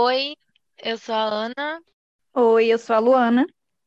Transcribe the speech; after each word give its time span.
Oi, 0.00 0.36
eu 0.84 0.96
sou 0.96 1.12
a 1.12 1.24
Ana. 1.24 1.82
Oi, 2.32 2.66
eu 2.68 2.78
sou 2.78 2.94
a 2.94 3.00
Luana. 3.00 3.44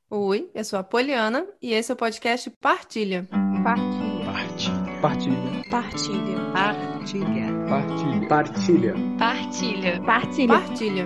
Oi, 0.10 0.52
eu 0.54 0.66
sou 0.66 0.78
a 0.78 0.84
Poliana 0.84 1.48
e 1.62 1.72
esse 1.72 1.90
é 1.90 1.94
o 1.94 1.98
podcast 1.98 2.50
Partilha. 2.60 3.26
Partilha. 3.64 5.00
Partilha. 5.02 5.64
Partilha. 5.72 6.52
Partilha. 6.52 7.66
Partilha. 7.70 8.28
Partilha. 8.38 8.94
Partilha. 9.18 10.02
Partilha. 10.06 10.48
Partilha. 10.50 11.06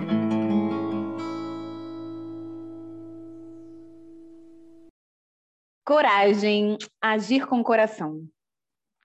Coragem, 5.84 6.78
agir 7.00 7.46
com 7.46 7.62
coração. 7.62 8.26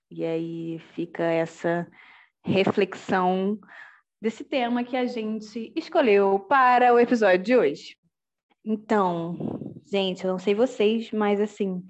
E 0.10 0.26
aí 0.26 0.80
fica 0.96 1.24
essa 1.26 1.88
reflexão 2.44 3.60
desse 4.22 4.44
tema 4.44 4.84
que 4.84 4.96
a 4.96 5.06
gente 5.06 5.74
escolheu 5.76 6.40
para 6.40 6.94
o 6.94 7.00
episódio 7.00 7.44
de 7.44 7.58
hoje. 7.58 7.98
Então, 8.64 9.36
gente, 9.92 10.24
eu 10.24 10.32
não 10.32 10.38
sei 10.38 10.54
vocês, 10.54 11.12
mas 11.12 11.42
assim, 11.42 11.84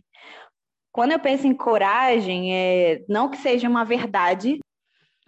quando 0.92 1.12
eu 1.12 1.20
penso 1.20 1.46
em 1.46 1.54
coragem, 1.54 2.56
é 2.56 3.04
não 3.10 3.30
que 3.30 3.38
seja 3.38 3.68
uma 3.68 3.84
verdade, 3.84 4.60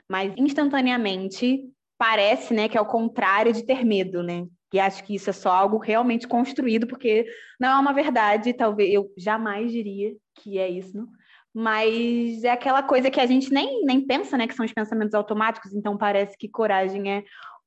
mas 0.10 0.34
instantaneamente 0.38 1.70
parece, 1.98 2.54
né, 2.54 2.70
que 2.70 2.78
é 2.78 2.82
o 2.82 2.86
contrário 2.86 3.52
de 3.52 3.66
ter 3.66 3.86
medo, 3.86 4.24
né? 4.24 4.46
E 4.74 4.80
acho 4.80 5.04
que 5.04 5.14
isso 5.14 5.30
é 5.30 5.34
só 5.34 5.52
algo 5.52 5.78
realmente 5.78 6.28
construído, 6.28 6.88
porque 6.88 7.26
não 7.60 7.70
é 7.70 7.80
uma 7.80 7.94
verdade, 7.94 8.54
talvez 8.54 8.92
eu 8.92 9.12
jamais 9.18 9.72
diria 9.72 10.16
que 10.36 10.58
é 10.58 10.68
isso, 10.68 10.98
não? 10.98 11.08
Mas 11.54 12.44
é 12.44 12.50
aquela 12.50 12.82
coisa 12.82 13.12
que 13.12 13.20
a 13.20 13.26
gente 13.26 13.54
nem, 13.54 13.86
nem 13.86 14.02
pensa, 14.02 14.38
né, 14.38 14.48
que 14.48 14.56
são 14.56 14.66
os 14.66 14.74
pensamentos 14.74 15.14
automáticos, 15.14 15.74
então 15.74 15.98
parece 15.98 16.38
que 16.38 16.50
coragem 16.50 17.12
é 17.12 17.24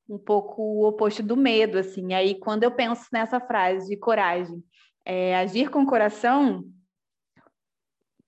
um 0.09 0.19
pouco 0.19 0.63
o 0.63 0.89
oposto 0.89 1.23
do 1.23 1.37
medo, 1.37 1.79
assim. 1.79 2.15
Aí, 2.15 2.39
quando 2.39 2.63
eu 2.63 2.71
penso 2.71 3.07
nessa 3.13 3.41
frase 3.41 3.89
de 3.89 3.97
coragem, 3.97 4.63
é, 5.05 5.37
agir 5.37 5.71
com 5.71 5.87
coração, 5.87 6.65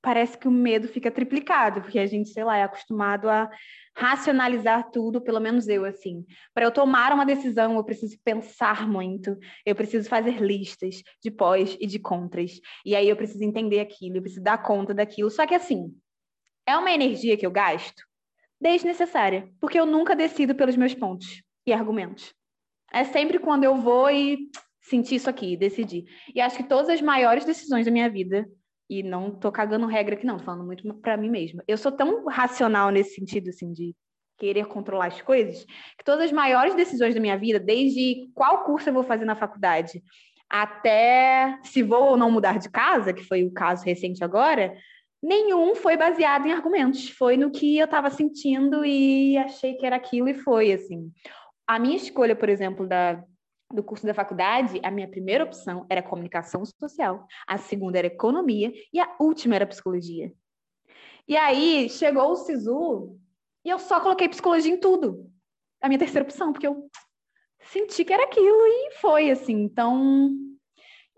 parece 0.00 0.38
que 0.38 0.48
o 0.48 0.50
medo 0.50 0.88
fica 0.88 1.10
triplicado, 1.10 1.80
porque 1.82 1.98
a 1.98 2.06
gente, 2.06 2.30
sei 2.30 2.44
lá, 2.44 2.56
é 2.56 2.62
acostumado 2.62 3.28
a 3.28 3.50
racionalizar 3.98 4.92
tudo, 4.92 5.20
pelo 5.20 5.40
menos 5.40 5.66
eu, 5.66 5.84
assim. 5.84 6.24
Para 6.54 6.64
eu 6.64 6.70
tomar 6.70 7.12
uma 7.12 7.26
decisão, 7.26 7.74
eu 7.76 7.82
preciso 7.82 8.16
pensar 8.22 8.88
muito, 8.88 9.36
eu 9.66 9.74
preciso 9.74 10.08
fazer 10.08 10.40
listas 10.40 11.02
de 11.20 11.32
pós 11.32 11.76
e 11.80 11.86
de 11.86 11.98
contras. 11.98 12.60
E 12.86 12.94
aí 12.94 13.08
eu 13.08 13.16
preciso 13.16 13.42
entender 13.42 13.80
aquilo, 13.80 14.16
eu 14.16 14.22
preciso 14.22 14.42
dar 14.42 14.62
conta 14.62 14.94
daquilo. 14.94 15.28
Só 15.30 15.44
que, 15.44 15.54
assim, 15.54 15.92
é 16.64 16.76
uma 16.76 16.92
energia 16.92 17.36
que 17.36 17.44
eu 17.44 17.50
gasto 17.50 18.06
desnecessária, 18.60 19.48
porque 19.60 19.78
eu 19.78 19.86
nunca 19.86 20.14
decido 20.14 20.54
pelos 20.54 20.76
meus 20.76 20.94
pontos 20.94 21.42
e 21.66 21.72
argumentos. 21.72 22.32
É 22.92 23.02
sempre 23.02 23.40
quando 23.40 23.64
eu 23.64 23.74
vou 23.76 24.08
e 24.08 24.48
sentir 24.80 25.16
isso 25.16 25.28
aqui, 25.28 25.56
decidir. 25.56 26.04
E 26.32 26.40
acho 26.40 26.56
que 26.56 26.68
todas 26.68 26.88
as 26.88 27.02
maiores 27.02 27.44
decisões 27.44 27.84
da 27.84 27.90
minha 27.90 28.08
vida 28.08 28.48
e 28.88 29.02
não 29.02 29.30
tô 29.30 29.52
cagando 29.52 29.86
regra 29.86 30.14
aqui, 30.14 30.26
não, 30.26 30.38
tô 30.38 30.44
falando 30.44 30.64
muito 30.64 30.94
para 30.94 31.16
mim 31.16 31.30
mesma. 31.30 31.62
Eu 31.68 31.76
sou 31.76 31.92
tão 31.92 32.24
racional 32.26 32.90
nesse 32.90 33.14
sentido, 33.14 33.50
assim, 33.50 33.72
de 33.72 33.94
querer 34.38 34.66
controlar 34.66 35.06
as 35.06 35.20
coisas, 35.20 35.64
que 35.64 36.04
todas 36.04 36.26
as 36.26 36.32
maiores 36.32 36.74
decisões 36.74 37.14
da 37.14 37.20
minha 37.20 37.36
vida, 37.36 37.58
desde 37.58 38.30
qual 38.34 38.64
curso 38.64 38.88
eu 38.88 38.94
vou 38.94 39.02
fazer 39.02 39.24
na 39.24 39.34
faculdade, 39.34 40.02
até 40.48 41.58
se 41.64 41.82
vou 41.82 42.10
ou 42.10 42.16
não 42.16 42.30
mudar 42.30 42.58
de 42.58 42.70
casa, 42.70 43.12
que 43.12 43.24
foi 43.24 43.44
o 43.44 43.52
caso 43.52 43.84
recente 43.84 44.24
agora, 44.24 44.74
nenhum 45.22 45.74
foi 45.74 45.96
baseado 45.96 46.46
em 46.46 46.52
argumentos. 46.52 47.10
Foi 47.10 47.36
no 47.36 47.50
que 47.50 47.76
eu 47.76 47.84
estava 47.84 48.10
sentindo 48.10 48.84
e 48.84 49.36
achei 49.36 49.74
que 49.74 49.84
era 49.84 49.96
aquilo 49.96 50.28
e 50.28 50.34
foi, 50.34 50.72
assim. 50.72 51.12
A 51.66 51.78
minha 51.78 51.96
escolha, 51.96 52.34
por 52.34 52.48
exemplo, 52.48 52.86
da, 52.86 53.22
do 53.72 53.82
curso 53.82 54.06
da 54.06 54.14
faculdade, 54.14 54.80
a 54.82 54.90
minha 54.90 55.08
primeira 55.08 55.44
opção 55.44 55.86
era 55.90 56.02
comunicação 56.02 56.64
social, 56.64 57.26
a 57.46 57.58
segunda 57.58 57.98
era 57.98 58.06
economia 58.06 58.72
e 58.92 58.98
a 58.98 59.16
última 59.20 59.54
era 59.56 59.66
psicologia. 59.66 60.32
E 61.26 61.36
aí 61.36 61.90
chegou 61.90 62.30
o 62.30 62.36
SISU 62.36 63.18
e 63.64 63.68
eu 63.68 63.78
só 63.78 64.00
coloquei 64.00 64.28
psicologia 64.28 64.72
em 64.72 64.80
tudo. 64.80 65.30
A 65.80 65.88
minha 65.88 65.98
terceira 65.98 66.24
opção, 66.24 66.52
porque 66.52 66.66
eu 66.66 66.90
senti 67.60 68.04
que 68.04 68.12
era 68.12 68.24
aquilo 68.24 68.66
e 68.66 68.92
foi 69.00 69.30
assim. 69.30 69.62
Então, 69.62 70.30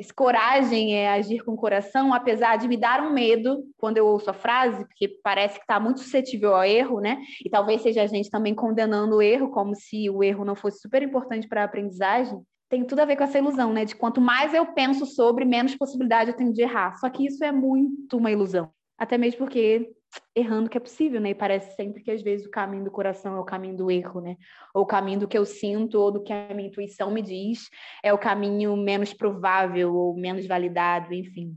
esse 0.01 0.15
coragem 0.15 0.97
é 0.97 1.11
agir 1.11 1.45
com 1.45 1.53
o 1.53 1.57
coração, 1.59 2.15
apesar 2.15 2.57
de 2.57 2.67
me 2.67 2.79
dar 2.79 3.03
um 3.03 3.13
medo 3.13 3.63
quando 3.77 3.99
eu 3.99 4.07
ouço 4.07 4.31
a 4.31 4.33
frase, 4.33 4.83
porque 4.87 5.07
parece 5.23 5.57
que 5.57 5.65
está 5.65 5.79
muito 5.79 6.01
suscetível 6.01 6.55
ao 6.55 6.65
erro, 6.65 7.01
né? 7.01 7.21
E 7.45 7.51
talvez 7.51 7.83
seja 7.83 8.03
a 8.03 8.07
gente 8.07 8.31
também 8.31 8.55
condenando 8.55 9.17
o 9.17 9.23
erro, 9.23 9.51
como 9.51 9.75
se 9.75 10.09
o 10.09 10.25
erro 10.25 10.43
não 10.43 10.55
fosse 10.55 10.81
super 10.81 11.03
importante 11.03 11.47
para 11.47 11.61
a 11.61 11.65
aprendizagem. 11.67 12.41
Tem 12.71 12.83
tudo 12.83 13.01
a 13.01 13.05
ver 13.05 13.17
com 13.17 13.25
essa 13.25 13.37
ilusão, 13.37 13.75
né? 13.75 13.85
De 13.85 13.95
quanto 13.95 14.23
mais 14.23 14.55
eu 14.55 14.73
penso 14.73 15.05
sobre, 15.05 15.45
menos 15.45 15.77
possibilidade 15.77 16.31
eu 16.31 16.37
tenho 16.37 16.53
de 16.53 16.63
errar. 16.63 16.95
Só 16.95 17.11
que 17.11 17.27
isso 17.27 17.45
é 17.45 17.53
muito 17.53 18.17
uma 18.17 18.31
ilusão. 18.31 18.73
Até 19.01 19.17
mesmo 19.17 19.39
porque 19.39 19.95
errando 20.37 20.69
que 20.69 20.77
é 20.77 20.81
possível, 20.81 21.23
né? 21.23 21.31
E 21.31 21.35
parece 21.35 21.75
sempre 21.75 22.03
que 22.03 22.11
às 22.11 22.21
vezes 22.21 22.47
o 22.47 22.51
caminho 22.51 22.85
do 22.85 22.91
coração 22.91 23.35
é 23.35 23.41
o 23.41 23.45
caminho 23.45 23.75
do 23.75 23.91
erro, 23.91 24.21
né? 24.21 24.37
Ou 24.75 24.83
o 24.83 24.87
caminho 24.87 25.21
do 25.21 25.27
que 25.27 25.39
eu 25.39 25.47
sinto 25.47 25.99
ou 25.99 26.11
do 26.13 26.23
que 26.23 26.31
a 26.31 26.53
minha 26.53 26.69
intuição 26.69 27.11
me 27.11 27.23
diz 27.23 27.71
é 28.03 28.13
o 28.13 28.19
caminho 28.19 28.77
menos 28.77 29.15
provável 29.15 29.95
ou 29.95 30.15
menos 30.15 30.47
validado, 30.47 31.15
enfim. 31.15 31.57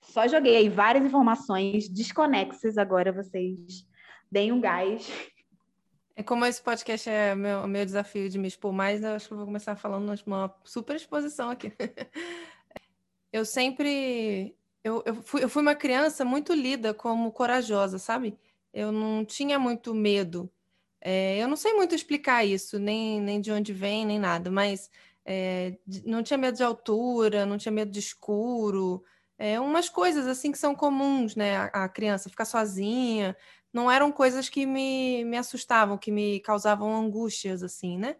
Só 0.00 0.26
joguei 0.26 0.56
aí 0.56 0.70
várias 0.70 1.04
informações 1.04 1.86
desconexas, 1.86 2.78
agora 2.78 3.12
vocês 3.12 3.86
deem 4.32 4.50
um 4.50 4.60
gás. 4.60 5.06
É 6.16 6.22
como 6.22 6.46
esse 6.46 6.62
podcast 6.62 7.10
é 7.10 7.34
meu, 7.34 7.68
meu 7.68 7.84
desafio 7.84 8.30
de 8.30 8.38
me 8.38 8.48
expor 8.48 8.72
mais, 8.72 9.02
eu 9.02 9.10
acho 9.10 9.28
que 9.28 9.34
eu 9.34 9.36
vou 9.36 9.46
começar 9.46 9.76
falando 9.76 10.10
uma 10.26 10.54
super 10.64 10.96
exposição 10.96 11.50
aqui. 11.50 11.74
eu 13.30 13.44
sempre 13.44 14.57
eu, 14.88 15.02
eu, 15.06 15.14
fui, 15.22 15.44
eu 15.44 15.48
fui 15.48 15.62
uma 15.62 15.74
criança 15.74 16.24
muito 16.24 16.54
lida 16.54 16.94
como 16.94 17.30
corajosa, 17.32 17.98
sabe? 17.98 18.38
Eu 18.72 18.90
não 18.92 19.24
tinha 19.24 19.58
muito 19.58 19.94
medo. 19.94 20.50
É, 21.00 21.38
eu 21.38 21.48
não 21.48 21.56
sei 21.56 21.74
muito 21.74 21.94
explicar 21.94 22.44
isso, 22.44 22.78
nem, 22.78 23.20
nem 23.20 23.40
de 23.40 23.52
onde 23.52 23.72
vem, 23.72 24.06
nem 24.06 24.18
nada, 24.18 24.50
mas 24.50 24.90
é, 25.24 25.78
não 26.04 26.22
tinha 26.22 26.38
medo 26.38 26.56
de 26.56 26.64
altura, 26.64 27.46
não 27.46 27.58
tinha 27.58 27.72
medo 27.72 27.90
de 27.92 28.00
escuro, 28.00 29.04
é, 29.38 29.60
umas 29.60 29.88
coisas 29.88 30.26
assim 30.26 30.50
que 30.52 30.58
são 30.58 30.74
comuns, 30.74 31.36
né? 31.36 31.56
A, 31.56 31.84
a, 31.84 31.88
criança 31.88 32.30
ficar 32.30 32.44
sozinha, 32.46 33.36
não 33.72 33.90
eram 33.90 34.10
coisas 34.12 34.48
que 34.48 34.66
me, 34.66 35.24
me 35.24 35.36
assustavam, 35.38 35.98
que 35.98 36.10
me 36.10 36.40
causavam 36.40 36.94
angústias, 36.96 37.62
assim, 37.62 37.98
né? 37.98 38.16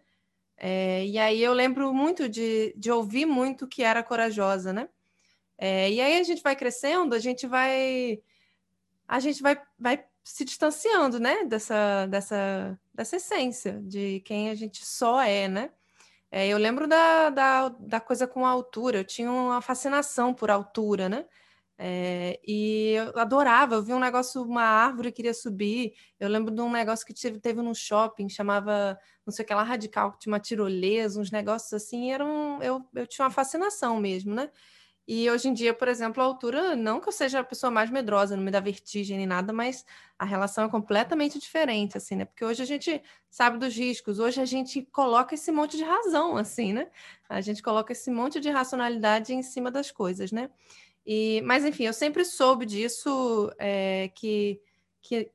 É, 0.57 1.05
e 1.05 1.17
aí 1.19 1.41
eu 1.41 1.53
lembro 1.53 1.93
muito 1.93 2.29
de, 2.29 2.73
de 2.77 2.91
ouvir 2.91 3.25
muito 3.25 3.67
que 3.67 3.83
era 3.83 4.03
corajosa, 4.03 4.73
né? 4.73 4.89
É, 5.59 5.91
e 5.91 5.99
aí 5.99 6.19
a 6.19 6.23
gente 6.23 6.41
vai 6.41 6.55
crescendo, 6.55 7.13
a 7.13 7.19
gente 7.19 7.45
vai 7.45 8.21
a 9.07 9.19
gente 9.19 9.41
vai, 9.41 9.59
vai 9.77 10.05
se 10.23 10.45
distanciando, 10.45 11.19
né, 11.19 11.43
dessa, 11.45 12.05
dessa, 12.07 12.79
dessa 12.93 13.15
essência 13.15 13.81
de 13.83 14.21
quem 14.21 14.49
a 14.51 14.55
gente 14.55 14.85
só 14.85 15.21
é, 15.21 15.47
né? 15.47 15.71
É, 16.31 16.47
eu 16.47 16.57
lembro 16.59 16.87
da, 16.87 17.29
da, 17.31 17.69
da 17.69 17.99
coisa 17.99 18.27
com 18.27 18.45
a 18.45 18.49
altura, 18.49 18.99
eu 18.99 19.03
tinha 19.03 19.31
uma 19.31 19.61
fascinação 19.61 20.33
por 20.33 20.51
altura, 20.51 21.09
né? 21.09 21.25
É, 21.81 22.39
e 22.45 22.91
eu 22.91 23.17
adorava, 23.19 23.75
eu 23.75 23.81
vi 23.81 23.93
um 23.93 23.99
negócio, 23.99 24.43
uma 24.43 24.61
árvore, 24.61 25.11
queria 25.11 25.33
subir. 25.33 25.93
Eu 26.19 26.29
lembro 26.29 26.53
de 26.53 26.61
um 26.61 26.69
negócio 26.69 27.05
que 27.05 27.13
teve, 27.13 27.39
teve 27.39 27.61
num 27.61 27.73
shopping, 27.73 28.29
chamava, 28.29 28.99
não 29.25 29.33
sei 29.33 29.43
o 29.45 29.47
que 29.47 29.53
lá, 29.53 29.63
radical, 29.63 30.11
que 30.11 30.19
tinha 30.19 30.33
uma 30.33 30.39
tirolesa, 30.39 31.19
uns 31.19 31.31
negócios 31.31 31.73
assim, 31.73 32.11
era 32.11 32.23
um, 32.23 32.61
eu, 32.61 32.85
eu 32.93 33.07
tinha 33.07 33.25
uma 33.25 33.31
fascinação 33.31 33.99
mesmo, 33.99 34.35
né? 34.35 34.51
E 35.11 35.27
hoje 35.27 35.47
em 35.47 35.53
dia, 35.55 35.73
por 35.73 35.87
exemplo, 35.87 36.21
a 36.21 36.25
altura, 36.27 36.75
não 36.75 36.99
que 36.99 37.07
eu 37.07 37.11
seja 37.11 37.39
a 37.39 37.43
pessoa 37.43 37.71
mais 37.71 37.89
medrosa, 37.89 38.37
não 38.37 38.43
me 38.43 38.51
dá 38.51 38.59
vertigem 38.59 39.17
nem 39.17 39.25
nada, 39.25 39.51
mas 39.51 39.83
a 40.19 40.23
relação 40.23 40.65
é 40.65 40.69
completamente 40.69 41.39
diferente, 41.39 41.97
assim, 41.97 42.15
né? 42.15 42.25
Porque 42.25 42.45
hoje 42.45 42.61
a 42.61 42.65
gente 42.65 43.01
sabe 43.27 43.57
dos 43.57 43.75
riscos, 43.75 44.19
hoje 44.19 44.39
a 44.39 44.45
gente 44.45 44.83
coloca 44.91 45.33
esse 45.33 45.51
monte 45.51 45.77
de 45.77 45.83
razão, 45.83 46.37
assim, 46.37 46.73
né? 46.73 46.91
A 47.27 47.41
gente 47.41 47.63
coloca 47.63 47.91
esse 47.91 48.11
monte 48.11 48.39
de 48.39 48.51
racionalidade 48.51 49.33
em 49.33 49.41
cima 49.41 49.71
das 49.71 49.89
coisas, 49.89 50.31
né? 50.31 50.47
E, 51.03 51.41
mas, 51.43 51.65
enfim, 51.65 51.85
eu 51.85 51.93
sempre 51.93 52.23
soube 52.23 52.63
disso, 52.67 53.51
é, 53.57 54.11
que, 54.13 54.61
que, 55.01 55.31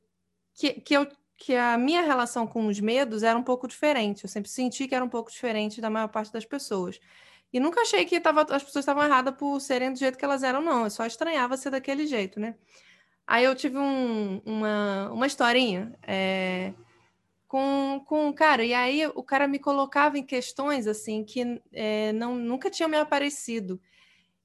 que, 0.85 0.94
eu, 0.97 1.09
que 1.37 1.56
a 1.56 1.77
minha 1.77 2.03
relação 2.03 2.47
com 2.47 2.69
os 2.69 2.79
medos 2.79 3.25
era 3.25 3.37
um 3.37 3.43
pouco 3.43 3.67
diferente. 3.67 4.23
Eu 4.23 4.31
sempre 4.31 4.49
senti 4.49 4.87
que 4.87 4.94
era 4.94 5.05
um 5.05 5.09
pouco 5.09 5.32
diferente 5.32 5.81
da 5.81 5.91
maior 5.91 6.06
parte 6.06 6.32
das 6.32 6.44
pessoas. 6.44 7.00
E 7.55 7.61
nunca 7.61 7.83
achei 7.83 8.05
que 8.05 8.19
tava, 8.19 8.41
as 8.51 8.65
pessoas 8.65 8.83
estavam 8.83 9.05
erradas 9.05 9.33
por 9.37 9.61
serem 9.61 9.93
do 9.93 9.99
jeito 9.99 10.19
que 10.19 10.25
elas 10.25 10.43
eram, 10.43 10.61
não. 10.61 10.83
Eu 10.83 10.91
só 10.91 11.06
estranhava 11.06 11.56
ser 11.56 11.71
daquele 11.71 12.05
jeito, 12.05 12.41
né? 12.41 12.56
Aí 13.25 13.45
eu 13.45 13.55
tive 13.55 13.79
um, 13.79 14.43
uma, 14.45 15.09
uma 15.12 15.25
historinha 15.25 15.97
é, 16.03 16.75
com, 17.47 18.03
com 18.06 18.27
um 18.27 18.33
cara, 18.33 18.65
e 18.65 18.75
aí 18.75 19.06
o 19.06 19.23
cara 19.23 19.47
me 19.47 19.61
colocava 19.61 20.19
em 20.19 20.25
questões 20.25 20.89
assim 20.89 21.23
que 21.23 21.62
é, 21.73 22.12
não, 22.15 22.35
nunca 22.35 22.69
tinham 22.69 22.89
me 22.89 22.97
aparecido. 22.97 23.81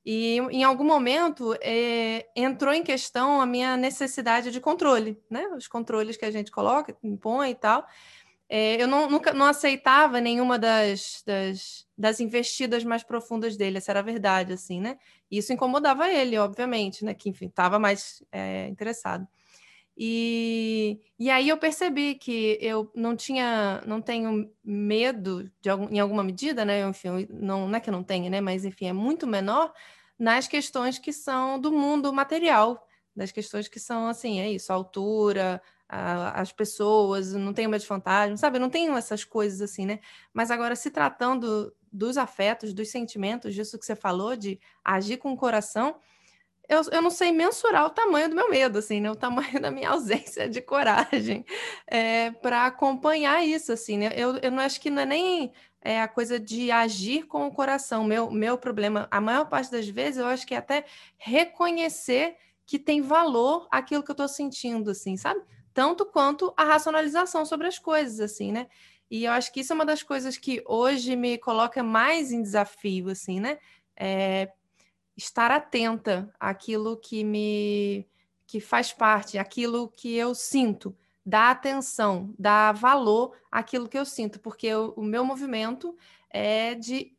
E 0.05 0.37
em 0.51 0.63
algum 0.63 0.83
momento 0.83 1.57
é, 1.61 2.27
entrou 2.35 2.73
em 2.75 2.83
questão 2.83 3.41
a 3.41 3.45
minha 3.45 3.75
necessidade 3.75 4.51
de 4.51 4.61
controle, 4.61 5.19
né? 5.27 5.47
Os 5.57 5.67
controles 5.67 6.15
que 6.15 6.25
a 6.25 6.31
gente 6.31 6.51
coloca, 6.51 6.95
impõe 7.03 7.49
e 7.49 7.55
tal. 7.55 7.87
É, 8.49 8.81
eu 8.81 8.87
não, 8.87 9.07
nunca 9.07 9.31
não 9.31 9.45
aceitava 9.45 10.19
nenhuma 10.19 10.57
das, 10.57 11.21
das, 11.23 11.87
das 11.95 12.19
investidas 12.19 12.83
mais 12.83 13.03
profundas 13.03 13.55
dele, 13.55 13.77
essa 13.77 13.91
era 13.91 13.99
a 13.99 14.03
verdade, 14.03 14.53
assim, 14.53 14.81
né? 14.81 14.97
E 15.29 15.37
isso 15.37 15.53
incomodava 15.53 16.09
ele, 16.09 16.35
obviamente, 16.37 17.05
né? 17.05 17.13
Que, 17.13 17.29
enfim, 17.29 17.45
estava 17.45 17.77
mais 17.77 18.23
é, 18.31 18.67
interessado. 18.67 19.27
E, 19.95 20.99
e 21.19 21.29
aí 21.29 21.49
eu 21.49 21.57
percebi 21.57 22.15
que 22.15 22.57
eu 22.61 22.89
não 22.95 23.15
tinha, 23.15 23.83
não 23.85 24.01
tenho 24.01 24.49
medo 24.63 25.43
de 25.61 25.69
em 25.91 25.99
alguma 25.99 26.23
medida, 26.23 26.65
né? 26.65 26.81
Enfim, 26.87 27.27
não, 27.29 27.67
não 27.67 27.75
é 27.75 27.79
que 27.79 27.89
eu 27.89 27.93
não 27.93 28.03
tenha, 28.03 28.29
né? 28.29 28.41
Mas 28.41 28.65
enfim, 28.65 28.87
é 28.87 28.93
muito 28.93 29.27
menor 29.27 29.73
nas 30.17 30.47
questões 30.47 30.97
que 30.97 31.13
são 31.13 31.59
do 31.59 31.71
mundo 31.71 32.11
material, 32.11 32.87
das 33.15 33.31
questões 33.31 33.67
que 33.67 33.79
são 33.79 34.07
assim, 34.07 34.39
é 34.39 34.49
isso, 34.49 34.71
altura, 34.73 35.61
as 35.89 36.51
pessoas, 36.51 37.33
não 37.33 37.51
tenho 37.51 37.69
medo 37.69 37.81
de 37.81 37.87
fantasma, 37.87 38.37
sabe? 38.37 38.57
Eu 38.57 38.61
não 38.61 38.69
tenho 38.69 38.95
essas 38.95 39.23
coisas 39.23 39.61
assim, 39.61 39.85
né? 39.85 39.99
Mas 40.31 40.51
agora, 40.51 40.75
se 40.75 40.91
tratando 40.91 41.73
dos 41.91 42.17
afetos, 42.17 42.73
dos 42.73 42.89
sentimentos, 42.89 43.55
disso 43.55 43.79
que 43.79 43.85
você 43.85 43.95
falou, 43.95 44.35
de 44.35 44.59
agir 44.83 45.17
com 45.17 45.33
o 45.33 45.37
coração, 45.37 45.95
eu, 46.69 46.81
eu 46.91 47.01
não 47.01 47.09
sei 47.09 47.31
mensurar 47.31 47.87
o 47.87 47.89
tamanho 47.89 48.29
do 48.29 48.35
meu 48.35 48.51
medo, 48.51 48.77
assim, 48.77 49.01
né? 49.01 49.09
O 49.09 49.15
tamanho 49.15 49.59
da 49.59 49.71
minha 49.71 49.89
ausência 49.89 50.47
de 50.47 50.61
coragem 50.61 51.43
é, 51.87 52.29
para 52.31 52.67
acompanhar 52.67 53.43
isso, 53.43 53.71
assim, 53.71 53.97
né? 53.97 54.11
Eu, 54.15 54.37
eu 54.37 54.51
não 54.51 54.59
acho 54.59 54.79
que 54.79 54.91
não 54.91 55.01
é 55.01 55.05
nem 55.07 55.51
é, 55.81 55.99
a 55.99 56.07
coisa 56.07 56.39
de 56.39 56.69
agir 56.69 57.25
com 57.25 57.47
o 57.47 57.51
coração. 57.51 58.03
Meu, 58.03 58.29
meu 58.29 58.59
problema, 58.59 59.07
a 59.09 59.19
maior 59.19 59.45
parte 59.49 59.71
das 59.71 59.87
vezes, 59.87 60.19
eu 60.19 60.27
acho 60.27 60.45
que 60.45 60.53
é 60.53 60.57
até 60.57 60.85
reconhecer 61.17 62.35
que 62.67 62.77
tem 62.77 63.01
valor 63.01 63.67
aquilo 63.71 64.03
que 64.03 64.11
eu 64.11 64.13
estou 64.13 64.27
sentindo, 64.27 64.91
assim, 64.91 65.17
sabe? 65.17 65.41
Tanto 65.79 66.05
quanto 66.05 66.53
a 66.57 66.65
racionalização 66.65 67.45
sobre 67.45 67.65
as 67.65 67.79
coisas, 67.79 68.19
assim, 68.19 68.51
né? 68.51 68.67
E 69.09 69.23
eu 69.23 69.31
acho 69.31 69.49
que 69.53 69.61
isso 69.61 69.71
é 69.71 69.75
uma 69.75 69.85
das 69.85 70.03
coisas 70.03 70.37
que 70.37 70.61
hoje 70.67 71.15
me 71.15 71.37
coloca 71.37 71.81
mais 71.81 72.33
em 72.33 72.41
desafio, 72.41 73.07
assim, 73.07 73.39
né? 73.39 73.57
É, 73.95 74.51
estar 75.15 75.51
atenta 75.51 76.29
àquilo 76.37 76.97
que 76.97 77.23
me 77.23 78.05
que 78.45 78.59
faz 78.59 78.91
parte, 78.91 79.37
aquilo 79.37 79.87
que 79.87 80.13
eu 80.13 80.35
sinto, 80.35 80.93
dar 81.25 81.51
atenção, 81.51 82.35
dar 82.37 82.73
valor 82.73 83.31
àquilo 83.49 83.87
que 83.87 83.97
eu 83.97 84.03
sinto, 84.03 84.37
porque 84.37 84.67
eu, 84.67 84.93
o 84.97 85.01
meu 85.01 85.23
movimento 85.23 85.95
é 86.29 86.75
de 86.75 87.13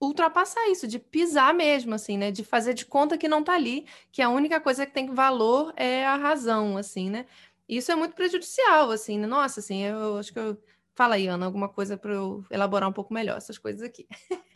ultrapassar 0.00 0.68
isso, 0.68 0.88
de 0.88 0.98
pisar 0.98 1.54
mesmo, 1.54 1.94
assim, 1.94 2.18
né? 2.18 2.32
De 2.32 2.42
fazer 2.42 2.74
de 2.74 2.84
conta 2.84 3.16
que 3.16 3.28
não 3.28 3.38
está 3.38 3.54
ali, 3.54 3.86
que 4.10 4.20
a 4.20 4.28
única 4.28 4.60
coisa 4.60 4.84
que 4.84 4.92
tem 4.92 5.06
valor 5.06 5.72
é 5.76 6.04
a 6.04 6.16
razão, 6.16 6.76
assim, 6.76 7.08
né? 7.08 7.26
Isso 7.68 7.90
é 7.92 7.94
muito 7.96 8.14
prejudicial, 8.14 8.90
assim, 8.90 9.18
né? 9.18 9.26
Nossa, 9.26 9.60
assim, 9.60 9.82
eu 9.82 10.18
acho 10.18 10.32
que 10.32 10.38
eu... 10.38 10.62
Fala 10.94 11.14
aí, 11.14 11.26
Ana, 11.26 11.46
alguma 11.46 11.68
coisa 11.68 11.96
para 11.96 12.12
eu 12.12 12.44
elaborar 12.50 12.88
um 12.88 12.92
pouco 12.92 13.14
melhor 13.14 13.36
essas 13.38 13.58
coisas 13.58 13.82
aqui. 13.82 14.06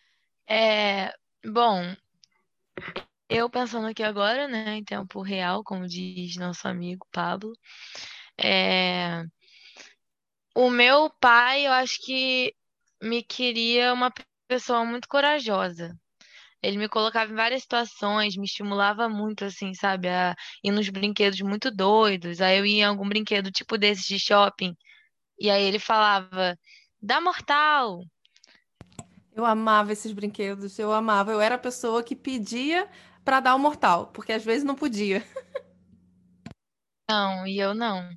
É, 0.48 1.12
bom, 1.44 1.82
eu 3.28 3.50
pensando 3.50 3.88
aqui 3.88 4.02
agora, 4.02 4.46
né, 4.46 4.76
em 4.76 4.84
tempo 4.84 5.20
real, 5.20 5.64
como 5.64 5.86
diz 5.88 6.36
nosso 6.36 6.68
amigo 6.68 7.04
Pablo, 7.10 7.52
é... 8.38 9.24
o 10.54 10.70
meu 10.70 11.10
pai, 11.20 11.66
eu 11.66 11.72
acho 11.72 11.98
que 12.04 12.54
me 13.02 13.22
queria 13.22 13.92
uma 13.92 14.12
pessoa 14.48 14.84
muito 14.84 15.08
corajosa. 15.08 15.96
Ele 16.62 16.78
me 16.78 16.88
colocava 16.88 17.30
em 17.32 17.36
várias 17.36 17.62
situações, 17.62 18.36
me 18.36 18.44
estimulava 18.44 19.08
muito, 19.08 19.44
assim, 19.44 19.74
sabe, 19.74 20.08
a 20.08 20.34
ir 20.64 20.70
nos 20.70 20.88
brinquedos 20.88 21.40
muito 21.40 21.70
doidos. 21.70 22.40
Aí 22.40 22.58
eu 22.58 22.66
ia 22.66 22.82
em 22.82 22.84
algum 22.84 23.08
brinquedo 23.08 23.50
tipo 23.50 23.78
desses 23.78 24.04
de 24.06 24.18
shopping, 24.18 24.74
e 25.38 25.50
aí 25.50 25.62
ele 25.62 25.78
falava, 25.78 26.58
dá 27.00 27.20
mortal. 27.20 28.00
Eu 29.34 29.44
amava 29.44 29.92
esses 29.92 30.12
brinquedos, 30.12 30.78
eu 30.78 30.92
amava. 30.92 31.30
Eu 31.30 31.40
era 31.40 31.56
a 31.56 31.58
pessoa 31.58 32.02
que 32.02 32.16
pedia 32.16 32.88
para 33.24 33.40
dar 33.40 33.54
o 33.54 33.58
mortal, 33.58 34.06
porque 34.08 34.32
às 34.32 34.44
vezes 34.44 34.64
não 34.64 34.74
podia. 34.74 35.22
Não, 37.08 37.46
e 37.46 37.58
eu 37.58 37.72
não. 37.72 38.10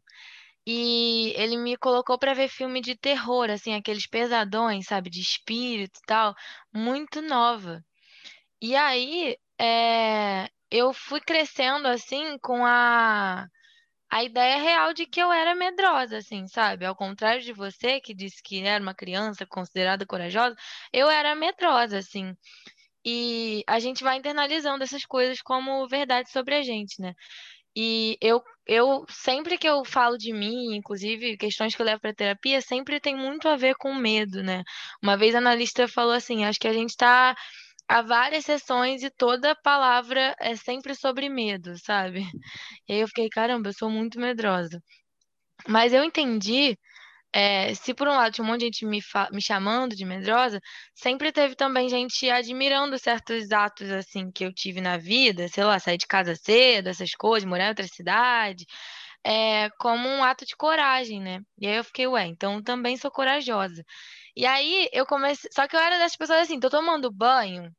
E 0.66 1.34
ele 1.36 1.58
me 1.58 1.78
colocou 1.78 2.18
para 2.18 2.34
ver 2.34 2.50
filme 2.50 2.82
de 2.82 2.96
terror, 2.98 3.50
assim, 3.50 3.74
aqueles 3.76 4.08
pesadões, 4.08 4.86
sabe, 4.88 5.10
de 5.10 5.22
espírito 5.22 6.00
e 6.00 6.06
tal, 6.08 6.36
muito 6.74 7.22
nova. 7.22 7.84
E 8.62 8.76
aí, 8.76 9.38
é, 9.60 10.50
eu 10.72 10.94
fui 10.94 11.22
crescendo, 11.22 11.88
assim, 11.88 12.38
com 12.40 12.66
a, 12.66 13.48
a 14.12 14.24
ideia 14.24 14.58
real 14.62 14.94
de 14.94 15.06
que 15.06 15.22
eu 15.22 15.32
era 15.32 15.56
medrosa, 15.56 16.18
assim, 16.18 16.48
sabe? 16.48 16.86
Ao 16.86 16.96
contrário 16.96 17.42
de 17.42 17.54
você, 17.54 18.02
que 18.02 18.14
disse 18.14 18.42
que 18.44 18.62
era 18.64 18.82
uma 18.82 18.96
criança 18.96 19.46
considerada 19.46 20.06
corajosa, 20.06 20.56
eu 20.94 21.10
era 21.10 21.36
medrosa, 21.36 21.98
assim. 22.00 22.34
E 23.06 23.64
a 23.68 23.80
gente 23.80 24.04
vai 24.04 24.18
internalizando 24.18 24.84
essas 24.84 25.06
coisas 25.06 25.42
como 25.42 25.88
verdade 25.88 26.30
sobre 26.32 26.56
a 26.56 26.64
gente, 26.64 27.02
né? 27.02 27.14
E 27.76 28.18
eu, 28.22 28.42
eu 28.68 29.06
sempre 29.10 29.58
que 29.58 29.68
eu 29.68 29.86
falo 29.86 30.18
de 30.18 30.34
mim, 30.34 30.76
inclusive 30.76 31.38
questões 31.38 31.76
que 31.76 31.82
eu 31.82 31.86
levo 31.86 32.02
para 32.02 32.14
terapia, 32.14 32.62
sempre 32.62 33.00
tem 33.00 33.16
muito 33.16 33.48
a 33.48 33.56
ver 33.56 33.76
com 33.76 33.94
medo, 33.96 34.44
né? 34.44 34.64
Uma 35.02 35.16
vez 35.18 35.36
a 35.36 35.38
analista 35.38 35.88
falou 35.88 36.14
assim: 36.14 36.46
acho 36.46 36.60
que 36.60 36.68
a 36.68 36.74
gente 36.74 36.90
está 36.92 37.36
há 37.90 38.02
várias 38.04 38.46
sessões 38.46 39.04
e 39.04 39.10
toda 39.10 39.56
palavra 39.56 40.36
é 40.40 40.56
sempre 40.56 40.96
sobre 40.96 41.30
medo, 41.30 41.78
sabe? 41.80 42.22
E 42.88 42.94
aí 42.94 43.00
eu 43.02 43.08
fiquei, 43.08 43.30
caramba, 43.30 43.70
eu 43.70 43.74
sou 43.74 43.90
muito 43.90 44.20
medrosa. 44.20 44.82
Mas 45.68 45.94
eu 45.94 46.04
entendi 46.04 46.78
é, 47.34 47.74
se 47.76 47.94
por 47.94 48.08
um 48.08 48.12
lado 48.16 48.34
tinha 48.34 48.46
um 48.46 48.48
monte 48.48 48.62
de 48.62 48.66
gente 48.68 48.86
me, 48.86 49.02
me 49.32 49.42
chamando 49.42 49.96
de 49.96 50.06
medrosa, 50.06 50.60
sempre 50.96 51.32
teve 51.32 51.56
também 51.56 51.90
gente 51.90 52.30
admirando 52.30 52.98
certos 53.00 53.52
atos 53.52 53.92
assim 53.92 54.32
que 54.32 54.46
eu 54.46 54.54
tive 54.54 54.82
na 54.82 54.98
vida, 54.98 55.48
sei 55.48 55.64
lá, 55.64 55.80
sair 55.80 55.98
de 55.98 56.08
casa 56.08 56.36
cedo, 56.36 56.88
essas 56.90 57.12
coisas, 57.12 57.48
morar 57.50 57.66
em 57.66 57.70
outra 57.70 57.88
cidade, 57.88 58.66
é, 59.24 59.70
como 59.80 60.08
um 60.10 60.24
ato 60.24 60.46
de 60.46 60.56
coragem, 60.56 61.22
né? 61.22 61.42
E 61.60 61.68
aí 61.68 61.78
eu 61.78 61.84
fiquei, 61.84 62.08
ué, 62.08 62.26
então 62.28 62.62
também 62.64 62.98
sou 62.98 63.12
corajosa. 63.12 63.84
E 64.36 64.46
aí 64.46 64.90
eu 64.94 65.06
comecei, 65.06 65.50
só 65.54 65.68
que 65.68 65.76
eu 65.76 65.80
era 65.80 65.98
dessas 65.98 66.18
pessoas 66.18 66.42
assim, 66.42 66.60
tô 66.60 66.70
tomando 66.70 67.12
banho, 67.12 67.72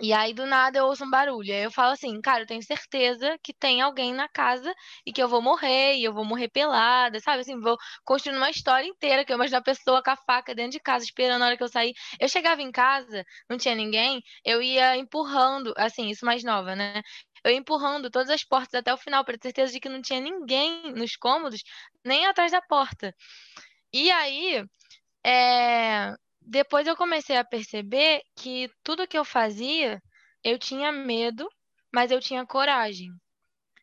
e 0.00 0.12
aí, 0.12 0.34
do 0.34 0.46
nada, 0.46 0.78
eu 0.78 0.86
ouço 0.86 1.04
um 1.04 1.10
barulho. 1.10 1.52
Aí 1.52 1.62
eu 1.64 1.70
falo 1.70 1.92
assim, 1.92 2.20
cara, 2.20 2.42
eu 2.42 2.46
tenho 2.46 2.62
certeza 2.62 3.38
que 3.42 3.52
tem 3.54 3.80
alguém 3.80 4.12
na 4.14 4.28
casa 4.28 4.74
e 5.04 5.12
que 5.12 5.22
eu 5.22 5.28
vou 5.28 5.42
morrer, 5.42 5.94
e 5.96 6.04
eu 6.04 6.12
vou 6.12 6.24
morrer 6.24 6.48
pelada, 6.48 7.20
sabe? 7.20 7.40
Assim, 7.40 7.58
vou 7.60 7.76
construindo 8.04 8.38
uma 8.38 8.50
história 8.50 8.86
inteira, 8.86 9.24
que 9.24 9.32
eu 9.32 9.36
imagino 9.36 9.58
a 9.58 9.62
pessoa 9.62 10.02
com 10.02 10.10
a 10.10 10.16
faca 10.16 10.54
dentro 10.54 10.72
de 10.72 10.80
casa, 10.80 11.04
esperando 11.04 11.42
a 11.42 11.46
hora 11.46 11.56
que 11.56 11.62
eu 11.62 11.68
sair. 11.68 11.94
Eu 12.20 12.28
chegava 12.28 12.62
em 12.62 12.72
casa, 12.72 13.24
não 13.48 13.56
tinha 13.58 13.74
ninguém, 13.74 14.22
eu 14.44 14.62
ia 14.62 14.96
empurrando, 14.96 15.72
assim, 15.76 16.08
isso 16.10 16.24
mais 16.24 16.44
nova, 16.44 16.74
né? 16.76 17.02
Eu 17.44 17.52
empurrando 17.52 18.10
todas 18.10 18.30
as 18.30 18.44
portas 18.44 18.74
até 18.74 18.92
o 18.92 18.98
final, 18.98 19.24
para 19.24 19.38
ter 19.38 19.48
certeza 19.48 19.72
de 19.72 19.80
que 19.80 19.88
não 19.88 20.02
tinha 20.02 20.20
ninguém 20.20 20.92
nos 20.92 21.16
cômodos, 21.16 21.62
nem 22.04 22.26
atrás 22.26 22.52
da 22.52 22.60
porta. 22.62 23.14
E 23.92 24.10
aí, 24.10 24.64
é 25.24 26.14
depois 26.46 26.86
eu 26.86 26.96
comecei 26.96 27.36
a 27.36 27.44
perceber 27.44 28.22
que 28.36 28.70
tudo 28.84 29.06
que 29.06 29.18
eu 29.18 29.24
fazia, 29.24 30.00
eu 30.44 30.58
tinha 30.58 30.92
medo, 30.92 31.48
mas 31.92 32.12
eu 32.12 32.20
tinha 32.20 32.46
coragem. 32.46 33.10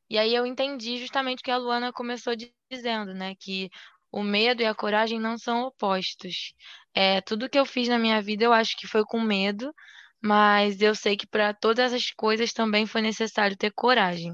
E 0.10 0.18
aí 0.18 0.34
eu 0.34 0.46
entendi 0.46 0.98
justamente 0.98 1.42
o 1.42 1.44
que 1.44 1.52
a 1.52 1.58
Luana 1.58 1.92
começou 1.92 2.34
dizendo, 2.72 3.14
né? 3.14 3.36
Que 3.38 3.70
o 4.12 4.24
medo 4.24 4.62
e 4.62 4.66
a 4.66 4.74
coragem 4.74 5.20
não 5.20 5.38
são 5.38 5.64
opostos. 5.64 6.54
É, 6.94 7.20
tudo 7.22 7.50
que 7.50 7.60
eu 7.60 7.66
fiz 7.66 7.90
na 7.90 8.00
minha 8.00 8.22
vida 8.22 8.46
eu 8.46 8.54
acho 8.54 8.78
que 8.78 8.88
foi 8.88 9.04
com 9.04 9.20
medo, 9.20 9.74
mas 10.22 10.82
eu 10.82 10.96
sei 10.96 11.18
que 11.18 11.28
para 11.28 11.54
todas 11.54 11.92
essas 11.92 12.12
coisas 12.12 12.54
também 12.54 12.86
foi 12.86 13.02
necessário 13.02 13.58
ter 13.58 13.72
coragem. 13.72 14.34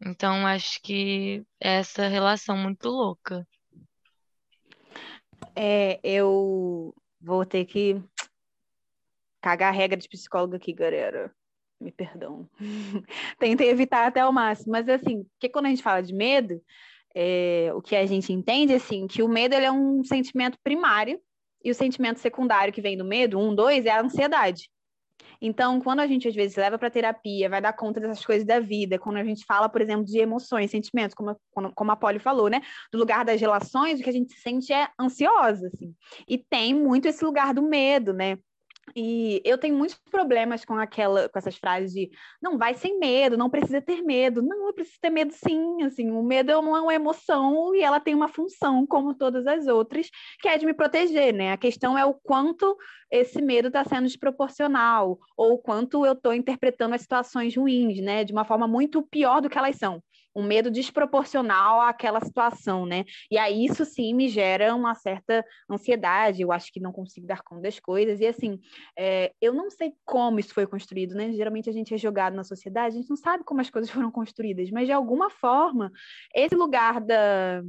Então 0.00 0.46
acho 0.46 0.80
que 0.82 1.42
essa 1.60 2.08
relação 2.08 2.56
muito 2.56 2.88
louca. 2.88 3.46
É, 5.56 6.00
eu 6.02 6.94
Vou 7.24 7.46
ter 7.46 7.64
que 7.64 8.02
cagar 9.40 9.70
a 9.70 9.76
regra 9.76 9.98
de 9.98 10.08
psicólogo 10.08 10.56
aqui, 10.56 10.74
galera. 10.74 11.34
Me 11.80 11.90
perdão. 11.90 12.46
Tentei 13.38 13.70
evitar 13.70 14.06
até 14.06 14.24
o 14.26 14.32
máximo. 14.32 14.72
Mas, 14.72 14.86
assim, 14.90 15.24
porque 15.24 15.48
quando 15.48 15.66
a 15.66 15.68
gente 15.70 15.82
fala 15.82 16.02
de 16.02 16.12
medo, 16.12 16.62
é, 17.14 17.70
o 17.74 17.80
que 17.80 17.96
a 17.96 18.04
gente 18.04 18.30
entende, 18.30 18.74
assim, 18.74 19.06
que 19.06 19.22
o 19.22 19.28
medo 19.28 19.54
ele 19.54 19.64
é 19.64 19.72
um 19.72 20.04
sentimento 20.04 20.58
primário 20.62 21.18
e 21.64 21.70
o 21.70 21.74
sentimento 21.74 22.20
secundário 22.20 22.74
que 22.74 22.82
vem 22.82 22.94
do 22.94 23.06
medo, 23.06 23.38
um, 23.38 23.54
dois, 23.54 23.86
é 23.86 23.90
a 23.90 24.02
ansiedade. 24.02 24.68
Então, 25.40 25.80
quando 25.80 26.00
a 26.00 26.06
gente 26.06 26.26
às 26.26 26.34
vezes 26.34 26.56
leva 26.56 26.78
para 26.78 26.90
terapia, 26.90 27.48
vai 27.48 27.60
dar 27.60 27.72
conta 27.72 28.00
dessas 28.00 28.24
coisas 28.24 28.46
da 28.46 28.60
vida, 28.60 28.98
quando 28.98 29.16
a 29.16 29.24
gente 29.24 29.44
fala, 29.44 29.68
por 29.68 29.80
exemplo, 29.80 30.04
de 30.04 30.18
emoções, 30.18 30.70
sentimentos, 30.70 31.14
como, 31.14 31.36
como 31.74 31.90
a 31.90 31.96
Polly 31.96 32.18
falou, 32.18 32.48
né? 32.48 32.62
Do 32.92 32.98
lugar 32.98 33.24
das 33.24 33.40
relações, 33.40 34.00
o 34.00 34.02
que 34.02 34.10
a 34.10 34.12
gente 34.12 34.32
sente 34.34 34.72
é 34.72 34.88
ansiosa, 34.98 35.66
assim. 35.66 35.94
E 36.28 36.38
tem 36.38 36.74
muito 36.74 37.06
esse 37.06 37.24
lugar 37.24 37.52
do 37.52 37.62
medo, 37.62 38.12
né? 38.12 38.38
E 38.94 39.40
eu 39.44 39.58
tenho 39.58 39.76
muitos 39.76 39.98
problemas 40.10 40.64
com 40.64 40.74
aquela, 40.74 41.28
com 41.28 41.38
essas 41.38 41.56
frases 41.56 41.92
de 41.92 42.10
não 42.42 42.58
vai 42.58 42.74
sem 42.74 42.98
medo, 42.98 43.36
não 43.36 43.50
precisa 43.50 43.80
ter 43.80 44.02
medo. 44.02 44.42
Não, 44.42 44.66
eu 44.66 44.74
preciso 44.74 44.98
ter 45.00 45.10
medo 45.10 45.32
sim, 45.32 45.82
assim, 45.82 46.10
o 46.10 46.22
medo 46.22 46.50
é 46.50 46.56
uma 46.56 46.94
emoção 46.94 47.74
e 47.74 47.80
ela 47.82 48.00
tem 48.00 48.14
uma 48.14 48.28
função 48.28 48.86
como 48.86 49.14
todas 49.14 49.46
as 49.46 49.66
outras, 49.66 50.08
que 50.40 50.48
é 50.48 50.58
de 50.58 50.66
me 50.66 50.74
proteger, 50.74 51.32
né? 51.32 51.52
A 51.52 51.56
questão 51.56 51.96
é 51.96 52.04
o 52.04 52.14
quanto 52.14 52.76
esse 53.10 53.40
medo 53.40 53.68
está 53.68 53.84
sendo 53.84 54.06
desproporcional 54.06 55.18
ou 55.36 55.54
o 55.54 55.58
quanto 55.58 56.04
eu 56.04 56.12
estou 56.12 56.34
interpretando 56.34 56.94
as 56.94 57.02
situações 57.02 57.56
ruins, 57.56 58.00
né, 58.00 58.24
de 58.24 58.32
uma 58.32 58.44
forma 58.44 58.66
muito 58.66 59.02
pior 59.02 59.40
do 59.40 59.48
que 59.48 59.58
elas 59.58 59.76
são 59.76 60.02
um 60.34 60.42
medo 60.42 60.70
desproporcional 60.70 61.80
àquela 61.80 62.20
situação, 62.20 62.84
né? 62.84 63.04
E 63.30 63.38
aí 63.38 63.64
isso 63.64 63.84
sim 63.84 64.14
me 64.14 64.28
gera 64.28 64.74
uma 64.74 64.94
certa 64.94 65.44
ansiedade, 65.70 66.42
eu 66.42 66.50
acho 66.50 66.72
que 66.72 66.80
não 66.80 66.92
consigo 66.92 67.26
dar 67.26 67.42
conta 67.42 67.62
das 67.62 67.78
coisas, 67.78 68.20
e 68.20 68.26
assim, 68.26 68.58
é, 68.98 69.32
eu 69.40 69.54
não 69.54 69.70
sei 69.70 69.92
como 70.04 70.40
isso 70.40 70.52
foi 70.52 70.66
construído, 70.66 71.14
né? 71.14 71.32
Geralmente 71.32 71.70
a 71.70 71.72
gente 71.72 71.94
é 71.94 71.98
jogado 71.98 72.34
na 72.34 72.44
sociedade, 72.44 72.96
a 72.96 73.00
gente 73.00 73.10
não 73.10 73.16
sabe 73.16 73.44
como 73.44 73.60
as 73.60 73.70
coisas 73.70 73.90
foram 73.90 74.10
construídas, 74.10 74.70
mas 74.70 74.86
de 74.86 74.92
alguma 74.92 75.30
forma, 75.30 75.92
esse 76.34 76.54
lugar 76.54 77.00
da, 77.00 77.62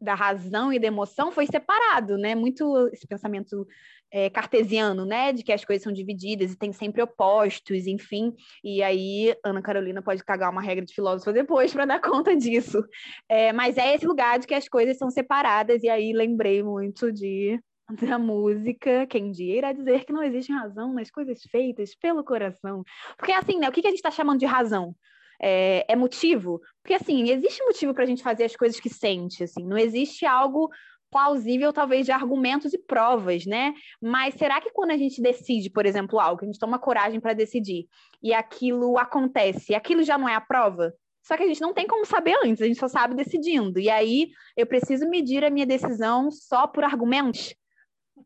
da 0.00 0.14
razão 0.14 0.72
e 0.72 0.78
da 0.78 0.86
emoção 0.86 1.30
foi 1.30 1.46
separado, 1.46 2.16
né? 2.16 2.34
Muito 2.34 2.88
esse 2.92 3.06
pensamento 3.06 3.66
é, 4.12 4.28
cartesiano, 4.28 5.04
né, 5.04 5.32
de 5.32 5.42
que 5.42 5.52
as 5.52 5.64
coisas 5.64 5.82
são 5.82 5.92
divididas 5.92 6.52
e 6.52 6.58
tem 6.58 6.72
sempre 6.72 7.02
opostos, 7.02 7.86
enfim. 7.86 8.34
E 8.62 8.82
aí, 8.82 9.34
Ana 9.44 9.62
Carolina 9.62 10.02
pode 10.02 10.24
cagar 10.24 10.50
uma 10.50 10.62
regra 10.62 10.84
de 10.84 10.94
filósofo 10.94 11.32
depois 11.32 11.72
para 11.72 11.84
dar 11.86 12.00
conta 12.00 12.36
disso. 12.36 12.84
É, 13.28 13.52
mas 13.52 13.76
é 13.76 13.94
esse 13.94 14.06
lugar 14.06 14.38
de 14.38 14.46
que 14.46 14.54
as 14.54 14.68
coisas 14.68 14.98
são 14.98 15.10
separadas, 15.10 15.82
e 15.82 15.88
aí 15.88 16.12
lembrei 16.12 16.62
muito 16.62 17.12
de 17.12 17.58
da 18.00 18.18
música, 18.18 19.06
quem 19.08 19.32
dia 19.32 19.58
irá 19.58 19.72
dizer 19.72 20.04
que 20.04 20.12
não 20.12 20.22
existe 20.22 20.52
razão 20.52 20.92
nas 20.92 21.10
coisas 21.10 21.42
feitas 21.50 21.94
pelo 21.94 22.24
coração. 22.24 22.84
Porque 23.16 23.32
assim, 23.32 23.58
né, 23.58 23.68
o 23.68 23.72
que 23.72 23.80
a 23.80 23.90
gente 23.90 23.96
está 23.96 24.10
chamando 24.10 24.38
de 24.38 24.46
razão? 24.46 24.94
É, 25.42 25.86
é, 25.88 25.96
motivo? 25.96 26.60
Porque 26.82 26.94
assim, 26.94 27.30
existe 27.30 27.64
motivo 27.64 27.94
para 27.94 28.04
a 28.04 28.06
gente 28.06 28.22
fazer 28.22 28.44
as 28.44 28.54
coisas 28.54 28.78
que 28.78 28.90
sente, 28.90 29.42
assim, 29.42 29.64
não 29.64 29.78
existe 29.78 30.26
algo 30.26 30.68
plausível, 31.10 31.72
talvez, 31.72 32.06
de 32.06 32.12
argumentos 32.12 32.72
e 32.72 32.78
provas, 32.78 33.44
né? 33.44 33.74
Mas 34.00 34.34
será 34.34 34.60
que 34.60 34.70
quando 34.70 34.92
a 34.92 34.96
gente 34.96 35.20
decide, 35.20 35.68
por 35.68 35.84
exemplo, 35.84 36.18
algo, 36.20 36.42
a 36.42 36.46
gente 36.46 36.58
toma 36.58 36.78
coragem 36.78 37.20
para 37.20 37.32
decidir 37.32 37.86
e 38.22 38.32
aquilo 38.32 38.98
acontece, 38.98 39.74
aquilo 39.74 40.02
já 40.02 40.16
não 40.16 40.28
é 40.28 40.34
a 40.34 40.40
prova? 40.40 40.94
Só 41.22 41.36
que 41.36 41.42
a 41.42 41.46
gente 41.46 41.60
não 41.60 41.74
tem 41.74 41.86
como 41.86 42.04
saber 42.06 42.36
antes, 42.44 42.62
a 42.62 42.66
gente 42.66 42.78
só 42.78 42.88
sabe 42.88 43.14
decidindo. 43.14 43.78
E 43.78 43.90
aí 43.90 44.30
eu 44.56 44.66
preciso 44.66 45.08
medir 45.08 45.44
a 45.44 45.50
minha 45.50 45.66
decisão 45.66 46.30
só 46.30 46.66
por 46.66 46.82
argumentos? 46.82 47.54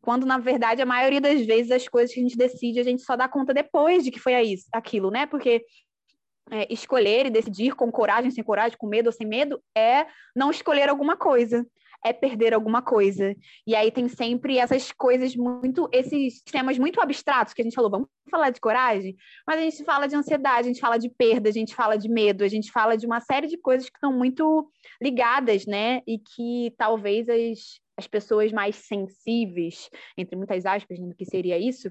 Quando, 0.01 0.27
na 0.27 0.39
verdade, 0.39 0.83
a 0.83 0.87
maioria 0.87 1.21
das 1.21 1.45
vezes 1.45 1.71
as 1.71 1.89
coisas 1.89 2.15
que 2.15 2.21
a 2.21 2.23
gente 2.23 2.37
decide, 2.37 2.81
a 2.81 2.85
gente 2.85 3.03
só 3.03 3.17
dá 3.17 3.29
conta 3.29 3.55
depois 3.55 4.05
de 4.05 4.11
que 4.11 4.21
foi 4.21 4.41
isso, 4.43 4.67
aquilo, 4.73 5.11
né? 5.11 5.27
Porque 5.27 5.65
é, 6.51 6.73
escolher 6.73 7.27
e 7.27 7.31
decidir 7.31 7.75
com 7.75 7.91
coragem, 7.91 8.31
sem 8.31 8.45
coragem, 8.45 8.77
com 8.79 8.87
medo 8.87 9.07
ou 9.07 9.13
sem 9.13 9.27
medo, 9.27 9.61
é 9.77 10.07
não 10.37 10.51
escolher 10.51 10.89
alguma 10.89 11.17
coisa 11.17 11.67
é 12.05 12.13
perder 12.13 12.53
alguma 12.53 12.83
coisa. 12.83 13.35
E 13.67 13.75
aí 13.75 13.91
tem 13.91 14.07
sempre 14.09 14.59
essas 14.59 14.93
coisas 14.93 15.35
muito, 15.35 15.89
esses 15.91 16.43
temas 16.43 16.79
muito 16.79 17.01
abstratos 17.01 17.55
que 17.55 17.63
a 17.63 17.65
gente 17.65 17.75
falou, 17.75 17.91
vamos 17.91 18.09
falar 18.31 18.51
de 18.51 18.61
coragem, 18.61 19.17
mas 19.47 19.59
a 19.59 19.63
gente 19.63 19.85
fala 19.85 20.07
de 20.07 20.15
ansiedade, 20.15 20.69
a 20.69 20.73
gente 20.73 20.81
fala 20.81 20.99
de 20.99 21.09
perda, 21.09 21.49
a 21.49 21.53
gente 21.53 21.75
fala 21.75 21.97
de 21.97 22.09
medo, 22.09 22.45
a 22.45 22.49
gente 22.49 22.71
fala 22.71 22.97
de 22.97 23.07
uma 23.07 23.21
série 23.21 23.47
de 23.47 23.57
coisas 23.57 23.89
que 23.89 23.97
estão 23.97 24.13
muito 24.13 24.71
ligadas, 25.01 25.67
né? 25.67 26.03
E 26.07 26.19
que 26.19 26.75
talvez 26.77 27.29
as, 27.29 27.81
as 27.97 28.07
pessoas 28.07 28.53
mais 28.53 28.77
sensíveis, 28.77 29.89
entre 30.17 30.37
muitas 30.37 30.67
aspas, 30.67 30.99
no 30.99 31.15
que 31.15 31.25
seria 31.25 31.59
isso, 31.59 31.91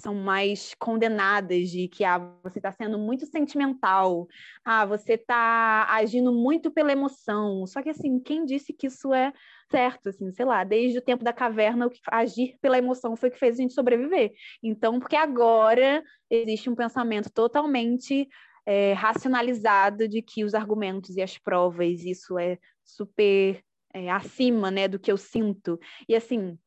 são 0.00 0.14
mais 0.14 0.74
condenadas 0.78 1.68
de 1.68 1.88
que 1.88 2.04
ah, 2.04 2.18
você 2.42 2.58
está 2.58 2.72
sendo 2.72 2.98
muito 2.98 3.26
sentimental, 3.26 4.26
ah, 4.64 4.84
você 4.86 5.14
está 5.14 5.86
agindo 5.90 6.32
muito 6.32 6.70
pela 6.70 6.92
emoção. 6.92 7.66
Só 7.66 7.82
que 7.82 7.90
assim, 7.90 8.18
quem 8.18 8.44
disse 8.44 8.72
que 8.72 8.86
isso 8.86 9.12
é 9.12 9.32
certo, 9.70 10.08
assim, 10.08 10.30
sei 10.32 10.44
lá, 10.44 10.64
desde 10.64 10.98
o 10.98 11.02
tempo 11.02 11.24
da 11.24 11.32
caverna, 11.32 11.90
agir 12.10 12.56
pela 12.60 12.78
emoção 12.78 13.16
foi 13.16 13.28
o 13.28 13.32
que 13.32 13.38
fez 13.38 13.58
a 13.58 13.62
gente 13.62 13.74
sobreviver. 13.74 14.32
Então, 14.62 14.98
porque 14.98 15.16
agora 15.16 16.02
existe 16.30 16.70
um 16.70 16.74
pensamento 16.74 17.30
totalmente 17.30 18.28
é, 18.66 18.92
racionalizado 18.92 20.08
de 20.08 20.22
que 20.22 20.44
os 20.44 20.54
argumentos 20.54 21.16
e 21.16 21.22
as 21.22 21.36
provas, 21.38 22.04
isso 22.04 22.38
é 22.38 22.58
super 22.84 23.62
é, 23.94 24.10
acima, 24.10 24.70
né, 24.70 24.88
do 24.88 24.98
que 24.98 25.10
eu 25.10 25.16
sinto. 25.16 25.78
E 26.08 26.14
assim, 26.14 26.58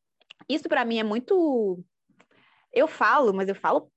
isso 0.48 0.68
para 0.68 0.84
mim 0.84 0.98
é 0.98 1.04
muito 1.04 1.82
eu 2.76 2.86
falo, 2.86 3.32
mas 3.32 3.48
eu 3.48 3.54
falo 3.54 3.90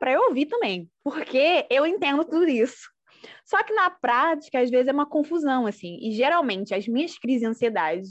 para 0.00 0.12
eu 0.12 0.22
ouvir 0.22 0.46
também, 0.46 0.90
porque 1.04 1.66
eu 1.70 1.86
entendo 1.86 2.24
tudo 2.24 2.48
isso. 2.48 2.90
Só 3.44 3.62
que 3.62 3.74
na 3.74 3.90
prática, 3.90 4.60
às 4.60 4.70
vezes 4.70 4.88
é 4.88 4.92
uma 4.92 5.06
confusão, 5.06 5.66
assim, 5.66 5.98
e 6.00 6.10
geralmente 6.12 6.74
as 6.74 6.88
minhas 6.88 7.18
crises 7.18 7.42
de 7.42 7.46
ansiedade 7.46 8.08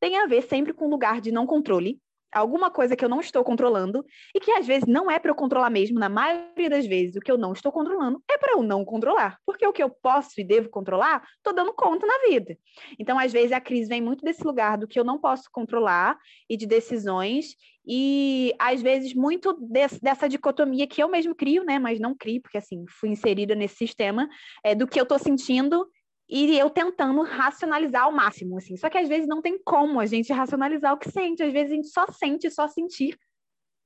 têm 0.00 0.18
a 0.18 0.26
ver 0.26 0.42
sempre 0.42 0.72
com 0.72 0.88
lugar 0.88 1.20
de 1.20 1.30
não 1.30 1.46
controle, 1.46 2.00
alguma 2.32 2.70
coisa 2.70 2.96
que 2.96 3.04
eu 3.04 3.08
não 3.08 3.20
estou 3.20 3.44
controlando 3.44 4.04
e 4.34 4.40
que 4.40 4.50
às 4.52 4.66
vezes 4.66 4.86
não 4.88 5.10
é 5.10 5.18
para 5.18 5.30
eu 5.30 5.34
controlar 5.34 5.68
mesmo, 5.68 5.98
na 5.98 6.08
maioria 6.08 6.70
das 6.70 6.86
vezes 6.86 7.14
o 7.14 7.20
que 7.20 7.30
eu 7.30 7.36
não 7.36 7.52
estou 7.52 7.70
controlando 7.70 8.22
é 8.30 8.38
para 8.38 8.52
eu 8.52 8.62
não 8.62 8.84
controlar, 8.84 9.38
porque 9.44 9.66
o 9.66 9.72
que 9.72 9.82
eu 9.82 9.90
posso 9.90 10.40
e 10.40 10.44
devo 10.44 10.70
controlar, 10.70 11.22
estou 11.36 11.54
dando 11.54 11.74
conta 11.74 12.06
na 12.06 12.18
vida. 12.26 12.56
Então, 12.98 13.18
às 13.18 13.32
vezes 13.32 13.52
a 13.52 13.60
crise 13.60 13.88
vem 13.88 14.00
muito 14.00 14.24
desse 14.24 14.42
lugar 14.44 14.78
do 14.78 14.88
que 14.88 14.98
eu 14.98 15.04
não 15.04 15.18
posso 15.18 15.44
controlar 15.52 16.18
e 16.48 16.56
de 16.56 16.66
decisões 16.66 17.54
e 17.86 18.54
às 18.58 18.80
vezes 18.80 19.14
muito 19.14 19.52
desse, 19.60 20.00
dessa 20.00 20.28
dicotomia 20.28 20.86
que 20.86 21.02
eu 21.02 21.08
mesmo 21.08 21.34
crio, 21.34 21.64
né, 21.64 21.78
mas 21.78 21.98
não 21.98 22.14
crio, 22.14 22.40
porque 22.40 22.58
assim, 22.58 22.84
fui 22.88 23.10
inserida 23.10 23.54
nesse 23.54 23.76
sistema, 23.76 24.28
é, 24.64 24.74
do 24.74 24.86
que 24.86 24.98
eu 24.98 25.04
estou 25.04 25.18
sentindo 25.18 25.86
e 26.28 26.58
eu 26.58 26.70
tentando 26.70 27.22
racionalizar 27.22 28.04
ao 28.04 28.12
máximo, 28.12 28.56
assim. 28.56 28.76
Só 28.76 28.88
que 28.88 28.96
às 28.96 29.08
vezes 29.08 29.28
não 29.28 29.42
tem 29.42 29.58
como 29.62 30.00
a 30.00 30.06
gente 30.06 30.32
racionalizar 30.32 30.94
o 30.94 30.96
que 30.96 31.10
sente. 31.10 31.42
Às 31.42 31.52
vezes 31.52 31.72
a 31.72 31.74
gente 31.74 31.88
só 31.88 32.06
sente, 32.06 32.50
só 32.50 32.66
sentir 32.66 33.18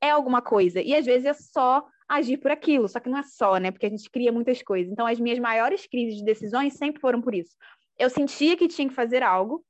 é 0.01 0.11
alguma 0.11 0.41
coisa. 0.41 0.81
E 0.81 0.95
às 0.95 1.05
vezes 1.05 1.27
é 1.27 1.33
só 1.33 1.85
agir 2.09 2.37
por 2.37 2.53
aquilo. 2.53 2.89
Só 2.89 3.01
que 3.01 3.09
não 3.09 3.19
é 3.19 3.23
só, 3.25 3.57
né? 3.57 3.73
Porque 3.73 3.87
a 3.87 3.89
gente 3.89 4.09
cria 4.09 4.31
muitas 4.31 4.63
coisas. 4.63 4.93
Então 4.93 5.07
as 5.07 5.19
minhas 5.19 5.41
maiores 5.41 5.87
crises 5.87 6.19
de 6.19 6.25
decisões 6.25 6.75
sempre 6.75 7.01
foram 7.01 7.21
por 7.21 7.35
isso. 7.35 7.51
Eu 7.99 8.11
sentia 8.11 8.57
que 8.57 8.69
tinha 8.69 8.89
que 8.89 8.95
fazer 8.95 9.23
algo, 9.23 9.65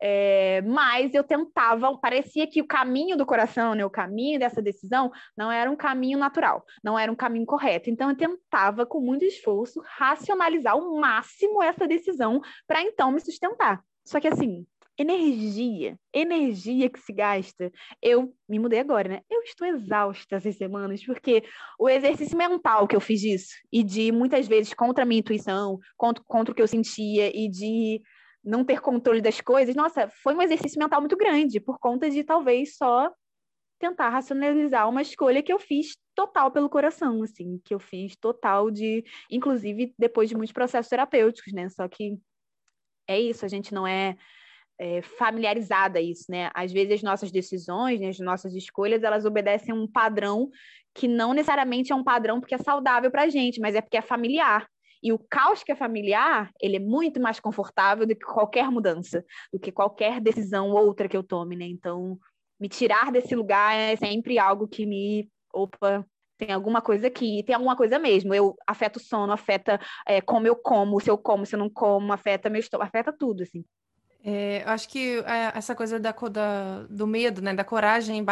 é, 0.00 0.62
mas 0.62 1.12
eu 1.14 1.24
tentava, 1.24 1.96
parecia 1.98 2.46
que 2.46 2.60
o 2.60 2.66
caminho 2.66 3.16
do 3.16 3.26
coração, 3.26 3.74
né, 3.74 3.84
o 3.84 3.90
caminho 3.90 4.38
dessa 4.38 4.62
decisão, 4.62 5.10
não 5.36 5.50
era 5.50 5.70
um 5.70 5.76
caminho 5.76 6.18
natural, 6.18 6.64
não 6.82 6.98
era 6.98 7.10
um 7.10 7.16
caminho 7.16 7.46
correto. 7.46 7.90
Então 7.90 8.10
eu 8.10 8.16
tentava, 8.16 8.86
com 8.86 9.00
muito 9.00 9.24
esforço, 9.24 9.82
racionalizar 9.84 10.74
ao 10.74 10.94
máximo 10.96 11.62
essa 11.62 11.86
decisão 11.86 12.40
para 12.66 12.82
então 12.82 13.10
me 13.10 13.20
sustentar. 13.20 13.82
Só 14.04 14.20
que 14.20 14.28
assim, 14.28 14.64
energia, 14.98 15.96
energia 16.12 16.90
que 16.90 16.98
se 16.98 17.12
gasta. 17.12 17.70
Eu 18.02 18.34
me 18.48 18.58
mudei 18.58 18.80
agora, 18.80 19.08
né? 19.08 19.20
Eu 19.30 19.42
estou 19.42 19.66
exausta 19.66 20.36
essas 20.36 20.56
semanas, 20.56 21.04
porque 21.04 21.44
o 21.78 21.88
exercício 21.88 22.36
mental 22.36 22.88
que 22.88 22.96
eu 22.96 23.00
fiz 23.00 23.20
disso, 23.20 23.54
e 23.72 23.84
de 23.84 24.10
muitas 24.10 24.48
vezes 24.48 24.74
contra 24.74 25.04
a 25.04 25.06
minha 25.06 25.20
intuição, 25.20 25.78
contra, 25.96 26.22
contra 26.26 26.52
o 26.52 26.54
que 26.54 26.62
eu 26.62 26.66
sentia, 26.66 27.30
e 27.32 27.48
de 27.48 28.02
não 28.48 28.64
ter 28.64 28.80
controle 28.80 29.20
das 29.20 29.40
coisas, 29.40 29.76
nossa, 29.76 30.08
foi 30.08 30.34
um 30.34 30.40
exercício 30.40 30.78
mental 30.78 31.00
muito 31.00 31.16
grande, 31.16 31.60
por 31.60 31.78
conta 31.78 32.08
de 32.08 32.24
talvez 32.24 32.76
só 32.76 33.12
tentar 33.78 34.08
racionalizar 34.08 34.88
uma 34.88 35.02
escolha 35.02 35.42
que 35.42 35.52
eu 35.52 35.58
fiz 35.58 35.96
total 36.14 36.50
pelo 36.50 36.68
coração, 36.68 37.22
assim, 37.22 37.60
que 37.64 37.74
eu 37.74 37.78
fiz 37.78 38.16
total 38.16 38.70
de, 38.70 39.04
inclusive 39.30 39.94
depois 39.98 40.28
de 40.28 40.34
muitos 40.34 40.52
processos 40.52 40.88
terapêuticos, 40.88 41.52
né? 41.52 41.68
Só 41.68 41.86
que 41.86 42.18
é 43.06 43.20
isso, 43.20 43.44
a 43.44 43.48
gente 43.48 43.72
não 43.72 43.86
é, 43.86 44.16
é 44.78 45.02
familiarizada 45.02 45.98
a 45.98 46.02
isso, 46.02 46.24
né? 46.28 46.50
Às 46.54 46.72
vezes 46.72 46.94
as 46.94 47.02
nossas 47.02 47.30
decisões, 47.30 48.00
né, 48.00 48.08
as 48.08 48.18
nossas 48.18 48.54
escolhas, 48.54 49.02
elas 49.02 49.24
obedecem 49.24 49.72
a 49.72 49.78
um 49.78 49.86
padrão 49.86 50.50
que 50.94 51.06
não 51.06 51.34
necessariamente 51.34 51.92
é 51.92 51.94
um 51.94 52.02
padrão 52.02 52.40
porque 52.40 52.54
é 52.54 52.58
saudável 52.58 53.10
para 53.10 53.28
gente, 53.28 53.60
mas 53.60 53.74
é 53.74 53.80
porque 53.80 53.98
é 53.98 54.02
familiar. 54.02 54.66
E 55.02 55.12
o 55.12 55.18
caos 55.18 55.62
que 55.62 55.72
é 55.72 55.76
familiar, 55.76 56.50
ele 56.60 56.76
é 56.76 56.80
muito 56.80 57.20
mais 57.20 57.38
confortável 57.40 58.06
do 58.06 58.14
que 58.14 58.24
qualquer 58.24 58.70
mudança, 58.70 59.24
do 59.52 59.58
que 59.58 59.72
qualquer 59.72 60.20
decisão 60.20 60.70
outra 60.70 61.08
que 61.08 61.16
eu 61.16 61.22
tome, 61.22 61.56
né? 61.56 61.66
Então, 61.66 62.18
me 62.58 62.68
tirar 62.68 63.12
desse 63.12 63.34
lugar 63.34 63.76
é 63.76 63.96
sempre 63.96 64.38
algo 64.38 64.66
que 64.66 64.84
me, 64.84 65.30
opa, 65.52 66.04
tem 66.36 66.52
alguma 66.52 66.80
coisa 66.80 67.08
aqui, 67.08 67.42
tem 67.44 67.54
alguma 67.54 67.76
coisa 67.76 67.98
mesmo. 67.98 68.34
Eu 68.34 68.56
afeta 68.66 68.98
o 68.98 69.02
sono, 69.02 69.32
afeta 69.32 69.80
é, 70.06 70.20
como 70.20 70.46
eu 70.46 70.56
como, 70.56 71.00
se 71.00 71.10
eu 71.10 71.18
como, 71.18 71.44
se 71.44 71.54
eu 71.54 71.58
não 71.58 71.68
como, 71.68 72.12
afeta 72.12 72.48
meu 72.48 72.60
estômago, 72.60 72.88
afeta 72.88 73.12
tudo, 73.12 73.42
assim. 73.42 73.64
É, 74.24 74.62
eu 74.64 74.68
acho 74.70 74.88
que 74.88 75.18
é, 75.20 75.52
essa 75.54 75.74
coisa 75.74 75.98
da, 75.98 76.12
da, 76.12 76.82
do 76.90 77.06
medo, 77.06 77.40
né, 77.40 77.54
da 77.54 77.64
coragem, 77.64 78.24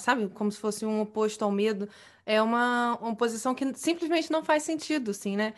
sabe, 0.00 0.28
como 0.30 0.50
se 0.50 0.58
fosse 0.58 0.86
um 0.86 1.00
oposto 1.02 1.44
ao 1.44 1.50
medo, 1.50 1.88
é 2.24 2.40
uma, 2.40 2.98
uma 3.00 3.14
posição 3.14 3.54
que 3.54 3.74
simplesmente 3.74 4.30
não 4.30 4.44
faz 4.44 4.62
sentido, 4.62 5.10
assim, 5.10 5.36
né? 5.36 5.54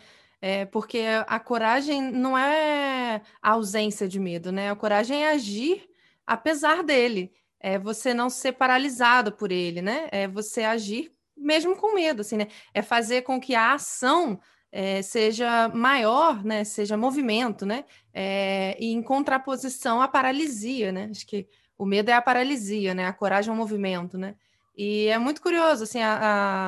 É, 0.47 0.63
porque 0.63 1.01
a 1.25 1.39
coragem 1.39 2.03
não 2.11 2.37
é 2.37 3.19
a 3.41 3.51
ausência 3.53 4.07
de 4.07 4.19
medo, 4.19 4.51
né? 4.51 4.69
A 4.69 4.75
coragem 4.75 5.23
é 5.23 5.31
agir 5.31 5.89
apesar 6.23 6.83
dele. 6.83 7.33
é 7.59 7.79
você 7.79 8.13
não 8.13 8.29
ser 8.29 8.51
paralisado 8.51 9.31
por 9.31 9.51
ele, 9.51 9.81
né? 9.81 10.07
É 10.11 10.27
você 10.27 10.63
agir 10.63 11.11
mesmo 11.35 11.75
com 11.75 11.95
medo, 11.95 12.21
assim, 12.21 12.37
né? 12.37 12.47
É 12.75 12.83
fazer 12.83 13.23
com 13.23 13.41
que 13.41 13.55
a 13.55 13.73
ação 13.73 14.39
é, 14.71 15.01
seja 15.01 15.67
maior, 15.69 16.43
né? 16.43 16.63
Seja 16.63 16.95
movimento, 16.95 17.65
né? 17.65 17.83
É, 18.13 18.77
e 18.79 18.91
em 18.91 19.01
contraposição 19.01 19.99
à 19.99 20.07
paralisia, 20.07 20.91
né? 20.91 21.07
Acho 21.09 21.25
que 21.25 21.47
o 21.75 21.87
medo 21.87 22.09
é 22.09 22.13
a 22.13 22.21
paralisia, 22.21 22.93
né? 22.93 23.07
A 23.07 23.13
coragem 23.13 23.49
é 23.49 23.53
o 23.53 23.57
movimento, 23.57 24.15
né? 24.15 24.35
E 24.77 25.07
é 25.07 25.17
muito 25.17 25.41
curioso, 25.41 25.85
assim, 25.85 26.03
a, 26.03 26.19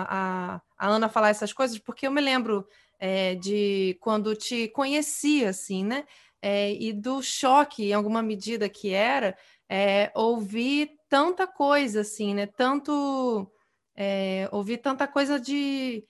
a, 0.10 0.62
a 0.80 0.88
Ana 0.88 1.10
falar 1.10 1.30
essas 1.30 1.54
coisas, 1.54 1.78
porque 1.78 2.08
eu 2.08 2.12
me 2.12 2.22
lembro 2.22 2.66
é, 3.00 3.36
de 3.36 3.98
quando 4.02 4.36
te 4.36 4.68
conhecia, 4.70 5.50
assim, 5.50 5.84
né? 5.86 6.06
É, 6.42 6.72
e 6.74 6.94
do 6.94 7.22
choque, 7.22 7.86
em 7.86 7.94
alguma 7.94 8.22
medida 8.22 8.70
que 8.70 8.94
era, 8.94 9.38
é, 9.70 10.12
ouvir 10.16 10.92
tanta 11.10 11.48
coisa, 11.48 12.02
assim, 12.02 12.34
né? 12.34 12.48
Tanto... 12.48 13.52
É, 14.00 14.48
ouvir 14.52 14.78
tanta 14.78 15.08
coisa 15.08 15.40
de 15.40 16.06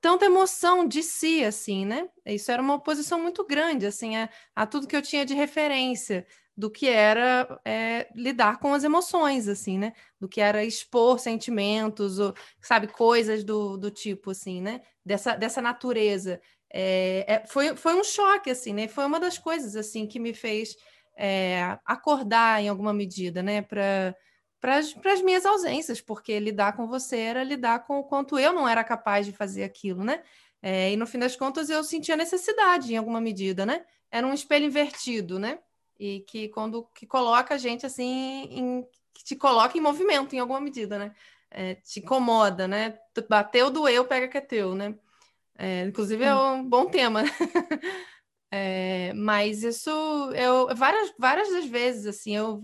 tanta 0.00 0.24
emoção 0.24 0.86
de 0.86 1.02
si, 1.02 1.44
assim, 1.44 1.86
né? 1.86 2.08
Isso 2.26 2.50
era 2.50 2.60
uma 2.60 2.74
oposição 2.74 3.20
muito 3.20 3.46
grande, 3.46 3.86
assim, 3.86 4.16
a, 4.16 4.28
a 4.54 4.66
tudo 4.66 4.86
que 4.88 4.96
eu 4.96 5.02
tinha 5.02 5.24
de 5.24 5.32
referência 5.32 6.26
do 6.56 6.70
que 6.70 6.88
era 6.88 7.60
é, 7.64 8.08
lidar 8.14 8.58
com 8.58 8.74
as 8.74 8.84
emoções, 8.84 9.48
assim, 9.48 9.78
né? 9.78 9.92
Do 10.20 10.28
que 10.28 10.40
era 10.40 10.64
expor 10.64 11.18
sentimentos, 11.18 12.18
ou, 12.18 12.34
sabe, 12.60 12.88
coisas 12.88 13.42
do, 13.42 13.76
do 13.76 13.90
tipo, 13.90 14.30
assim, 14.30 14.60
né? 14.60 14.82
Dessa, 15.04 15.34
dessa 15.34 15.62
natureza. 15.62 16.40
É, 16.72 17.24
é, 17.26 17.46
foi, 17.46 17.76
foi 17.76 17.94
um 17.94 18.04
choque, 18.04 18.50
assim, 18.50 18.72
né? 18.72 18.88
Foi 18.88 19.04
uma 19.04 19.18
das 19.18 19.38
coisas, 19.38 19.76
assim, 19.76 20.06
que 20.06 20.18
me 20.18 20.34
fez 20.34 20.76
acordar 21.84 22.62
em 22.62 22.68
alguma 22.68 22.92
medida, 22.92 23.42
né? 23.42 23.62
Para 23.62 24.14
para 24.60 24.76
as 24.76 25.20
minhas 25.22 25.44
ausências, 25.44 26.00
porque 26.00 26.38
lidar 26.38 26.76
com 26.76 26.86
você 26.86 27.16
era 27.16 27.42
lidar 27.42 27.84
com 27.84 27.98
o 27.98 28.04
quanto 28.04 28.38
eu 28.38 28.52
não 28.52 28.68
era 28.68 28.84
capaz 28.84 29.26
de 29.26 29.32
fazer 29.32 29.64
aquilo, 29.64 30.04
né? 30.04 30.22
E 30.62 30.96
no 30.96 31.04
fim 31.04 31.18
das 31.18 31.34
contas 31.34 31.68
eu 31.68 31.82
sentia 31.82 32.16
necessidade 32.16 32.94
em 32.94 32.96
alguma 32.96 33.20
medida, 33.20 33.66
né? 33.66 33.84
Era 34.08 34.24
um 34.24 34.32
espelho 34.32 34.64
invertido, 34.64 35.36
né? 35.36 35.58
E 36.04 36.20
que 36.22 36.48
quando 36.48 36.84
que 36.92 37.06
coloca 37.06 37.54
a 37.54 37.58
gente 37.58 37.86
assim, 37.86 38.48
em, 38.50 38.86
que 39.14 39.22
te 39.22 39.36
coloca 39.36 39.78
em 39.78 39.80
movimento 39.80 40.34
em 40.34 40.40
alguma 40.40 40.60
medida, 40.60 40.98
né? 40.98 41.14
É, 41.48 41.76
te 41.76 42.00
incomoda, 42.00 42.66
né? 42.66 42.98
Bateu, 43.28 43.70
doeu, 43.70 44.04
pega 44.04 44.26
que 44.26 44.36
é 44.36 44.40
teu, 44.40 44.74
né? 44.74 44.98
É, 45.56 45.84
inclusive 45.84 46.24
é 46.24 46.34
um 46.34 46.68
bom 46.68 46.86
tema. 46.86 47.22
É, 48.54 49.14
mas 49.14 49.62
isso 49.62 49.88
eu 50.34 50.76
várias 50.76 51.10
várias 51.18 51.48
das 51.48 51.64
vezes 51.64 52.04
assim 52.04 52.36
eu 52.36 52.60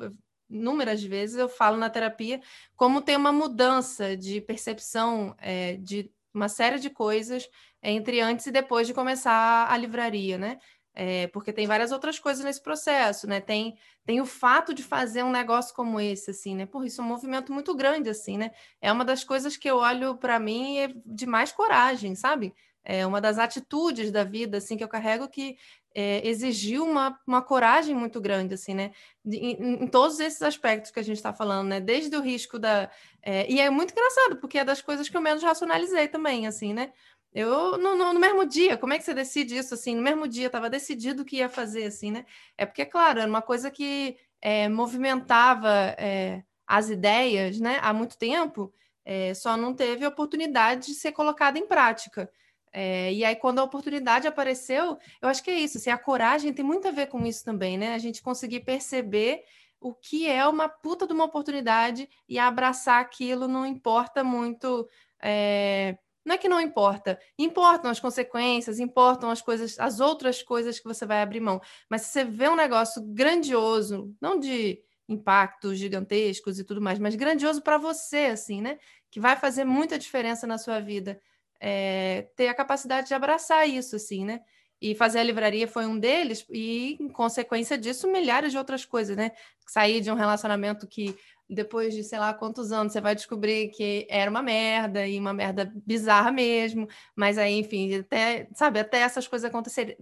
inúmeras 0.51 1.03
vezes 1.03 1.37
eu 1.37 1.49
falo 1.49 1.79
na 1.79 1.89
terapia 1.89 2.43
como 2.77 3.01
tem 3.01 3.17
uma 3.17 3.33
mudança 3.33 4.15
de 4.15 4.39
percepção 4.43 5.35
é, 5.39 5.77
de 5.79 6.13
uma 6.35 6.47
série 6.47 6.79
de 6.79 6.91
coisas 6.91 7.49
entre 7.83 8.21
antes 8.21 8.47
e 8.47 8.51
depois 8.51 8.87
de 8.87 8.93
começar 8.93 9.73
a 9.73 9.77
livraria, 9.79 10.37
né? 10.37 10.59
É, 10.95 11.29
porque 11.29 11.53
tem 11.53 11.67
várias 11.67 11.93
outras 11.93 12.19
coisas 12.19 12.45
nesse 12.45 12.61
processo, 12.61 13.27
né? 13.29 13.41
Tem, 13.41 13.77
tem 14.05 14.21
o 14.21 14.27
fato 14.27 14.75
de 14.75 14.83
fazer 14.83 15.23
um 15.23 15.31
negócio 15.31 15.75
como 15.75 16.01
esse, 16.01 16.31
assim, 16.31 16.57
né? 16.57 16.67
Por 16.67 16.85
isso 16.85 17.01
é 17.01 17.05
um 17.05 17.09
movimento 17.09 17.53
muito 17.53 17.75
grande, 17.75 18.11
assim, 18.11 18.37
né? 18.37 18.51
É 18.81 18.91
uma 18.91 19.05
das 19.05 19.23
coisas 19.23 19.57
que 19.57 19.71
eu 19.71 19.77
olho 19.77 20.17
para 20.17 20.41
mim 20.41 20.79
é 20.79 20.93
de 21.07 21.27
mais 21.27 21.53
coragem, 21.53 22.15
sabe? 22.15 22.53
É 22.85 23.07
uma 23.07 23.21
das 23.21 23.39
atitudes 23.39 24.11
da 24.11 24.25
vida, 24.25 24.59
assim, 24.59 24.77
que 24.77 24.83
eu 24.83 24.89
carrego 24.89 25.29
que 25.29 25.57
é, 25.95 26.27
exigiu 26.27 26.85
uma, 26.85 27.19
uma 27.27 27.43
coragem 27.43 27.95
muito 27.95 28.21
grande, 28.21 28.55
assim, 28.55 28.75
né? 28.75 28.93
Em, 29.27 29.83
em 29.83 29.87
todos 29.87 30.21
esses 30.21 30.41
aspectos 30.43 30.91
que 30.91 31.01
a 31.01 31.03
gente 31.03 31.17
está 31.17 31.33
falando, 31.33 31.69
né? 31.69 31.81
Desde 31.81 32.17
o 32.17 32.21
risco 32.21 32.59
da. 32.59 32.91
É, 33.23 33.51
e 33.51 33.61
é 33.61 33.69
muito 33.69 33.93
engraçado, 33.93 34.37
porque 34.37 34.59
é 34.59 34.65
das 34.65 34.81
coisas 34.81 35.09
que 35.09 35.17
eu 35.17 35.21
menos 35.21 35.43
racionalizei 35.43 36.09
também, 36.09 36.47
assim, 36.47 36.73
né? 36.73 36.93
Eu, 37.39 37.79
no, 37.79 37.95
no, 37.95 38.13
no, 38.13 38.19
mesmo 38.19 38.45
dia, 38.45 38.77
como 38.77 38.93
é 38.93 38.99
que 38.99 39.05
você 39.05 39.15
decide 39.15 39.57
isso, 39.57 39.73
assim? 39.73 39.95
No 39.95 40.03
mesmo 40.03 40.27
dia, 40.27 40.49
estava 40.49 40.69
decidido 40.69 41.25
que 41.25 41.37
ia 41.37 41.49
fazer, 41.49 41.85
assim, 41.85 42.11
né? 42.11 42.27
É 42.57 42.67
porque, 42.67 42.85
claro, 42.85 43.21
era 43.21 43.29
uma 43.29 43.41
coisa 43.41 43.71
que 43.71 44.17
é, 44.43 44.69
movimentava 44.69 45.95
é, 45.97 46.43
as 46.67 46.91
ideias, 46.91 47.61
né? 47.61 47.79
Há 47.81 47.93
muito 47.93 48.19
tempo, 48.19 48.75
é, 49.05 49.35
só 49.35 49.57
não 49.57 49.73
teve 49.73 50.05
oportunidade 50.05 50.89
de 50.89 50.95
ser 50.95 51.13
colocada 51.13 51.57
em 51.57 51.67
prática. 51.69 52.29
É, 52.73 53.13
e 53.13 53.25
aí, 53.25 53.37
quando 53.37 53.61
a 53.61 53.65
oportunidade 53.65 54.27
apareceu, 54.27 54.99
eu 55.23 55.29
acho 55.29 55.41
que 55.41 55.51
é 55.53 55.61
isso. 55.61 55.79
Assim, 55.79 55.91
a 55.91 55.97
coragem 55.97 56.53
tem 56.53 56.65
muito 56.65 56.89
a 56.89 56.91
ver 56.91 57.07
com 57.07 57.25
isso 57.25 57.45
também, 57.45 57.79
né? 57.79 57.95
A 57.95 57.99
gente 57.99 58.21
conseguir 58.21 58.65
perceber 58.65 59.45
o 59.81 59.95
que 59.95 60.27
é 60.29 60.45
uma 60.49 60.69
puta 60.69 61.07
de 61.07 61.13
uma 61.13 61.27
oportunidade 61.27 62.09
e 62.29 62.37
abraçar 62.37 63.01
aquilo 63.01 63.47
não 63.47 63.65
importa 63.65 64.25
muito. 64.25 64.89
É... 65.23 65.97
Não 66.29 66.35
é 66.35 66.39
que 66.39 66.47
não 66.47 66.61
importa, 66.61 67.19
importam 67.39 67.91
as 67.91 67.99
consequências, 67.99 68.79
importam 68.79 69.31
as 69.31 69.41
coisas, 69.41 69.79
as 69.79 69.99
outras 69.99 70.43
coisas 70.43 70.79
que 70.79 70.85
você 70.85 71.07
vai 71.07 71.23
abrir 71.23 71.41
mão. 71.41 71.59
Mas 71.89 72.03
se 72.03 72.11
você 72.11 72.23
vê 72.23 72.47
um 72.51 72.55
negócio 72.55 73.03
grandioso, 73.03 74.15
não 74.21 74.39
de 74.39 74.79
impactos 75.09 75.79
gigantescos 75.79 76.59
e 76.59 76.65
tudo 76.65 76.83
mais, 76.83 76.99
mas 76.99 77.15
grandioso 77.15 77.63
para 77.63 77.79
você, 77.79 78.27
assim, 78.27 78.61
né? 78.61 78.79
Que 79.11 79.19
vai 79.19 79.37
fazer 79.37 79.65
muita 79.65 79.99
diferença 79.99 80.47
na 80.47 80.59
sua 80.59 80.81
vida 80.81 81.19
é, 81.59 82.29
ter 82.37 82.49
a 82.49 82.55
capacidade 82.55 83.09
de 83.09 83.15
abraçar 83.15 83.67
isso, 83.67 83.97
assim, 83.97 84.23
né? 84.27 84.43
E 84.83 84.95
fazer 84.95 85.21
a 85.21 85.23
livraria 85.23 85.67
foi 85.67 85.87
um 85.87 85.99
deles, 85.99 86.45
e 86.51 86.99
em 87.01 87.09
consequência 87.09 87.79
disso, 87.79 88.07
milhares 88.07 88.53
de 88.53 88.59
outras 88.59 88.85
coisas, 88.85 89.17
né? 89.17 89.33
Sair 89.67 90.03
de 90.03 90.11
um 90.11 90.15
relacionamento 90.15 90.87
que 90.87 91.17
depois 91.49 91.95
de 91.95 92.05
sei 92.05 92.19
lá 92.19 92.35
quantos 92.35 92.73
anos 92.73 92.93
você 92.93 93.01
vai 93.01 93.15
descobrir 93.15 93.69
que 93.71 94.07
era 94.11 94.31
uma 94.31 94.43
merda 94.43 95.07
e 95.07 95.19
uma 95.19 95.33
merda 95.33 95.73
bizarra 95.87 96.31
mesmo, 96.31 96.87
mas 97.17 97.39
aí, 97.39 97.55
enfim, 97.59 97.95
até, 97.97 98.49
sabe, 98.55 98.81
até 98.81 98.99
essas 99.01 99.27
coisas 99.27 99.49
acontecerem, 99.49 99.97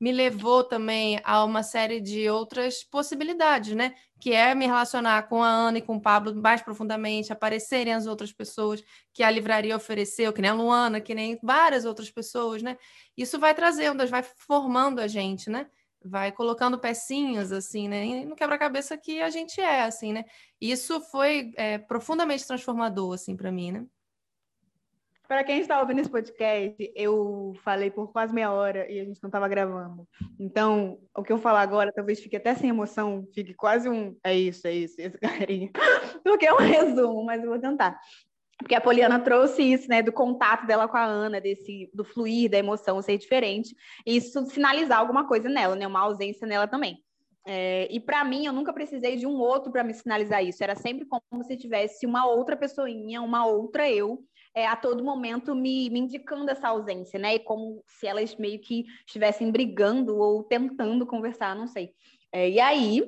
me 0.00 0.12
levou 0.12 0.62
também 0.64 1.20
a 1.24 1.44
uma 1.44 1.62
série 1.62 2.00
de 2.00 2.28
outras 2.28 2.84
possibilidades, 2.84 3.74
né? 3.74 3.94
Que 4.20 4.32
é 4.32 4.54
me 4.54 4.66
relacionar 4.66 5.28
com 5.28 5.42
a 5.42 5.48
Ana 5.48 5.78
e 5.78 5.82
com 5.82 5.96
o 5.96 6.00
Pablo 6.00 6.34
mais 6.34 6.62
profundamente, 6.62 7.32
aparecerem 7.32 7.94
as 7.94 8.06
outras 8.06 8.32
pessoas 8.32 8.82
que 9.12 9.22
a 9.22 9.30
livraria 9.30 9.76
ofereceu, 9.76 10.32
que 10.32 10.40
nem 10.42 10.50
a 10.50 10.54
Luana, 10.54 11.00
que 11.00 11.14
nem 11.14 11.38
várias 11.42 11.84
outras 11.84 12.10
pessoas, 12.10 12.62
né? 12.62 12.76
Isso 13.16 13.38
vai 13.38 13.54
trazendo, 13.54 14.06
vai 14.06 14.22
formando 14.22 15.00
a 15.00 15.06
gente, 15.08 15.48
né? 15.50 15.66
Vai 16.04 16.32
colocando 16.32 16.78
pecinhas 16.78 17.52
assim, 17.52 17.88
né? 17.88 18.24
no 18.24 18.36
quebra-cabeça 18.36 18.96
que 18.96 19.20
a 19.20 19.30
gente 19.30 19.60
é, 19.60 19.82
assim, 19.82 20.12
né? 20.12 20.24
Isso 20.60 21.00
foi 21.00 21.52
é, 21.56 21.78
profundamente 21.78 22.46
transformador, 22.46 23.14
assim, 23.14 23.36
para 23.36 23.52
mim, 23.52 23.72
né? 23.72 23.86
Para 25.28 25.42
quem 25.42 25.58
está 25.58 25.80
ouvindo 25.80 26.00
esse 26.00 26.10
podcast, 26.10 26.92
eu 26.94 27.52
falei 27.64 27.90
por 27.90 28.12
quase 28.12 28.32
meia 28.32 28.52
hora 28.52 28.88
e 28.88 29.00
a 29.00 29.04
gente 29.04 29.20
não 29.20 29.28
estava 29.28 29.48
gravando. 29.48 30.06
Então, 30.38 31.00
o 31.16 31.22
que 31.24 31.32
eu 31.32 31.38
falar 31.38 31.62
agora 31.62 31.92
talvez 31.92 32.20
fique 32.20 32.36
até 32.36 32.54
sem 32.54 32.70
emoção, 32.70 33.26
fique 33.34 33.52
quase 33.52 33.88
um. 33.88 34.16
É 34.22 34.32
isso, 34.32 34.68
é 34.68 34.72
isso, 34.72 34.94
esse 35.00 35.18
carinho. 35.18 35.70
Porque 36.22 36.46
é 36.46 36.54
um 36.54 36.58
resumo, 36.58 37.24
mas 37.24 37.42
eu 37.42 37.50
vou 37.50 37.58
tentar. 37.58 37.98
Porque 38.58 38.74
a 38.74 38.80
Poliana 38.80 39.20
trouxe 39.20 39.62
isso, 39.62 39.88
né, 39.88 40.02
do 40.02 40.12
contato 40.12 40.66
dela 40.66 40.88
com 40.88 40.96
a 40.96 41.04
Ana, 41.04 41.40
desse 41.40 41.90
do 41.92 42.04
fluir 42.04 42.50
da 42.50 42.58
emoção 42.58 43.02
ser 43.02 43.18
diferente, 43.18 43.74
e 44.06 44.16
isso 44.16 44.46
sinalizar 44.46 44.98
alguma 44.98 45.26
coisa 45.28 45.48
nela, 45.48 45.76
né, 45.76 45.86
uma 45.86 46.00
ausência 46.00 46.46
nela 46.46 46.66
também. 46.66 47.02
É, 47.48 47.86
e 47.92 48.00
para 48.00 48.24
mim, 48.24 48.44
eu 48.44 48.52
nunca 48.52 48.72
precisei 48.72 49.16
de 49.16 49.24
um 49.24 49.38
outro 49.38 49.70
para 49.70 49.84
me 49.84 49.94
sinalizar 49.94 50.44
isso. 50.44 50.64
Era 50.64 50.74
sempre 50.74 51.06
como 51.06 51.44
se 51.44 51.56
tivesse 51.56 52.04
uma 52.04 52.26
outra 52.26 52.56
pessoinha, 52.56 53.22
uma 53.22 53.46
outra 53.46 53.88
eu, 53.88 54.24
é, 54.52 54.66
a 54.66 54.74
todo 54.74 55.04
momento 55.04 55.54
me, 55.54 55.88
me, 55.88 56.00
indicando 56.00 56.50
essa 56.50 56.68
ausência, 56.68 57.20
né? 57.20 57.36
E 57.36 57.38
como 57.38 57.84
se 57.86 58.06
elas 58.06 58.34
meio 58.34 58.60
que 58.60 58.84
estivessem 59.06 59.52
brigando 59.52 60.16
ou 60.16 60.42
tentando 60.42 61.06
conversar, 61.06 61.54
não 61.54 61.68
sei. 61.68 61.92
É, 62.32 62.50
e 62.50 62.58
aí, 62.58 63.04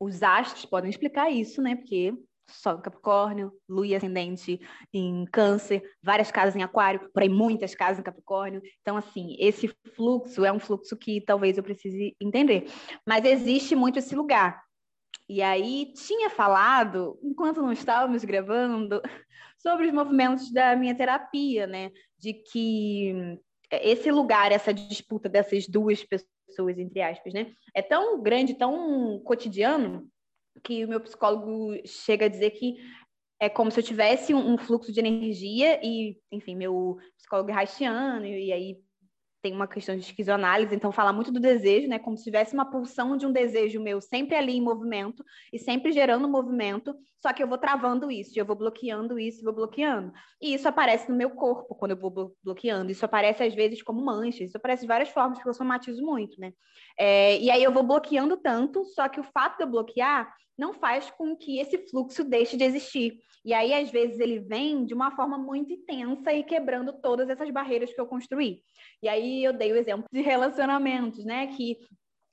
os 0.00 0.22
astros 0.24 0.64
podem 0.64 0.90
explicar 0.90 1.30
isso, 1.30 1.62
né? 1.62 1.76
Porque 1.76 2.12
Sol 2.48 2.78
em 2.78 2.82
Capricórnio, 2.82 3.52
Lua 3.68 3.86
e 3.86 3.94
Ascendente 3.94 4.60
em 4.92 5.24
Câncer, 5.26 5.82
várias 6.02 6.30
casas 6.30 6.56
em 6.56 6.62
Aquário, 6.62 7.10
por 7.12 7.22
aí 7.22 7.28
muitas 7.28 7.74
casas 7.74 7.98
em 7.98 8.02
Capricórnio. 8.02 8.62
Então, 8.80 8.96
assim, 8.96 9.36
esse 9.38 9.68
fluxo 9.94 10.44
é 10.44 10.52
um 10.52 10.58
fluxo 10.58 10.96
que 10.96 11.20
talvez 11.20 11.56
eu 11.56 11.62
precise 11.62 12.16
entender. 12.20 12.66
Mas 13.06 13.24
existe 13.24 13.74
muito 13.74 13.98
esse 13.98 14.14
lugar. 14.14 14.62
E 15.28 15.40
aí, 15.40 15.92
tinha 15.94 16.28
falado, 16.28 17.18
enquanto 17.22 17.62
não 17.62 17.72
estávamos 17.72 18.24
gravando, 18.24 19.00
sobre 19.58 19.86
os 19.86 19.92
movimentos 19.92 20.52
da 20.52 20.76
minha 20.76 20.94
terapia, 20.94 21.66
né? 21.66 21.90
De 22.18 22.34
que 22.34 23.38
esse 23.70 24.10
lugar, 24.10 24.52
essa 24.52 24.74
disputa 24.74 25.28
dessas 25.28 25.66
duas 25.66 26.04
pessoas, 26.04 26.78
entre 26.78 27.00
aspas, 27.00 27.32
né? 27.32 27.52
É 27.74 27.80
tão 27.80 28.20
grande, 28.20 28.54
tão 28.54 29.20
cotidiano, 29.24 30.10
que 30.62 30.84
o 30.84 30.88
meu 30.88 31.00
psicólogo 31.00 31.74
chega 31.86 32.26
a 32.26 32.28
dizer 32.28 32.50
que 32.50 32.76
é 33.40 33.48
como 33.48 33.70
se 33.70 33.80
eu 33.80 33.84
tivesse 33.84 34.32
um, 34.32 34.56
fluxo 34.56 34.92
de 34.92 35.00
energia 35.00 35.80
e, 35.82 36.16
enfim, 36.30 36.54
meu 36.54 36.96
psicólogo 37.16 37.50
é 37.50 37.54
haitiano, 37.54 38.24
e, 38.24 38.52
aí 38.52 38.80
tem 39.42 39.52
uma 39.52 39.66
questão 39.66 39.96
de 39.96 40.02
esquizoanálise, 40.02 40.74
então 40.74 40.92
fala 40.92 41.12
muito 41.12 41.32
do 41.32 41.40
desejo, 41.40 41.88
né? 41.88 41.98
Como 41.98 42.16
se 42.16 42.22
tivesse 42.24 42.54
uma 42.54 42.70
pulsão 42.70 43.16
de 43.16 43.26
um 43.26 43.32
desejo 43.32 43.82
meu 43.82 44.00
sempre 44.00 44.36
ali 44.36 44.56
em 44.56 44.60
movimento 44.60 45.24
e 45.52 45.58
sempre 45.58 45.90
gerando 45.90 46.28
movimento, 46.28 46.94
só 47.20 47.32
que 47.32 47.42
eu 47.42 47.48
vou 47.48 47.58
travando 47.58 48.10
isso, 48.10 48.38
eu 48.38 48.44
vou 48.46 48.54
bloqueando 48.54 49.18
isso, 49.18 49.42
vou 49.42 49.52
bloqueando. 49.52 50.12
E 50.40 50.54
isso 50.54 50.68
aparece 50.68 51.10
no 51.10 51.16
meu 51.16 51.30
corpo 51.30 51.74
quando 51.74 51.90
eu 51.90 51.96
vou 51.96 52.34
bloqueando. 52.42 52.92
Isso 52.92 53.04
aparece 53.04 53.42
às 53.42 53.54
vezes 53.54 53.82
como 53.82 54.04
manchas, 54.04 54.48
isso 54.48 54.56
aparece 54.56 54.82
de 54.82 54.88
várias 54.88 55.08
formas, 55.08 55.38
porque 55.38 55.48
eu 55.48 55.54
somatizo 55.54 56.04
muito, 56.04 56.40
né? 56.40 56.52
É, 56.96 57.38
e 57.38 57.50
aí 57.50 57.64
eu 57.64 57.72
vou 57.72 57.82
bloqueando 57.82 58.36
tanto, 58.36 58.84
só 58.84 59.08
que 59.08 59.18
o 59.18 59.24
fato 59.24 59.58
de 59.58 59.64
eu 59.64 59.70
bloquear 59.70 60.32
não 60.56 60.72
faz 60.72 61.10
com 61.10 61.36
que 61.36 61.58
esse 61.58 61.78
fluxo 61.88 62.22
deixe 62.22 62.56
de 62.56 62.64
existir. 62.64 63.18
E 63.44 63.52
aí, 63.52 63.72
às 63.74 63.90
vezes, 63.90 64.20
ele 64.20 64.38
vem 64.38 64.84
de 64.84 64.94
uma 64.94 65.10
forma 65.16 65.36
muito 65.36 65.72
intensa 65.72 66.32
e 66.32 66.44
quebrando 66.44 66.92
todas 66.92 67.28
essas 67.28 67.50
barreiras 67.50 67.92
que 67.92 68.00
eu 68.00 68.06
construí. 68.06 68.62
E 69.02 69.08
aí 69.08 69.44
eu 69.44 69.52
dei 69.52 69.72
o 69.72 69.76
exemplo 69.76 70.06
de 70.12 70.20
relacionamentos, 70.20 71.24
né? 71.24 71.48
Que 71.48 71.78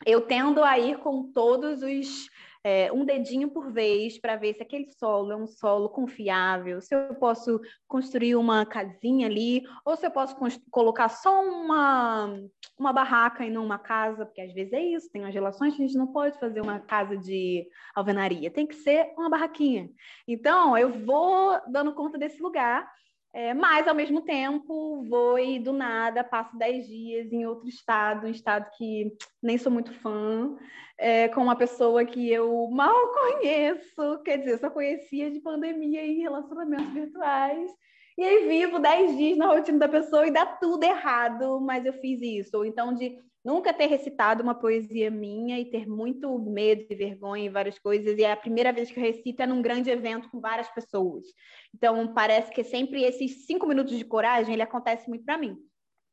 eu 0.06 0.22
tendo 0.22 0.64
a 0.64 0.78
ir 0.78 1.00
com 1.00 1.32
todos 1.32 1.82
os 1.82 2.30
é, 2.64 2.92
um 2.92 3.06
dedinho 3.06 3.50
por 3.50 3.72
vez 3.72 4.20
para 4.20 4.36
ver 4.36 4.54
se 4.54 4.62
aquele 4.62 4.90
solo 4.92 5.32
é 5.32 5.36
um 5.36 5.48
solo 5.48 5.90
confiável, 5.90 6.82
se 6.82 6.94
eu 6.94 7.16
posso 7.16 7.60
construir 7.88 8.36
uma 8.36 8.66
casinha 8.66 9.28
ali, 9.28 9.64
ou 9.86 9.96
se 9.96 10.06
eu 10.06 10.12
posso 10.12 10.36
colocar 10.70 11.10
só 11.10 11.42
uma, 11.42 12.38
uma 12.78 12.92
barraca 12.92 13.46
e 13.46 13.50
não 13.50 13.66
uma 13.66 13.80
casa, 13.80 14.26
porque 14.26 14.42
às 14.42 14.54
vezes 14.54 14.74
é 14.74 14.82
isso, 14.82 15.12
tem 15.12 15.26
as 15.26 15.34
relações 15.34 15.76
que 15.76 15.82
a 15.82 15.88
gente 15.88 15.98
não 15.98 16.08
pode 16.08 16.38
fazer 16.38 16.62
uma 16.62 16.80
casa 16.80 17.18
de 17.18 17.66
alvenaria, 17.96 18.52
tem 18.52 18.68
que 18.68 18.76
ser 18.76 19.14
uma 19.18 19.30
barraquinha. 19.30 19.90
Então, 20.28 20.78
eu 20.78 20.92
vou 21.06 21.60
dando 21.72 21.94
conta 21.94 22.18
desse 22.18 22.42
lugar 22.42 22.90
é, 23.34 23.54
mas, 23.54 23.88
ao 23.88 23.94
mesmo 23.94 24.22
tempo, 24.22 25.04
vou 25.08 25.38
e 25.38 25.60
do 25.60 25.72
nada 25.72 26.24
passo 26.24 26.58
10 26.58 26.88
dias 26.88 27.32
em 27.32 27.46
outro 27.46 27.70
estado, 27.70 28.26
um 28.26 28.30
estado 28.30 28.70
que 28.76 29.16
nem 29.42 29.58
sou 29.58 29.72
muito 29.72 29.94
fã, 29.94 30.58
é, 30.98 31.28
com 31.30 31.42
uma 31.42 31.56
pessoa 31.56 32.04
que 32.04 32.32
eu 32.32 32.68
mal 32.72 32.96
conheço, 33.14 34.22
quer 34.24 34.38
dizer, 34.38 34.58
só 34.58 34.70
conhecia 34.70 35.30
de 35.30 35.40
pandemia 35.40 36.04
e 36.04 36.20
relacionamentos 36.20 36.92
virtuais. 36.92 37.72
E 38.18 38.24
aí 38.24 38.48
vivo 38.48 38.80
10 38.80 39.16
dias 39.16 39.38
na 39.38 39.46
rotina 39.46 39.80
da 39.80 39.88
pessoa 39.88 40.28
e 40.28 40.32
dá 40.32 40.46
tudo 40.46 40.84
errado, 40.84 41.62
mas 41.62 41.86
eu 41.86 41.94
fiz 41.94 42.22
isso. 42.22 42.58
Ou 42.58 42.66
então 42.66 42.94
de 42.94 43.18
nunca 43.44 43.74
ter 43.74 43.88
recitado 43.88 44.44
uma 44.44 44.56
poesia 44.56 45.10
minha 45.10 45.60
e 45.60 45.66
ter 45.66 45.88
muito 45.88 46.38
medo 46.40 46.86
e 46.90 46.96
vergonha 46.96 47.46
e 47.46 47.50
várias 47.50 47.80
coisas. 47.80 48.18
E 48.18 48.24
é 48.24 48.32
a 48.32 48.38
primeira 48.38 48.72
vez 48.72 48.92
que 48.92 49.00
eu 49.00 49.04
recito 49.04 49.42
é 49.42 49.46
num 49.46 49.62
grande 49.62 49.90
evento 49.90 50.30
com 50.30 50.40
várias 50.40 50.70
pessoas. 50.70 51.26
Então, 51.74 52.14
parece 52.14 52.52
que 52.52 52.64
sempre 52.64 53.04
esses 53.04 53.46
cinco 53.46 53.66
minutos 53.68 53.98
de 53.98 54.06
coragem, 54.06 54.54
ele 54.54 54.62
acontece 54.62 55.08
muito 55.08 55.24
para 55.24 55.38
mim. 55.38 55.58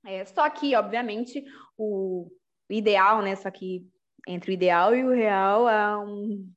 É, 0.05 0.25
só 0.25 0.49
que, 0.49 0.75
obviamente, 0.77 1.45
o 1.77 2.31
ideal, 2.71 3.23
né? 3.23 3.35
Só 3.35 3.51
que 3.51 3.87
entre 4.29 4.51
o 4.51 4.55
ideal 4.55 4.95
e 4.95 5.05
o 5.05 5.11
real 5.11 5.67
há 5.67 6.01
um, 6.01 6.49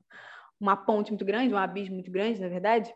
uma 0.60 0.78
ponte 0.78 1.12
muito 1.12 1.26
grande, 1.26 1.54
um 1.54 1.58
abismo 1.58 1.96
muito 1.96 2.12
grande, 2.12 2.40
na 2.40 2.48
verdade 2.48 2.94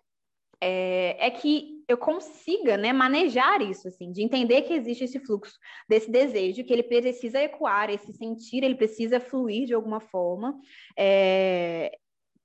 é, 0.64 1.28
é, 1.28 1.30
que 1.30 1.84
eu 1.88 1.98
consiga 1.98 2.78
né, 2.78 2.94
manejar 2.94 3.62
isso, 3.62 3.88
assim, 3.88 4.12
de 4.12 4.24
entender 4.24 4.62
que 4.62 4.74
existe 4.74 5.04
esse 5.04 5.20
fluxo 5.20 5.60
desse 5.88 6.10
desejo, 6.10 6.64
que 6.64 6.72
ele 6.72 6.84
precisa 6.84 7.42
ecoar, 7.42 7.90
esse 7.90 8.14
sentir, 8.14 8.64
ele 8.64 8.76
precisa 8.76 9.20
fluir 9.20 9.68
de 9.68 9.74
alguma 9.74 10.00
forma, 10.00 10.58
é, 10.98 11.92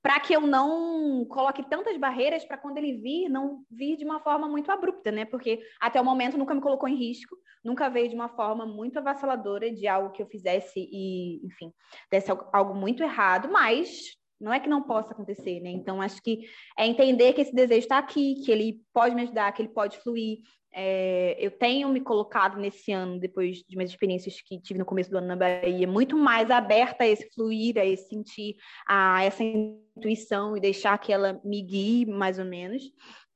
para 0.01 0.19
que 0.19 0.33
eu 0.33 0.41
não 0.41 1.25
coloque 1.25 1.63
tantas 1.69 1.97
barreiras 1.97 2.43
para 2.43 2.57
quando 2.57 2.77
ele 2.77 2.97
vir, 2.97 3.29
não 3.29 3.63
vir 3.69 3.95
de 3.95 4.03
uma 4.03 4.19
forma 4.19 4.47
muito 4.47 4.71
abrupta, 4.71 5.11
né? 5.11 5.25
Porque 5.25 5.61
até 5.79 5.99
o 5.99 6.05
momento 6.05 6.37
nunca 6.37 6.55
me 6.55 6.61
colocou 6.61 6.87
em 6.87 6.95
risco, 6.95 7.35
nunca 7.63 7.89
veio 7.89 8.09
de 8.09 8.15
uma 8.15 8.29
forma 8.29 8.65
muito 8.65 8.97
avassaladora 8.97 9.71
de 9.71 9.87
algo 9.87 10.11
que 10.11 10.21
eu 10.21 10.27
fizesse 10.27 10.79
e, 10.91 11.45
enfim, 11.45 11.73
desse 12.09 12.31
algo 12.53 12.73
muito 12.73 13.03
errado, 13.03 13.49
mas 13.51 14.18
não 14.39 14.53
é 14.53 14.59
que 14.59 14.69
não 14.69 14.81
possa 14.81 15.11
acontecer, 15.11 15.59
né? 15.59 15.69
Então, 15.69 16.01
acho 16.01 16.21
que 16.21 16.47
é 16.77 16.87
entender 16.87 17.33
que 17.33 17.41
esse 17.41 17.53
desejo 17.53 17.79
está 17.79 17.97
aqui, 17.97 18.35
que 18.43 18.51
ele 18.51 18.81
pode 18.93 19.13
me 19.13 19.23
ajudar, 19.23 19.51
que 19.51 19.61
ele 19.61 19.69
pode 19.69 19.97
fluir. 19.99 20.39
É, 20.71 21.35
eu 21.39 21.51
tenho 21.51 21.89
me 21.89 21.99
colocado 21.99 22.57
nesse 22.57 22.91
ano, 22.91 23.19
depois 23.19 23.57
de 23.67 23.75
minhas 23.75 23.89
experiências 23.89 24.39
que 24.41 24.59
tive 24.61 24.79
no 24.79 24.85
começo 24.85 25.09
do 25.09 25.17
ano 25.17 25.27
na 25.27 25.35
Bahia, 25.35 25.87
muito 25.87 26.15
mais 26.15 26.51
aberta 26.51 27.03
a 27.03 27.07
esse 27.07 27.27
fluir, 27.33 27.77
a 27.77 27.85
esse 27.85 28.07
sentir, 28.07 28.55
a 28.87 29.23
essa 29.23 29.43
intuição 29.43 30.55
e 30.55 30.59
deixar 30.59 30.97
que 30.99 31.11
ela 31.11 31.41
me 31.43 31.61
guie, 31.61 32.05
mais 32.05 32.37
ou 32.37 32.45
menos. 32.45 32.83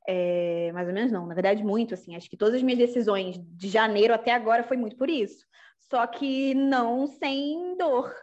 É, 0.08 0.72
mais 0.74 0.88
ou 0.88 0.94
menos 0.94 1.12
não, 1.12 1.26
na 1.26 1.34
verdade, 1.34 1.64
muito, 1.64 1.94
assim. 1.94 2.16
Acho 2.16 2.30
que 2.30 2.38
todas 2.38 2.56
as 2.56 2.64
minhas 2.64 2.80
decisões 2.80 3.38
de 3.40 3.68
janeiro 3.68 4.14
até 4.14 4.32
agora 4.32 4.64
foi 4.64 4.78
muito 4.78 4.96
por 4.96 5.10
isso. 5.10 5.46
Só 5.90 6.06
que 6.08 6.54
não 6.54 7.08
sem 7.08 7.78
dor, 7.78 8.14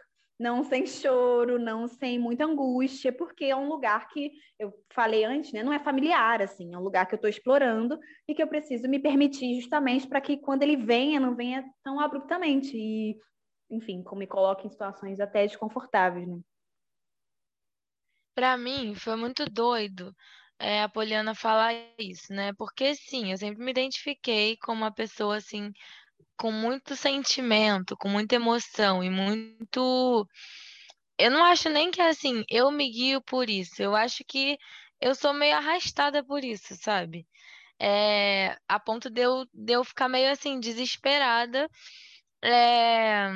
não 0.41 0.63
sem 0.63 0.87
choro, 0.87 1.59
não 1.59 1.87
sem 1.87 2.17
muita 2.17 2.45
angústia, 2.45 3.13
porque 3.13 3.45
é 3.45 3.55
um 3.55 3.69
lugar 3.69 4.07
que 4.07 4.31
eu 4.57 4.73
falei 4.91 5.23
antes, 5.23 5.53
né, 5.53 5.61
não 5.61 5.71
é 5.71 5.77
familiar 5.77 6.41
assim, 6.41 6.73
é 6.73 6.77
um 6.77 6.81
lugar 6.81 7.05
que 7.05 7.13
eu 7.13 7.17
estou 7.17 7.29
explorando 7.29 7.99
e 8.27 8.33
que 8.33 8.41
eu 8.41 8.47
preciso 8.47 8.89
me 8.89 8.97
permitir 8.97 9.61
justamente 9.61 10.07
para 10.07 10.19
que 10.19 10.37
quando 10.37 10.63
ele 10.63 10.75
venha, 10.75 11.19
não 11.19 11.35
venha 11.35 11.63
tão 11.83 11.99
abruptamente 11.99 12.75
e, 12.75 13.15
enfim, 13.69 14.03
me 14.13 14.25
coloque 14.25 14.65
em 14.65 14.71
situações 14.71 15.19
até 15.19 15.45
desconfortáveis, 15.45 16.27
né? 16.27 16.39
Para 18.33 18.57
mim 18.57 18.95
foi 18.95 19.15
muito 19.15 19.45
doido 19.45 20.11
é, 20.57 20.81
a 20.81 20.89
Poliana 20.89 21.35
falar 21.35 21.73
isso, 21.99 22.33
né? 22.33 22.51
Porque 22.53 22.95
sim, 22.95 23.31
eu 23.31 23.37
sempre 23.37 23.63
me 23.63 23.69
identifiquei 23.69 24.57
como 24.57 24.81
uma 24.81 24.91
pessoa 24.91 25.37
assim 25.37 25.71
com 26.37 26.51
muito 26.51 26.95
sentimento, 26.95 27.97
com 27.97 28.09
muita 28.09 28.35
emoção 28.35 29.03
e 29.03 29.09
muito. 29.09 30.27
Eu 31.17 31.31
não 31.31 31.43
acho 31.45 31.69
nem 31.69 31.91
que 31.91 32.01
assim, 32.01 32.43
eu 32.49 32.71
me 32.71 32.89
guio 32.91 33.21
por 33.21 33.49
isso. 33.49 33.81
Eu 33.81 33.95
acho 33.95 34.23
que 34.27 34.57
eu 34.99 35.15
sou 35.15 35.33
meio 35.33 35.55
arrastada 35.57 36.23
por 36.23 36.43
isso, 36.43 36.75
sabe? 36.75 37.27
É, 37.79 38.57
a 38.67 38.79
ponto 38.79 39.09
de 39.09 39.21
eu, 39.21 39.45
de 39.53 39.73
eu 39.73 39.83
ficar 39.83 40.07
meio 40.09 40.31
assim, 40.31 40.59
desesperada 40.59 41.67
é, 42.43 43.31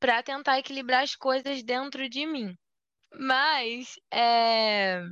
para 0.00 0.22
tentar 0.22 0.58
equilibrar 0.58 1.02
as 1.02 1.14
coisas 1.16 1.62
dentro 1.62 2.08
de 2.08 2.26
mim. 2.26 2.56
Mas, 3.12 3.94
é, 4.12 5.02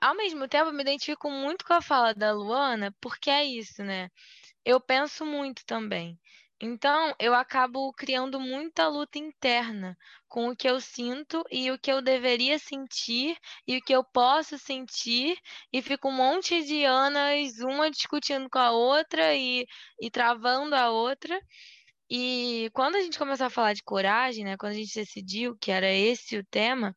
ao 0.00 0.16
mesmo 0.16 0.48
tempo, 0.48 0.70
eu 0.70 0.72
me 0.72 0.82
identifico 0.82 1.30
muito 1.30 1.64
com 1.64 1.74
a 1.74 1.82
fala 1.82 2.14
da 2.14 2.32
Luana, 2.32 2.94
porque 3.00 3.28
é 3.30 3.44
isso, 3.44 3.82
né? 3.84 4.08
Eu 4.64 4.80
penso 4.80 5.24
muito 5.24 5.64
também. 5.66 6.18
Então, 6.62 7.14
eu 7.18 7.34
acabo 7.34 7.90
criando 7.94 8.38
muita 8.38 8.86
luta 8.86 9.18
interna 9.18 9.96
com 10.28 10.48
o 10.50 10.56
que 10.56 10.68
eu 10.68 10.78
sinto 10.78 11.42
e 11.50 11.70
o 11.70 11.78
que 11.78 11.90
eu 11.90 12.02
deveria 12.02 12.58
sentir 12.58 13.34
e 13.66 13.78
o 13.78 13.80
que 13.80 13.94
eu 13.94 14.04
posso 14.04 14.58
sentir, 14.58 15.38
e 15.72 15.80
fico 15.80 16.08
um 16.08 16.12
monte 16.12 16.62
de 16.64 16.84
anas, 16.84 17.58
uma 17.60 17.90
discutindo 17.90 18.48
com 18.50 18.58
a 18.58 18.72
outra 18.72 19.34
e, 19.34 19.66
e 20.00 20.10
travando 20.10 20.74
a 20.76 20.90
outra. 20.90 21.40
E 22.10 22.70
quando 22.74 22.96
a 22.96 23.00
gente 23.02 23.18
começou 23.18 23.46
a 23.46 23.50
falar 23.50 23.72
de 23.74 23.82
coragem, 23.82 24.44
né, 24.44 24.56
quando 24.58 24.72
a 24.72 24.76
gente 24.76 24.94
decidiu 24.94 25.56
que 25.58 25.70
era 25.70 25.90
esse 25.92 26.36
o 26.38 26.44
tema, 26.46 26.94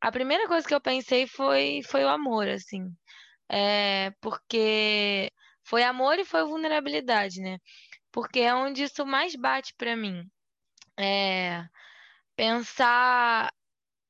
a 0.00 0.12
primeira 0.12 0.46
coisa 0.48 0.66
que 0.66 0.74
eu 0.74 0.80
pensei 0.80 1.26
foi, 1.26 1.82
foi 1.84 2.04
o 2.04 2.08
amor, 2.08 2.48
assim. 2.48 2.84
É, 3.50 4.12
porque 4.20 5.30
foi 5.70 5.84
amor 5.84 6.18
e 6.18 6.24
foi 6.24 6.44
vulnerabilidade, 6.44 7.40
né? 7.40 7.60
Porque 8.10 8.40
é 8.40 8.52
onde 8.52 8.82
isso 8.82 9.06
mais 9.06 9.36
bate 9.36 9.72
para 9.74 9.96
mim. 9.96 10.28
É 10.98 11.64
pensar 12.34 13.52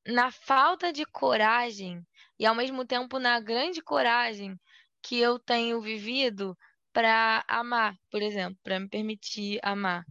na 0.07 0.31
falta 0.31 0.91
de 0.91 1.05
coragem 1.05 2.01
e 2.39 2.47
ao 2.47 2.55
mesmo 2.55 2.83
tempo 2.83 3.19
na 3.19 3.39
grande 3.39 3.79
coragem 3.79 4.59
que 5.03 5.19
eu 5.19 5.37
tenho 5.37 5.79
vivido 5.81 6.57
para 6.91 7.45
amar, 7.47 7.95
por 8.09 8.23
exemplo, 8.23 8.57
para 8.63 8.79
me 8.79 8.89
permitir 8.89 9.59
amar. 9.61 10.03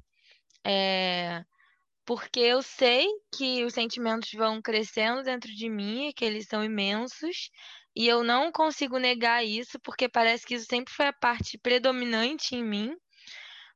É, 0.64 1.44
porque 2.04 2.38
eu 2.38 2.62
sei 2.62 3.08
que 3.34 3.64
os 3.64 3.74
sentimentos 3.74 4.30
vão 4.32 4.62
crescendo 4.62 5.24
dentro 5.24 5.50
de 5.52 5.68
mim, 5.68 6.12
que 6.14 6.24
eles 6.24 6.46
são 6.46 6.62
imensos, 6.62 7.50
e 7.94 8.06
eu 8.06 8.22
não 8.22 8.52
consigo 8.52 8.98
negar 8.98 9.44
isso, 9.44 9.78
porque 9.80 10.08
parece 10.08 10.46
que 10.46 10.54
isso 10.54 10.66
sempre 10.68 10.92
foi 10.92 11.06
a 11.06 11.12
parte 11.12 11.58
predominante 11.58 12.54
em 12.54 12.64
mim. 12.64 12.96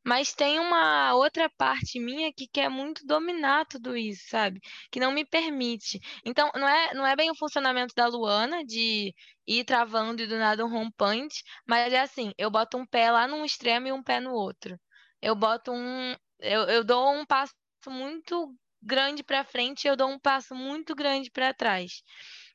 Mas 0.06 0.34
tem 0.34 0.58
uma 0.60 1.14
outra 1.14 1.48
parte 1.56 1.98
minha 1.98 2.30
que 2.32 2.46
quer 2.46 2.68
muito 2.68 3.06
dominar 3.06 3.64
tudo 3.66 3.96
isso, 3.96 4.28
sabe? 4.28 4.60
Que 4.90 5.00
não 5.00 5.12
me 5.12 5.24
permite. 5.24 5.98
Então, 6.24 6.50
não 6.54 6.68
é, 6.68 6.92
não 6.94 7.06
é 7.06 7.16
bem 7.16 7.30
o 7.30 7.34
funcionamento 7.34 7.94
da 7.96 8.06
Luana 8.06 8.62
de 8.64 9.14
ir 9.46 9.64
travando 9.64 10.22
e 10.22 10.26
do 10.26 10.36
nada 10.38 10.64
um 10.64 10.68
rompante, 10.68 11.42
mas 11.66 11.92
é 11.92 12.00
assim, 12.00 12.32
eu 12.36 12.50
boto 12.50 12.76
um 12.76 12.86
pé 12.86 13.10
lá 13.10 13.26
num 13.26 13.44
extremo 13.46 13.88
e 13.88 13.92
um 13.92 14.02
pé 14.02 14.20
no 14.20 14.32
outro. 14.34 14.78
Eu 15.22 15.34
boto 15.34 15.72
um. 15.72 16.14
Eu, 16.38 16.62
eu 16.64 16.84
dou 16.84 17.10
um 17.14 17.24
passo 17.24 17.54
muito 17.88 18.54
grande 18.82 19.22
para 19.24 19.44
frente 19.44 19.84
e 19.84 19.88
eu 19.88 19.96
dou 19.96 20.08
um 20.10 20.18
passo 20.18 20.54
muito 20.54 20.94
grande 20.94 21.30
para 21.30 21.54
trás. 21.54 22.02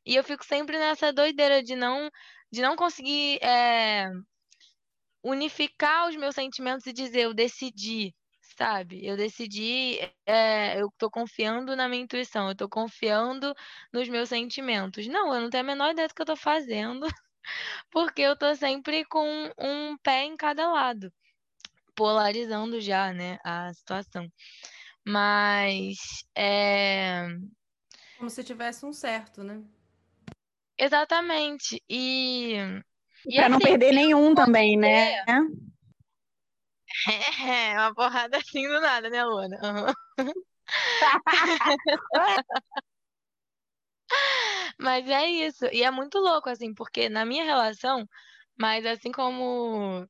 E 0.06 0.16
eu 0.16 0.24
fico 0.24 0.46
sempre 0.46 0.78
nessa 0.78 1.14
doideira 1.14 1.62
de 1.64 1.76
não, 1.76 2.10
de 2.52 2.62
não 2.62 2.76
conseguir 2.76 3.40
é, 3.44 4.10
unificar 5.24 6.08
os 6.10 6.16
meus 6.16 6.36
sentimentos 6.36 6.86
e 6.86 6.94
dizer 6.94 7.22
eu 7.22 7.34
decidi, 7.34 8.14
sabe? 8.58 9.06
Eu 9.06 9.18
decidi, 9.18 10.00
é, 10.26 10.82
eu 10.82 10.90
tô 10.98 11.10
confiando 11.10 11.76
na 11.76 11.88
minha 11.88 12.04
intuição, 12.04 12.50
eu 12.50 12.56
tô 12.56 12.68
confiando 12.70 13.54
nos 13.94 14.08
meus 14.10 14.30
sentimentos. 14.30 15.08
Não, 15.08 15.34
eu 15.34 15.42
não 15.42 15.50
tenho 15.50 15.64
a 15.64 15.68
menor 15.68 15.92
ideia 15.92 16.08
do 16.08 16.14
que 16.14 16.22
eu 16.22 16.26
tô 16.26 16.36
fazendo, 16.36 17.06
porque 17.92 18.22
eu 18.22 18.38
tô 18.38 18.56
sempre 18.56 19.06
com 19.06 19.52
um 19.58 19.98
pé 20.00 20.24
em 20.26 20.38
cada 20.38 20.72
lado, 20.72 21.12
polarizando 21.96 22.80
já, 22.82 23.14
né, 23.14 23.38
a 23.44 23.74
situação. 23.74 24.28
Mas 25.06 25.98
é. 26.36 27.28
Como 28.18 28.30
se 28.30 28.44
tivesse 28.44 28.86
um 28.86 28.94
certo, 28.94 29.44
né? 29.44 29.64
Exatamente. 30.80 31.84
E. 31.90 32.56
e 33.28 33.36
para 33.36 33.44
assim, 33.48 33.52
não 33.52 33.60
perder 33.60 33.92
nenhum 33.94 34.34
também, 34.34 34.78
né? 34.78 35.24
É, 37.48 37.78
uma 37.78 37.94
porrada 37.94 38.38
assim 38.38 38.68
do 38.68 38.82
nada, 38.82 39.10
né, 39.10 39.24
Luana? 39.24 39.58
Uhum. 39.64 40.34
Mas 44.80 45.08
é 45.10 45.28
isso. 45.28 45.66
E 45.72 45.84
é 45.84 45.92
muito 45.92 46.18
louco, 46.18 46.50
assim, 46.50 46.74
porque 46.74 47.10
na 47.10 47.26
minha 47.26 47.44
relação, 47.44 48.08
mas 48.58 48.86
assim 48.86 49.12
como, 49.12 50.08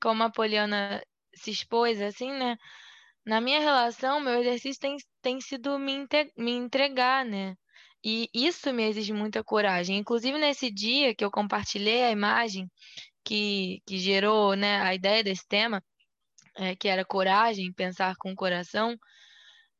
como 0.00 0.22
a 0.22 0.30
Poliana 0.30 1.02
se 1.34 1.50
expôs, 1.50 2.00
assim, 2.00 2.32
né? 2.32 2.56
Na 3.24 3.40
minha 3.40 3.60
relação, 3.60 4.20
meu 4.20 4.40
exercício 4.40 4.80
tem, 4.80 4.96
tem 5.22 5.40
sido 5.40 5.78
me, 5.78 6.06
me 6.36 6.52
entregar, 6.52 7.24
né? 7.24 7.56
E 8.04 8.28
isso 8.32 8.72
me 8.72 8.84
exige 8.88 9.12
muita 9.12 9.44
coragem. 9.44 9.98
Inclusive, 9.98 10.38
nesse 10.38 10.70
dia 10.70 11.14
que 11.14 11.24
eu 11.24 11.30
compartilhei 11.30 12.04
a 12.04 12.10
imagem 12.10 12.70
que, 13.24 13.82
que 13.86 13.98
gerou, 13.98 14.54
né, 14.54 14.80
a 14.80 14.94
ideia 14.94 15.22
desse 15.22 15.46
tema, 15.46 15.82
é, 16.56 16.74
que 16.74 16.88
era 16.88 17.04
coragem, 17.04 17.72
pensar 17.72 18.16
com 18.16 18.32
o 18.32 18.36
coração, 18.36 18.96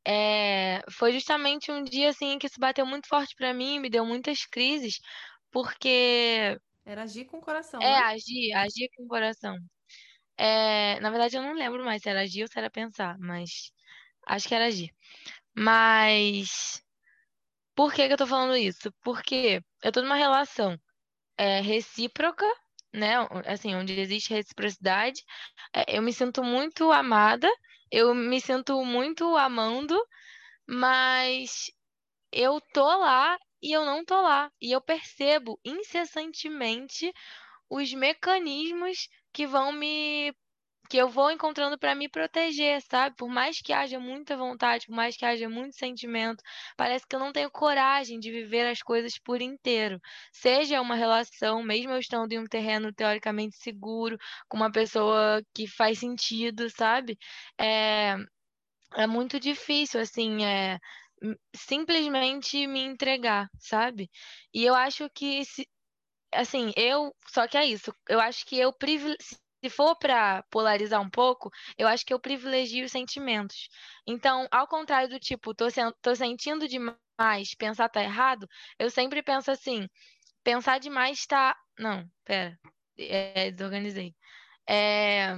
é, 0.06 0.82
foi 0.90 1.12
justamente 1.12 1.70
um 1.70 1.82
dia 1.82 2.10
assim 2.10 2.38
que 2.38 2.46
isso 2.46 2.58
bateu 2.58 2.86
muito 2.86 3.08
forte 3.08 3.34
para 3.36 3.52
mim, 3.54 3.78
me 3.78 3.90
deu 3.90 4.04
muitas 4.04 4.44
crises, 4.46 4.98
porque 5.50 6.58
era 6.84 7.02
agir 7.02 7.26
com 7.26 7.38
o 7.38 7.40
coração. 7.40 7.80
É, 7.80 7.86
né? 7.86 8.06
agir, 8.06 8.52
agir 8.54 8.88
com 8.96 9.04
o 9.04 9.08
coração. 9.08 9.56
É, 10.36 10.98
na 11.00 11.10
verdade, 11.10 11.36
eu 11.36 11.42
não 11.42 11.52
lembro 11.52 11.84
mais 11.84 12.02
se 12.02 12.08
era 12.08 12.22
agir 12.22 12.42
ou 12.42 12.48
se 12.48 12.58
era 12.58 12.70
pensar, 12.70 13.18
mas 13.18 13.70
acho 14.26 14.48
que 14.48 14.54
era 14.54 14.66
agir. 14.66 14.90
Mas 15.54 16.82
por 17.80 17.94
que 17.94 18.06
que 18.06 18.12
eu 18.12 18.18
tô 18.18 18.26
falando 18.26 18.54
isso? 18.56 18.92
Porque 19.02 19.62
eu 19.82 19.90
tô 19.90 20.02
numa 20.02 20.14
relação 20.16 20.76
é, 21.38 21.60
recíproca 21.62 22.46
né? 22.92 23.14
Assim, 23.46 23.74
onde 23.74 23.98
existe 23.98 24.34
reciprocidade, 24.34 25.24
é, 25.74 25.96
eu 25.96 26.02
me 26.02 26.12
sinto 26.12 26.44
muito 26.44 26.92
amada, 26.92 27.48
eu 27.90 28.14
me 28.14 28.38
sinto 28.38 28.84
muito 28.84 29.34
amando, 29.34 29.98
mas 30.68 31.70
eu 32.32 32.60
tô 32.74 32.84
lá 32.84 33.38
e 33.62 33.72
eu 33.72 33.86
não 33.86 34.04
tô 34.04 34.20
lá. 34.20 34.52
E 34.60 34.72
eu 34.72 34.82
percebo 34.82 35.58
incessantemente 35.64 37.10
os 37.70 37.94
mecanismos 37.94 39.08
que 39.32 39.46
vão 39.46 39.72
me 39.72 40.34
que 40.90 40.96
eu 40.96 41.08
vou 41.08 41.30
encontrando 41.30 41.78
para 41.78 41.94
me 41.94 42.08
proteger, 42.08 42.82
sabe? 42.82 43.14
Por 43.16 43.28
mais 43.28 43.60
que 43.62 43.72
haja 43.72 44.00
muita 44.00 44.36
vontade, 44.36 44.86
por 44.86 44.94
mais 44.96 45.16
que 45.16 45.24
haja 45.24 45.48
muito 45.48 45.76
sentimento, 45.76 46.42
parece 46.76 47.06
que 47.06 47.14
eu 47.14 47.20
não 47.20 47.32
tenho 47.32 47.48
coragem 47.50 48.18
de 48.18 48.30
viver 48.32 48.66
as 48.66 48.82
coisas 48.82 49.16
por 49.16 49.40
inteiro. 49.40 50.00
Seja 50.32 50.80
uma 50.80 50.96
relação, 50.96 51.62
mesmo 51.62 51.92
eu 51.92 51.98
estando 52.00 52.32
em 52.32 52.40
um 52.40 52.46
terreno 52.46 52.92
teoricamente 52.92 53.56
seguro, 53.56 54.18
com 54.48 54.56
uma 54.56 54.72
pessoa 54.72 55.40
que 55.54 55.68
faz 55.68 56.00
sentido, 56.00 56.68
sabe? 56.68 57.16
É, 57.58 58.16
é 58.96 59.06
muito 59.06 59.38
difícil, 59.38 60.00
assim, 60.00 60.44
é 60.44 60.78
simplesmente 61.54 62.66
me 62.66 62.80
entregar, 62.80 63.48
sabe? 63.58 64.10
E 64.52 64.64
eu 64.64 64.74
acho 64.74 65.08
que 65.10 65.44
se, 65.44 65.68
assim, 66.34 66.72
eu, 66.76 67.14
só 67.28 67.46
que 67.48 67.56
é 67.58 67.66
isso, 67.66 67.94
eu 68.08 68.20
acho 68.20 68.44
que 68.46 68.58
eu 68.58 68.72
se 69.62 69.70
for 69.70 69.96
para 69.96 70.42
polarizar 70.50 71.00
um 71.00 71.10
pouco, 71.10 71.50
eu 71.78 71.86
acho 71.88 72.04
que 72.04 72.12
eu 72.14 72.20
privilegio 72.20 72.84
os 72.84 72.92
sentimentos. 72.92 73.68
Então, 74.06 74.46
ao 74.50 74.66
contrário 74.66 75.08
do 75.08 75.20
tipo, 75.20 75.54
tô, 75.54 75.66
tô 76.02 76.14
sentindo 76.14 76.66
demais, 76.68 77.54
pensar 77.58 77.88
tá 77.88 78.02
errado, 78.02 78.48
eu 78.78 78.90
sempre 78.90 79.22
penso 79.22 79.50
assim, 79.50 79.86
pensar 80.44 80.78
demais 80.78 81.26
tá. 81.26 81.56
Não, 81.78 82.08
pera, 82.24 82.58
é, 82.98 83.50
desorganizei. 83.50 84.14
É... 84.68 85.34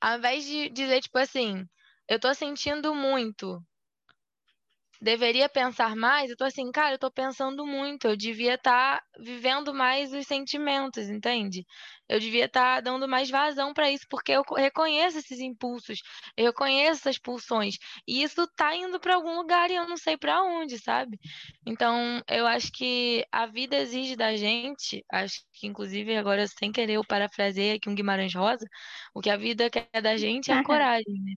Ao 0.00 0.18
invés 0.18 0.44
de 0.44 0.68
dizer, 0.70 1.00
tipo 1.00 1.18
assim, 1.18 1.66
eu 2.08 2.20
tô 2.20 2.32
sentindo 2.34 2.94
muito, 2.94 3.62
deveria 5.04 5.48
pensar 5.50 5.94
mais, 5.94 6.30
eu 6.30 6.36
tô 6.36 6.44
assim, 6.44 6.70
cara, 6.72 6.94
eu 6.94 6.98
tô 6.98 7.10
pensando 7.10 7.66
muito, 7.66 8.06
eu 8.08 8.16
devia 8.16 8.54
estar 8.54 8.98
tá 9.00 9.04
vivendo 9.20 9.74
mais 9.74 10.12
os 10.14 10.26
sentimentos, 10.26 11.08
entende? 11.10 11.64
Eu 12.08 12.18
devia 12.18 12.46
estar 12.46 12.76
tá 12.76 12.80
dando 12.80 13.06
mais 13.06 13.28
vazão 13.30 13.74
para 13.74 13.90
isso, 13.90 14.06
porque 14.08 14.32
eu 14.32 14.42
reconheço 14.56 15.18
esses 15.18 15.40
impulsos, 15.40 16.00
eu 16.36 16.46
reconheço 16.46 17.00
essas 17.02 17.18
pulsões, 17.18 17.76
e 18.08 18.22
isso 18.22 18.46
tá 18.56 18.74
indo 18.74 18.98
para 18.98 19.14
algum 19.14 19.36
lugar 19.36 19.70
e 19.70 19.74
eu 19.74 19.86
não 19.86 19.96
sei 19.98 20.16
para 20.16 20.42
onde, 20.42 20.78
sabe? 20.78 21.18
Então, 21.66 22.22
eu 22.28 22.46
acho 22.46 22.72
que 22.72 23.26
a 23.30 23.46
vida 23.46 23.76
exige 23.76 24.16
da 24.16 24.34
gente, 24.36 25.04
acho 25.12 25.42
que 25.52 25.66
inclusive 25.66 26.16
agora 26.16 26.46
sem 26.48 26.72
querer 26.72 26.94
eu 26.94 27.04
parafraseei 27.04 27.72
aqui 27.72 27.88
um 27.90 27.94
Guimarães 27.94 28.34
Rosa, 28.34 28.66
o 29.14 29.20
que 29.20 29.28
a 29.30 29.36
vida 29.36 29.68
quer 29.70 30.00
da 30.02 30.16
gente 30.16 30.50
é 30.50 30.54
a 30.54 30.62
coragem, 30.62 31.04
né? 31.22 31.34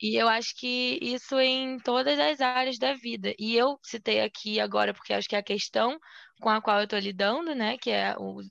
E 0.00 0.16
eu 0.16 0.28
acho 0.28 0.54
que 0.56 0.98
isso 1.02 1.38
em 1.40 1.78
todas 1.78 2.18
as 2.18 2.40
áreas 2.40 2.78
da 2.78 2.94
vida. 2.94 3.34
E 3.38 3.56
eu 3.56 3.78
citei 3.82 4.20
aqui 4.20 4.60
agora 4.60 4.92
porque 4.94 5.12
acho 5.12 5.28
que 5.28 5.36
é 5.36 5.38
a 5.38 5.42
questão 5.42 5.98
com 6.40 6.50
a 6.50 6.60
qual 6.60 6.78
eu 6.78 6.84
estou 6.84 6.98
lidando, 6.98 7.54
né, 7.54 7.78
que 7.78 7.90
é 7.90 8.14
os, 8.18 8.46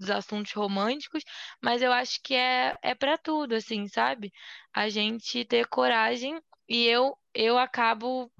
os 0.00 0.10
assuntos 0.10 0.52
românticos, 0.52 1.22
mas 1.62 1.82
eu 1.82 1.92
acho 1.92 2.20
que 2.22 2.34
é, 2.34 2.76
é 2.82 2.94
para 2.94 3.16
tudo, 3.18 3.54
assim, 3.54 3.88
sabe? 3.88 4.32
A 4.74 4.88
gente 4.88 5.44
ter 5.44 5.66
coragem 5.68 6.40
e 6.68 6.86
eu, 6.86 7.16
eu 7.34 7.58
acabo 7.58 8.30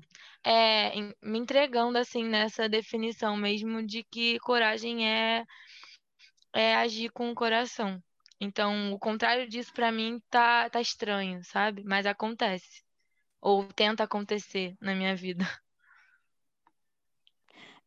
é, 0.44 0.92
me 1.22 1.38
entregando, 1.38 1.98
assim, 1.98 2.24
nessa 2.24 2.68
definição 2.68 3.36
mesmo 3.36 3.84
de 3.86 4.04
que 4.04 4.38
coragem 4.40 5.08
é, 5.08 5.44
é 6.54 6.74
agir 6.76 7.10
com 7.10 7.30
o 7.30 7.34
coração. 7.34 8.02
Então, 8.40 8.92
o 8.94 8.98
contrário 8.98 9.46
disso 9.46 9.72
para 9.74 9.92
mim 9.92 10.20
tá, 10.30 10.70
tá 10.70 10.80
estranho, 10.80 11.44
sabe? 11.44 11.84
Mas 11.84 12.06
acontece. 12.06 12.82
Ou 13.40 13.64
tenta 13.72 14.04
acontecer 14.04 14.74
na 14.80 14.94
minha 14.94 15.14
vida. 15.14 15.44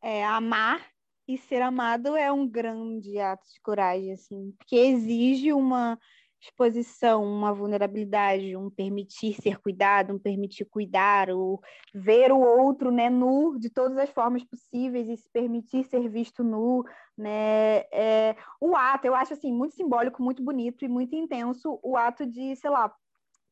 É, 0.01 0.23
amar 0.25 0.85
e 1.27 1.37
ser 1.37 1.61
amado 1.61 2.15
é 2.15 2.31
um 2.31 2.47
grande 2.47 3.17
ato 3.17 3.47
de 3.51 3.59
coragem, 3.61 4.11
assim, 4.11 4.51
porque 4.57 4.75
exige 4.75 5.53
uma 5.53 5.97
exposição, 6.43 7.23
uma 7.23 7.53
vulnerabilidade, 7.53 8.55
um 8.55 8.69
permitir 8.69 9.33
ser 9.41 9.57
cuidado, 9.59 10.13
um 10.13 10.19
permitir 10.19 10.65
cuidar, 10.65 11.29
o 11.29 11.59
ver 11.93 12.31
o 12.31 12.39
outro, 12.39 12.91
né, 12.91 13.09
nu 13.09 13.57
de 13.57 13.69
todas 13.69 13.97
as 13.97 14.09
formas 14.09 14.43
possíveis 14.43 15.07
e 15.07 15.15
se 15.15 15.29
permitir 15.31 15.85
ser 15.85 16.09
visto 16.09 16.43
nu, 16.43 16.83
né, 17.17 17.83
é, 17.91 18.35
o 18.59 18.75
ato, 18.75 19.07
eu 19.07 19.15
acho 19.15 19.33
assim 19.33 19.53
muito 19.53 19.75
simbólico, 19.75 20.21
muito 20.21 20.43
bonito 20.43 20.83
e 20.83 20.89
muito 20.89 21.15
intenso 21.15 21.79
o 21.81 21.95
ato 21.95 22.25
de, 22.25 22.55
sei 22.57 22.69
lá, 22.69 22.93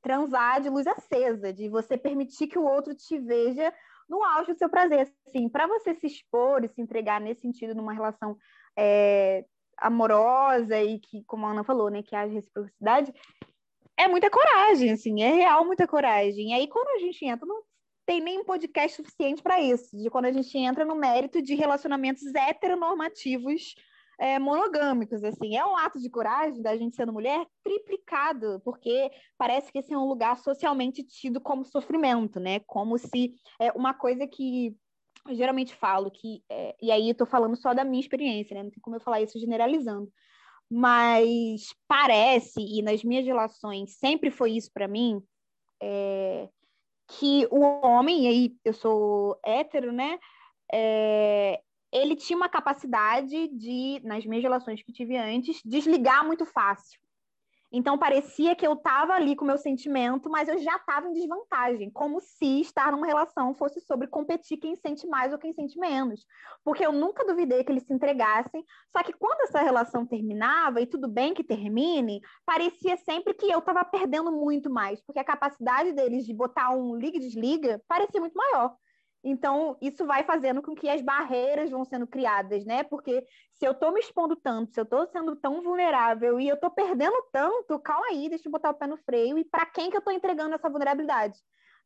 transar 0.01 0.61
de 0.61 0.69
luz 0.69 0.85
acesa, 0.85 1.53
de 1.53 1.69
você 1.69 1.97
permitir 1.97 2.47
que 2.47 2.59
o 2.59 2.65
outro 2.65 2.93
te 2.93 3.17
veja 3.19 3.73
no 4.09 4.21
auge 4.23 4.51
do 4.51 4.57
seu 4.57 4.67
prazer, 4.67 5.07
assim, 5.25 5.47
para 5.47 5.65
você 5.67 5.95
se 5.95 6.07
expor 6.07 6.65
e 6.65 6.67
se 6.67 6.81
entregar 6.81 7.21
nesse 7.21 7.41
sentido 7.41 7.73
numa 7.73 7.93
relação 7.93 8.35
é, 8.77 9.45
amorosa 9.81 10.81
e 10.81 10.99
que, 10.99 11.23
como 11.23 11.45
a 11.45 11.51
Ana 11.51 11.63
falou, 11.63 11.89
né, 11.89 12.03
que 12.03 12.15
haja 12.15 12.33
reciprocidade, 12.33 13.13
é 13.97 14.07
muita 14.07 14.29
coragem, 14.29 14.91
assim, 14.91 15.21
é 15.21 15.31
real 15.31 15.65
muita 15.65 15.87
coragem. 15.87 16.51
E 16.51 16.53
aí, 16.53 16.67
quando 16.67 16.89
a 16.89 16.99
gente 16.99 17.25
entra, 17.25 17.45
não 17.45 17.61
tem 18.05 18.21
nem 18.21 18.39
um 18.39 18.45
podcast 18.45 18.95
suficiente 18.95 19.41
para 19.41 19.59
isso, 19.59 19.95
de 19.97 20.09
quando 20.09 20.25
a 20.25 20.31
gente 20.31 20.57
entra 20.57 20.85
no 20.85 20.95
mérito 20.95 21.41
de 21.41 21.55
relacionamentos 21.55 22.23
heteronormativos 22.33 23.75
é, 24.19 24.37
monogâmicos, 24.37 25.23
assim, 25.23 25.55
é 25.55 25.65
um 25.65 25.75
ato 25.75 25.99
de 25.99 26.09
coragem 26.09 26.61
da 26.61 26.77
gente 26.77 26.95
sendo 26.95 27.11
mulher 27.11 27.43
triplicado, 27.63 28.61
porque 28.63 29.09
parece 29.37 29.71
que 29.71 29.79
esse 29.79 29.93
é 29.93 29.97
um 29.97 30.07
lugar 30.07 30.37
socialmente 30.37 31.03
tido 31.03 31.41
como 31.41 31.65
sofrimento, 31.65 32.39
né? 32.39 32.59
Como 32.67 32.97
se 32.99 33.33
é 33.59 33.71
uma 33.71 33.95
coisa 33.95 34.27
que 34.27 34.75
eu 35.27 35.35
geralmente 35.35 35.75
falo 35.75 36.09
que, 36.09 36.43
é, 36.49 36.75
e 36.81 36.91
aí 36.91 37.13
tô 37.13 37.25
falando 37.25 37.55
só 37.55 37.73
da 37.73 37.83
minha 37.83 38.01
experiência, 38.01 38.55
né? 38.55 38.63
Não 38.63 38.71
tem 38.71 38.81
como 38.81 38.95
eu 38.95 39.01
falar 39.01 39.21
isso 39.21 39.39
generalizando. 39.39 40.11
Mas 40.69 41.75
parece, 41.87 42.61
e 42.61 42.81
nas 42.81 43.03
minhas 43.03 43.25
relações 43.25 43.97
sempre 43.97 44.31
foi 44.31 44.51
isso 44.53 44.71
para 44.73 44.87
mim, 44.87 45.21
é, 45.81 46.47
que 47.07 47.45
o 47.51 47.59
homem, 47.85 48.23
e 48.23 48.27
aí 48.27 48.55
eu 48.63 48.73
sou 48.73 49.37
hétero, 49.43 49.91
né? 49.91 50.17
É, 50.71 51.61
ele 51.91 52.15
tinha 52.15 52.37
uma 52.37 52.47
capacidade 52.47 53.49
de, 53.49 53.99
nas 54.05 54.25
minhas 54.25 54.41
relações 54.41 54.81
que 54.81 54.93
tive 54.93 55.17
antes, 55.17 55.61
desligar 55.65 56.25
muito 56.25 56.45
fácil. 56.45 57.00
Então 57.71 57.97
parecia 57.97 58.53
que 58.53 58.67
eu 58.67 58.73
estava 58.73 59.13
ali 59.13 59.33
com 59.33 59.45
o 59.45 59.47
meu 59.47 59.57
sentimento, 59.57 60.29
mas 60.29 60.49
eu 60.49 60.57
já 60.57 60.75
estava 60.75 61.07
em 61.07 61.13
desvantagem, 61.13 61.89
como 61.89 62.19
se 62.19 62.59
estar 62.59 62.91
numa 62.91 63.07
relação 63.07 63.55
fosse 63.55 63.79
sobre 63.79 64.07
competir 64.07 64.57
quem 64.57 64.75
sente 64.75 65.07
mais 65.07 65.31
ou 65.31 65.39
quem 65.39 65.53
sente 65.53 65.79
menos. 65.79 66.25
Porque 66.65 66.85
eu 66.85 66.91
nunca 66.91 67.25
duvidei 67.25 67.63
que 67.63 67.71
eles 67.71 67.83
se 67.83 67.93
entregassem, 67.93 68.65
só 68.91 69.01
que 69.01 69.13
quando 69.13 69.41
essa 69.41 69.61
relação 69.61 70.05
terminava, 70.05 70.81
e 70.81 70.85
tudo 70.85 71.07
bem 71.07 71.33
que 71.33 71.43
termine, 71.43 72.19
parecia 72.45 72.97
sempre 72.97 73.33
que 73.33 73.49
eu 73.49 73.59
estava 73.59 73.85
perdendo 73.85 74.31
muito 74.33 74.69
mais, 74.69 75.01
porque 75.01 75.19
a 75.19 75.23
capacidade 75.23 75.93
deles 75.93 76.25
de 76.25 76.33
botar 76.33 76.71
um 76.71 76.95
liga 76.95 77.15
e 77.15 77.21
desliga 77.21 77.81
parecia 77.87 78.19
muito 78.19 78.35
maior. 78.35 78.75
Então, 79.23 79.77
isso 79.79 80.05
vai 80.05 80.23
fazendo 80.23 80.61
com 80.61 80.73
que 80.73 80.89
as 80.89 81.01
barreiras 81.01 81.69
vão 81.69 81.85
sendo 81.85 82.07
criadas, 82.07 82.65
né? 82.65 82.83
Porque 82.83 83.23
se 83.53 83.65
eu 83.65 83.71
estou 83.71 83.91
me 83.91 83.99
expondo 83.99 84.35
tanto, 84.35 84.73
se 84.73 84.79
eu 84.79 84.83
estou 84.83 85.05
sendo 85.07 85.35
tão 85.35 85.61
vulnerável 85.61 86.39
e 86.39 86.47
eu 86.47 86.55
estou 86.55 86.71
perdendo 86.71 87.15
tanto, 87.31 87.79
calma 87.79 88.07
aí, 88.07 88.29
deixa 88.29 88.47
eu 88.47 88.51
botar 88.51 88.71
o 88.71 88.73
pé 88.73 88.87
no 88.87 88.97
freio. 88.97 89.37
E 89.37 89.45
para 89.45 89.65
quem 89.67 89.91
que 89.91 89.95
eu 89.95 89.99
estou 89.99 90.13
entregando 90.13 90.55
essa 90.55 90.69
vulnerabilidade? 90.69 91.37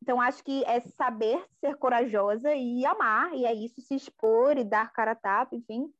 Então, 0.02 0.20
acho 0.20 0.42
que 0.42 0.64
é 0.64 0.80
saber 0.80 1.44
ser 1.60 1.76
corajosa 1.76 2.54
e 2.54 2.84
amar, 2.86 3.34
e 3.34 3.44
é 3.44 3.54
isso, 3.54 3.80
se 3.80 3.94
expor 3.94 4.56
e 4.56 4.64
dar 4.64 4.92
cara 4.92 5.12
a 5.12 5.16
tapa, 5.16 5.54
enfim, 5.56 5.90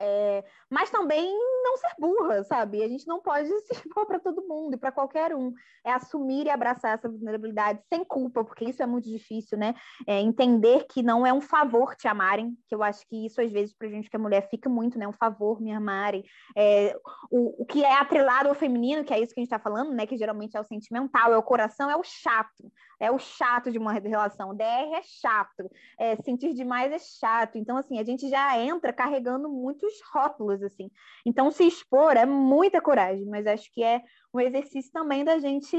é, 0.00 0.44
mas 0.70 0.90
também 0.90 1.32
não 1.62 1.76
ser 1.76 1.94
burra, 1.98 2.44
sabe? 2.44 2.82
A 2.82 2.88
gente 2.88 3.06
não 3.06 3.20
pode 3.20 3.48
se 3.66 3.72
expor 3.72 4.06
para 4.06 4.20
todo 4.20 4.46
mundo 4.46 4.74
e 4.74 4.78
para 4.78 4.92
qualquer 4.92 5.34
um. 5.34 5.52
É 5.84 5.92
assumir 5.92 6.46
e 6.46 6.50
abraçar 6.50 6.94
essa 6.94 7.08
vulnerabilidade 7.08 7.80
sem 7.88 8.04
culpa, 8.04 8.44
porque 8.44 8.64
isso 8.64 8.82
é 8.82 8.86
muito 8.86 9.08
difícil, 9.08 9.58
né? 9.58 9.74
É 10.06 10.20
entender 10.20 10.86
que 10.88 11.02
não 11.02 11.26
é 11.26 11.32
um 11.32 11.40
favor 11.40 11.94
te 11.96 12.06
amarem, 12.06 12.56
que 12.68 12.74
eu 12.74 12.82
acho 12.82 13.06
que 13.08 13.26
isso 13.26 13.40
às 13.40 13.50
vezes 13.50 13.74
para 13.74 13.88
gente 13.88 14.08
que 14.08 14.16
é 14.16 14.18
mulher 14.18 14.48
fica 14.48 14.68
muito, 14.68 14.98
né? 14.98 15.08
Um 15.08 15.12
favor 15.12 15.60
me 15.60 15.72
amarem. 15.72 16.24
É, 16.56 16.96
o, 17.30 17.62
o 17.62 17.66
que 17.66 17.84
é 17.84 17.98
atrelado 17.98 18.48
ao 18.48 18.54
feminino, 18.54 19.04
que 19.04 19.12
é 19.12 19.20
isso 19.20 19.34
que 19.34 19.40
a 19.40 19.42
gente 19.42 19.52
está 19.52 19.58
falando, 19.58 19.92
né? 19.92 20.06
Que 20.06 20.16
geralmente 20.16 20.56
é 20.56 20.60
o 20.60 20.64
sentimental, 20.64 21.32
é 21.32 21.38
o 21.38 21.42
coração, 21.42 21.90
é 21.90 21.96
o 21.96 22.02
chato. 22.04 22.70
É 23.00 23.10
o 23.12 23.18
chato 23.18 23.70
de 23.70 23.78
uma 23.78 23.92
relação. 23.92 24.54
DR 24.54 24.94
é 24.94 25.02
chato. 25.02 25.70
É, 25.98 26.16
sentir 26.16 26.52
demais 26.52 26.92
é 26.92 26.98
chato. 26.98 27.56
Então, 27.56 27.76
assim, 27.76 27.98
a 27.98 28.04
gente 28.04 28.28
já 28.28 28.58
entra 28.58 28.92
carregando 28.92 29.48
muitos 29.88 30.00
rótulos, 30.12 30.62
assim. 30.62 30.90
Então, 31.24 31.50
se 31.50 31.64
expor 31.64 32.16
é 32.16 32.26
muita 32.26 32.80
coragem, 32.80 33.24
mas 33.26 33.46
acho 33.46 33.72
que 33.72 33.82
é 33.82 34.02
um 34.32 34.40
exercício 34.40 34.92
também 34.92 35.24
da 35.24 35.38
gente 35.38 35.76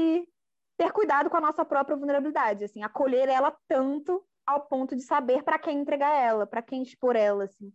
ter 0.76 0.92
cuidado 0.92 1.30
com 1.30 1.36
a 1.36 1.40
nossa 1.40 1.64
própria 1.64 1.96
vulnerabilidade, 1.96 2.64
assim, 2.64 2.82
acolher 2.82 3.28
ela 3.28 3.54
tanto 3.68 4.22
ao 4.46 4.62
ponto 4.66 4.96
de 4.96 5.02
saber 5.02 5.42
para 5.42 5.58
quem 5.58 5.78
entregar 5.78 6.14
ela, 6.14 6.46
para 6.46 6.62
quem 6.62 6.82
expor 6.82 7.14
ela, 7.14 7.44
assim. 7.44 7.72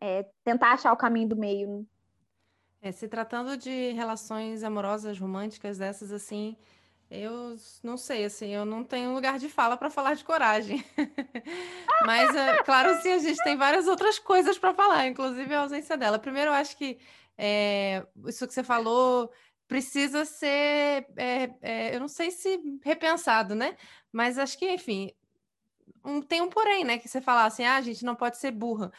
É, 0.00 0.26
tentar 0.44 0.72
achar 0.72 0.92
o 0.92 0.96
caminho 0.96 1.28
do 1.28 1.36
meio. 1.36 1.86
É, 2.82 2.92
se 2.92 3.08
tratando 3.08 3.56
de 3.56 3.92
relações 3.92 4.62
amorosas, 4.62 5.18
românticas, 5.18 5.78
dessas 5.78 6.12
assim, 6.12 6.56
eu 7.10 7.56
não 7.82 7.96
sei, 7.96 8.24
assim, 8.24 8.54
eu 8.54 8.64
não 8.64 8.84
tenho 8.84 9.12
lugar 9.12 9.38
de 9.38 9.48
fala 9.48 9.76
para 9.76 9.90
falar 9.90 10.14
de 10.14 10.24
coragem. 10.24 10.84
Mas, 12.06 12.34
é, 12.36 12.62
claro, 12.62 12.94
sim, 13.02 13.12
a 13.12 13.18
gente 13.18 13.42
tem 13.42 13.56
várias 13.56 13.88
outras 13.88 14.18
coisas 14.18 14.56
para 14.56 14.72
falar, 14.72 15.08
inclusive 15.08 15.52
a 15.52 15.62
ausência 15.62 15.96
dela. 15.96 16.20
Primeiro, 16.20 16.50
eu 16.50 16.54
acho 16.54 16.76
que 16.76 16.98
é, 17.36 18.06
isso 18.26 18.46
que 18.46 18.54
você 18.54 18.62
falou 18.62 19.32
precisa 19.66 20.24
ser, 20.24 21.06
é, 21.16 21.94
eu 21.94 22.00
não 22.00 22.08
sei 22.08 22.30
se 22.30 22.60
repensado, 22.82 23.54
né? 23.54 23.76
Mas 24.12 24.38
acho 24.38 24.58
que, 24.58 24.68
enfim, 24.70 25.12
um, 26.04 26.20
tem 26.22 26.40
um 26.40 26.48
porém, 26.48 26.84
né? 26.84 26.98
Que 26.98 27.08
você 27.08 27.20
fala 27.20 27.44
assim, 27.44 27.64
ah, 27.64 27.76
a 27.76 27.80
gente 27.80 28.04
não 28.04 28.14
pode 28.14 28.38
ser 28.38 28.52
burra 28.52 28.92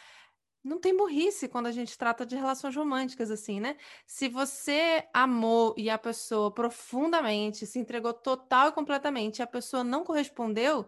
não 0.64 0.80
tem 0.80 0.96
burrice 0.96 1.48
quando 1.48 1.68
a 1.68 1.72
gente 1.72 1.98
trata 1.98 2.26
de 2.26 2.36
relações 2.36 2.76
românticas, 2.76 3.32
assim, 3.32 3.60
né? 3.60 3.78
Se 4.06 4.28
você 4.30 5.04
amou 5.14 5.74
e 5.78 5.90
a 5.90 5.98
pessoa 5.98 6.54
profundamente 6.54 7.66
se 7.66 7.80
entregou 7.80 8.14
total 8.14 8.70
e 8.70 8.72
completamente 8.72 9.40
e 9.40 9.42
a 9.44 9.48
pessoa 9.48 9.84
não 9.84 10.04
correspondeu, 10.04 10.86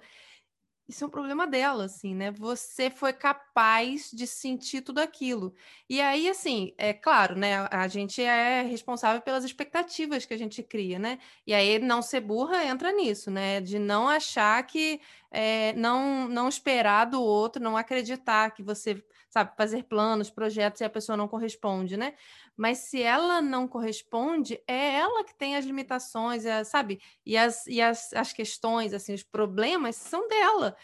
isso 0.87 1.03
é 1.05 1.07
um 1.07 1.09
problema 1.09 1.47
dela, 1.47 1.85
assim, 1.85 2.13
né? 2.13 2.29
Você 2.31 2.89
foi 2.89 3.13
capaz 3.13 4.11
de 4.11 4.27
sentir 4.27 4.81
tudo 4.81 4.99
aquilo. 4.99 5.55
E 5.89 6.01
aí, 6.01 6.27
assim, 6.27 6.73
é 6.77 6.91
claro, 6.93 7.37
né? 7.37 7.67
A 7.71 7.87
gente 7.87 8.21
é 8.21 8.61
responsável 8.63 9.21
pelas 9.21 9.45
expectativas 9.45 10.25
que 10.25 10.33
a 10.33 10.37
gente 10.37 10.61
cria, 10.61 10.99
né? 10.99 11.19
E 11.47 11.53
aí, 11.53 11.79
não 11.79 12.01
ser 12.01 12.19
burra 12.19 12.65
entra 12.65 12.91
nisso, 12.91 13.31
né? 13.31 13.61
De 13.61 13.79
não 13.79 14.09
achar 14.09 14.61
que. 14.67 14.99
É, 15.35 15.73
não, 15.73 16.27
não 16.27 16.47
esperar 16.47 17.05
do 17.05 17.19
outro, 17.19 17.61
não 17.61 17.75
acreditar 17.75 18.51
que 18.51 18.61
você 18.61 19.03
sabe, 19.33 19.51
fazer 19.57 19.83
planos, 19.85 20.29
projetos 20.29 20.79
e 20.79 20.83
a 20.83 20.89
pessoa 20.89 21.17
não 21.17 21.27
corresponde, 21.27 21.97
né? 21.97 22.13
Mas 22.55 22.77
se 22.77 23.01
ela 23.01 23.41
não 23.41 23.67
corresponde, 23.67 24.61
é 24.67 24.93
ela 24.93 25.23
que 25.23 25.33
tem 25.33 25.55
as 25.55 25.65
limitações, 25.65 26.45
é, 26.45 26.63
sabe? 26.63 27.01
E, 27.25 27.35
as, 27.35 27.65
e 27.65 27.81
as, 27.81 28.13
as 28.13 28.31
questões, 28.31 28.93
assim, 28.93 29.11
os 29.11 29.23
problemas 29.23 29.95
são 29.95 30.27
dela. 30.27 30.77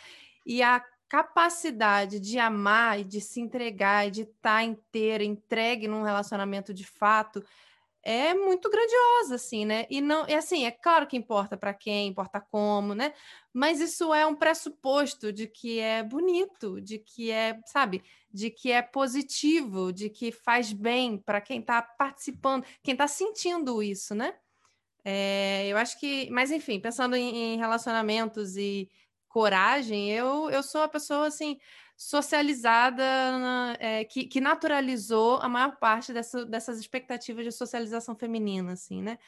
E 0.44 0.64
a 0.64 0.84
capacidade 1.08 2.20
de 2.20 2.40
amar 2.40 3.00
e 3.00 3.04
de 3.04 3.22
se 3.22 3.40
entregar 3.40 4.08
e 4.08 4.12
de 4.12 4.22
estar 4.22 4.58
tá 4.58 4.64
inteira, 4.64 5.24
entregue 5.24 5.88
num 5.88 6.02
relacionamento 6.02 6.74
de 6.74 6.86
fato, 6.86 7.44
é 8.04 8.34
muito 8.34 8.70
grandiosa, 8.70 9.36
assim, 9.36 9.66
né? 9.66 9.86
E 9.90 10.02
não, 10.02 10.26
é 10.26 10.36
assim, 10.36 10.66
é 10.66 10.72
claro 10.72 11.06
que 11.06 11.18
importa 11.18 11.58
para 11.58 11.74
quem, 11.74 12.08
importa 12.08 12.40
como, 12.40 12.94
né? 12.94 13.14
Mas 13.54 13.82
isso 13.82 14.14
é 14.14 14.26
um 14.26 14.36
pressuposto 14.36 15.34
de 15.34 15.48
que 15.48 15.80
é 15.80 16.02
bonito, 16.04 16.80
de 16.82 17.00
que 17.00 17.32
é, 17.32 17.60
sabe, 17.66 18.04
de 18.32 18.50
que 18.50 18.72
é 18.72 18.82
positivo, 18.82 19.92
de 19.92 20.10
que 20.10 20.32
faz 20.32 20.72
bem 20.72 21.18
para 21.18 21.42
quem 21.42 21.60
está 21.60 21.82
participando, 21.82 22.66
quem 22.84 22.94
está 22.94 23.08
sentindo 23.08 23.84
isso, 23.84 24.16
né? 24.16 24.36
É, 25.04 25.68
eu 25.68 25.78
acho 25.78 26.00
que, 26.00 26.30
mas 26.30 26.52
enfim, 26.52 26.80
pensando 26.80 27.16
em, 27.16 27.54
em 27.54 27.58
relacionamentos 27.58 28.56
e 28.58 28.90
coragem, 29.28 30.10
eu, 30.12 30.50
eu 30.50 30.64
sou 30.64 30.82
a 30.82 30.88
pessoa 30.88 31.28
assim 31.28 31.58
socializada, 32.00 33.04
é, 33.78 34.06
que, 34.06 34.24
que, 34.24 34.40
naturalizou 34.40 35.36
a 35.42 35.50
maior 35.50 35.76
parte 35.80 36.14
dessa, 36.14 36.46
dessas 36.46 36.80
expectativas 36.80 37.44
de 37.44 37.52
socialização 37.52 38.16
feminina, 38.16 38.72
assim, 38.72 39.02
né? 39.02 39.20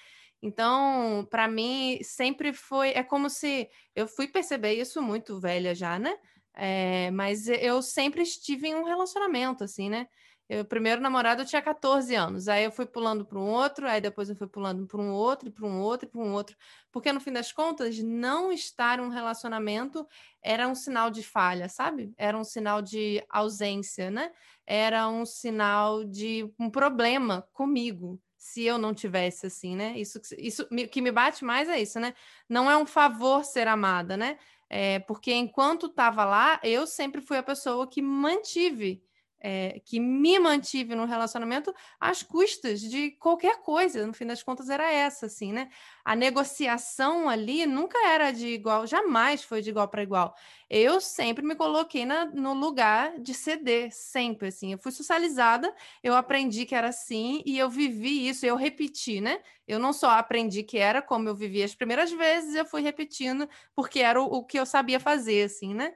Então, 0.42 1.28
para 1.30 1.50
mim, 1.50 2.00
sempre 2.02 2.54
foi. 2.54 2.92
É 2.92 3.04
como 3.04 3.30
se. 3.30 3.70
Eu 3.94 4.08
fui 4.08 4.26
perceber 4.26 4.74
isso 4.76 5.02
muito 5.02 5.38
velha 5.38 5.76
já, 5.76 6.00
né? 6.00 6.18
É, 6.54 7.12
mas 7.12 7.50
eu 7.50 7.82
sempre 7.82 8.22
estive 8.22 8.70
em 8.70 8.76
um 8.76 8.86
relacionamento, 8.86 9.66
assim, 9.66 9.90
né? 9.90 10.08
Eu, 10.54 10.66
primeiro 10.66 11.00
namorado 11.00 11.42
eu 11.42 11.46
tinha 11.46 11.62
14 11.62 12.14
anos, 12.14 12.50
aí 12.50 12.66
eu 12.66 12.74
fui 12.74 12.86
pulando 12.86 13.24
para 13.24 13.40
um 13.40 13.48
outro, 13.48 13.88
aí 13.88 14.02
depois 14.02 14.30
eu 14.30 14.36
fui 14.36 14.48
pulando 14.48 14.86
para 14.86 15.00
um 15.00 15.14
outro, 15.14 15.50
para 15.50 15.66
um 15.66 15.80
outro, 15.80 16.10
para 16.10 16.20
um 16.20 16.34
outro, 16.34 16.58
porque 16.92 17.10
no 17.14 17.22
fim 17.22 17.32
das 17.32 17.54
contas, 17.54 17.98
não 18.00 18.52
estar 18.52 19.00
em 19.00 19.02
um 19.02 19.08
relacionamento 19.08 20.06
era 20.44 20.68
um 20.68 20.76
sinal 20.76 21.10
de 21.10 21.24
falha, 21.24 21.70
sabe? 21.70 22.14
Era 22.18 22.38
um 22.38 22.44
sinal 22.44 22.82
de 22.82 23.24
ausência, 23.30 24.12
né? 24.12 24.30
Era 24.68 25.08
um 25.08 25.26
sinal 25.26 26.04
de 26.04 26.52
um 26.60 26.70
problema 26.70 27.48
comigo, 27.54 28.20
se 28.36 28.66
eu 28.66 28.78
não 28.78 28.94
tivesse 28.94 29.46
assim, 29.46 29.74
né? 29.74 29.98
Isso, 29.98 30.20
isso 30.38 30.68
que 30.92 31.02
me 31.02 31.14
bate 31.14 31.46
mais 31.46 31.70
é 31.70 31.80
isso, 31.80 31.98
né? 31.98 32.14
Não 32.50 32.70
é 32.70 32.76
um 32.76 32.86
favor 32.86 33.46
ser 33.46 33.70
amada, 33.70 34.18
né? 34.18 34.38
É, 34.70 35.00
porque 35.00 35.32
enquanto 35.32 35.86
estava 35.86 36.26
lá, 36.26 36.60
eu 36.62 36.86
sempre 36.86 37.22
fui 37.22 37.38
a 37.38 37.44
pessoa 37.44 37.88
que 37.88 38.02
mantive 38.02 39.02
é, 39.42 39.82
que 39.84 40.00
me 40.00 40.38
mantive 40.40 40.94
no 40.94 41.06
relacionamento 41.06 41.74
às 42.00 42.22
custas 42.22 42.80
de 42.80 43.12
qualquer 43.12 43.62
coisa. 43.62 44.06
No 44.06 44.14
fim 44.14 44.26
das 44.26 44.44
contas, 44.44 44.70
era 44.70 44.90
essa, 44.92 45.26
assim, 45.26 45.52
né? 45.52 45.70
A 46.06 46.16
negociação 46.16 47.28
ali 47.28 47.66
nunca 47.66 47.98
era 48.08 48.32
de 48.32 48.48
igual, 48.48 48.86
jamais 48.86 49.44
foi 49.44 49.62
de 49.62 49.72
igual 49.72 49.88
para 49.88 50.04
igual. 50.04 50.36
Eu 50.70 51.02
sempre 51.02 51.44
me 51.44 51.56
coloquei 51.56 52.06
na, 52.06 52.26
no 52.26 52.54
lugar 52.54 53.20
de 53.20 53.34
ceder, 53.34 53.92
sempre, 53.92 54.50
assim. 54.50 54.74
Eu 54.74 54.78
fui 54.78 54.92
socializada, 54.92 55.74
eu 56.04 56.16
aprendi 56.16 56.66
que 56.66 56.76
era 56.76 56.90
assim 56.90 57.42
e 57.46 57.58
eu 57.58 57.70
vivi 57.70 58.28
isso, 58.28 58.46
eu 58.46 58.56
repeti, 58.56 59.20
né? 59.20 59.42
Eu 59.68 59.80
não 59.80 59.92
só 59.92 60.12
aprendi 60.12 60.64
que 60.64 60.78
era 60.78 61.02
como 61.02 61.28
eu 61.28 61.36
vivi 61.36 61.64
as 61.64 61.74
primeiras 61.74 62.12
vezes, 62.12 62.56
eu 62.56 62.66
fui 62.66 62.82
repetindo 62.82 63.50
porque 63.76 64.00
era 64.00 64.22
o, 64.22 64.26
o 64.26 64.44
que 64.46 64.60
eu 64.60 64.66
sabia 64.66 65.00
fazer, 65.00 65.44
assim, 65.44 65.74
né? 65.74 65.94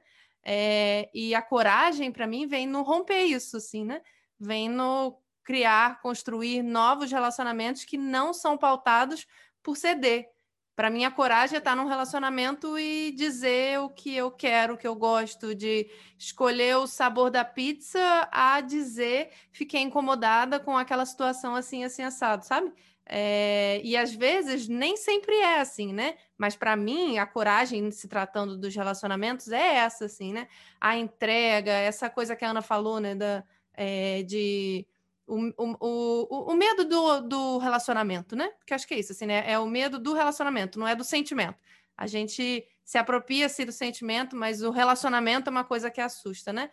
É, 0.48 1.10
e 1.12 1.34
a 1.34 1.42
coragem, 1.42 2.12
para 2.12 2.24
mim, 2.24 2.46
vem 2.46 2.68
no 2.68 2.82
romper 2.82 3.24
isso, 3.24 3.56
assim, 3.56 3.84
né? 3.84 4.00
Vem 4.38 4.68
no 4.68 5.18
criar, 5.42 6.00
construir 6.00 6.62
novos 6.62 7.10
relacionamentos 7.10 7.84
que 7.84 7.98
não 7.98 8.32
são 8.32 8.56
pautados 8.56 9.26
por 9.60 9.76
ceder. 9.76 10.28
Para 10.76 10.88
mim, 10.88 11.04
a 11.04 11.10
coragem 11.10 11.56
é 11.56 11.58
estar 11.58 11.74
num 11.74 11.88
relacionamento 11.88 12.78
e 12.78 13.10
dizer 13.12 13.80
o 13.80 13.90
que 13.90 14.14
eu 14.14 14.30
quero, 14.30 14.74
o 14.74 14.76
que 14.76 14.86
eu 14.86 14.94
gosto, 14.94 15.52
de 15.52 15.90
escolher 16.16 16.76
o 16.76 16.86
sabor 16.86 17.28
da 17.28 17.44
pizza 17.44 18.28
a 18.30 18.60
dizer 18.60 19.30
fiquei 19.50 19.80
incomodada 19.80 20.60
com 20.60 20.76
aquela 20.76 21.06
situação 21.06 21.56
assim, 21.56 21.82
assim, 21.82 22.02
assado, 22.02 22.44
sabe? 22.44 22.72
É, 23.08 23.80
e 23.84 23.96
às 23.96 24.12
vezes 24.12 24.66
nem 24.66 24.96
sempre 24.96 25.34
é 25.36 25.60
assim, 25.60 25.92
né? 25.92 26.16
Mas 26.36 26.56
para 26.56 26.74
mim, 26.74 27.18
a 27.18 27.26
coragem, 27.26 27.90
se 27.92 28.08
tratando 28.08 28.56
dos 28.56 28.74
relacionamentos, 28.74 29.52
é 29.52 29.76
essa, 29.76 30.06
assim, 30.06 30.32
né? 30.32 30.48
A 30.80 30.96
entrega, 30.96 31.70
essa 31.70 32.10
coisa 32.10 32.34
que 32.34 32.44
a 32.44 32.50
Ana 32.50 32.62
falou, 32.62 32.98
né? 32.98 33.14
Da, 33.14 33.44
é, 33.74 34.22
de 34.24 34.84
o, 35.26 35.36
o, 35.56 35.76
o, 35.80 36.52
o 36.52 36.54
medo 36.56 36.84
do, 36.84 37.20
do 37.20 37.58
relacionamento, 37.58 38.34
né? 38.34 38.50
Que 38.66 38.74
acho 38.74 38.86
que 38.88 38.94
é 38.94 38.98
isso, 38.98 39.12
assim, 39.12 39.26
né? 39.26 39.44
É 39.50 39.58
o 39.58 39.66
medo 39.66 39.98
do 39.98 40.12
relacionamento, 40.12 40.78
não 40.78 40.88
é 40.88 40.96
do 40.96 41.04
sentimento. 41.04 41.58
A 41.96 42.06
gente 42.06 42.66
se 42.84 42.98
apropria-se 42.98 43.64
do 43.64 43.72
sentimento, 43.72 44.34
mas 44.36 44.62
o 44.62 44.70
relacionamento 44.70 45.48
é 45.48 45.50
uma 45.50 45.64
coisa 45.64 45.90
que 45.90 46.00
assusta, 46.00 46.52
né? 46.52 46.70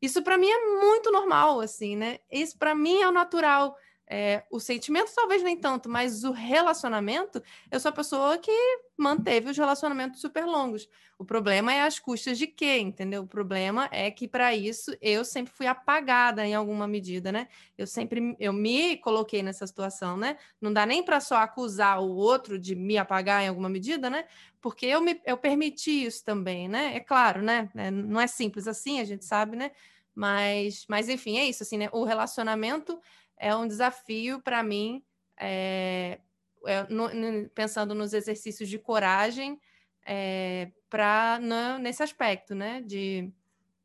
Isso 0.00 0.22
para 0.22 0.36
mim 0.36 0.48
é 0.48 0.80
muito 0.80 1.10
normal, 1.10 1.60
assim, 1.60 1.96
né? 1.96 2.18
Isso 2.30 2.58
para 2.58 2.74
mim 2.74 3.00
é 3.00 3.08
o 3.08 3.12
natural. 3.12 3.76
É, 4.08 4.44
o 4.50 4.60
sentimento 4.60 5.10
talvez 5.14 5.42
nem 5.42 5.56
tanto, 5.56 5.88
mas 5.88 6.22
o 6.22 6.30
relacionamento, 6.30 7.42
eu 7.70 7.80
sou 7.80 7.88
a 7.88 7.92
pessoa 7.92 8.38
que 8.38 8.52
manteve 8.96 9.50
os 9.50 9.58
relacionamentos 9.58 10.20
super 10.20 10.44
longos. 10.44 10.88
O 11.18 11.24
problema 11.24 11.72
é 11.72 11.82
as 11.82 11.98
custas 11.98 12.38
de 12.38 12.46
quê, 12.46 12.78
entendeu? 12.78 13.22
O 13.22 13.26
problema 13.26 13.88
é 13.90 14.10
que 14.10 14.28
para 14.28 14.54
isso 14.54 14.96
eu 15.00 15.24
sempre 15.24 15.52
fui 15.52 15.66
apagada 15.66 16.46
em 16.46 16.54
alguma 16.54 16.86
medida, 16.86 17.32
né? 17.32 17.48
Eu 17.76 17.86
sempre 17.86 18.36
eu 18.38 18.52
me 18.52 18.96
coloquei 18.98 19.42
nessa 19.42 19.66
situação, 19.66 20.16
né? 20.16 20.36
Não 20.60 20.72
dá 20.72 20.86
nem 20.86 21.02
para 21.02 21.18
só 21.18 21.36
acusar 21.36 22.00
o 22.00 22.14
outro 22.14 22.58
de 22.58 22.76
me 22.76 22.96
apagar 22.98 23.42
em 23.42 23.48
alguma 23.48 23.68
medida, 23.68 24.08
né? 24.08 24.26
Porque 24.60 24.86
eu 24.86 25.00
me 25.00 25.20
eu 25.24 25.36
permiti 25.36 26.04
isso 26.04 26.24
também, 26.24 26.68
né? 26.68 26.94
É 26.96 27.00
claro, 27.00 27.42
né? 27.42 27.68
É, 27.74 27.90
não 27.90 28.20
é 28.20 28.26
simples 28.26 28.68
assim, 28.68 29.00
a 29.00 29.04
gente 29.04 29.24
sabe, 29.24 29.56
né? 29.56 29.72
Mas, 30.14 30.86
mas 30.88 31.08
enfim, 31.10 31.38
é 31.38 31.44
isso 31.44 31.62
assim, 31.62 31.76
né? 31.76 31.88
O 31.92 32.04
relacionamento 32.04 32.98
é 33.36 33.54
um 33.54 33.66
desafio 33.66 34.40
para 34.40 34.62
mim, 34.62 35.04
é, 35.36 36.20
é, 36.66 36.82
no, 36.88 37.12
no, 37.12 37.48
pensando 37.50 37.94
nos 37.94 38.12
exercícios 38.12 38.68
de 38.68 38.78
coragem, 38.78 39.60
é, 40.04 40.70
para 40.88 41.38
nesse 41.80 42.02
aspecto, 42.02 42.54
né, 42.54 42.80
de 42.82 43.32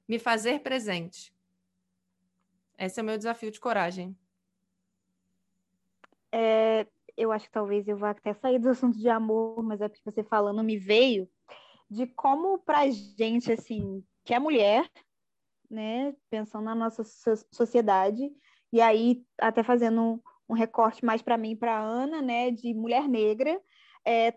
me 0.07 0.19
fazer 0.19 0.59
presente. 0.59 1.33
Esse 2.77 2.99
é 2.99 3.03
o 3.03 3.05
meu 3.05 3.17
desafio 3.17 3.51
de 3.51 3.59
coragem. 3.59 4.15
É, 6.31 6.87
eu 7.17 7.31
acho 7.31 7.45
que 7.45 7.51
talvez 7.51 7.87
eu 7.87 7.97
vá 7.97 8.11
até 8.11 8.33
sair 8.33 8.59
do 8.59 8.69
assunto 8.69 8.97
de 8.97 9.09
amor, 9.09 9.61
mas 9.63 9.81
é 9.81 9.89
porque 9.89 10.03
você 10.03 10.23
falando 10.23 10.63
me 10.63 10.77
veio 10.77 11.29
de 11.89 12.07
como 12.07 12.57
para 12.59 12.89
gente 12.89 13.51
assim 13.51 14.03
que 14.23 14.33
é 14.33 14.39
mulher, 14.39 14.89
né, 15.69 16.15
pensando 16.29 16.65
na 16.65 16.75
nossa 16.75 17.03
sociedade, 17.51 18.31
e 18.71 18.79
aí, 18.79 19.23
até 19.39 19.63
fazendo 19.63 20.21
um, 20.49 20.53
recorte 20.53 21.03
mais 21.03 21.21
para 21.21 21.37
mim, 21.37 21.55
para 21.55 21.79
Ana, 21.79 22.21
né, 22.21 22.51
de 22.51 22.73
mulher 22.73 23.07
negra, 23.07 23.61
é, 24.05 24.33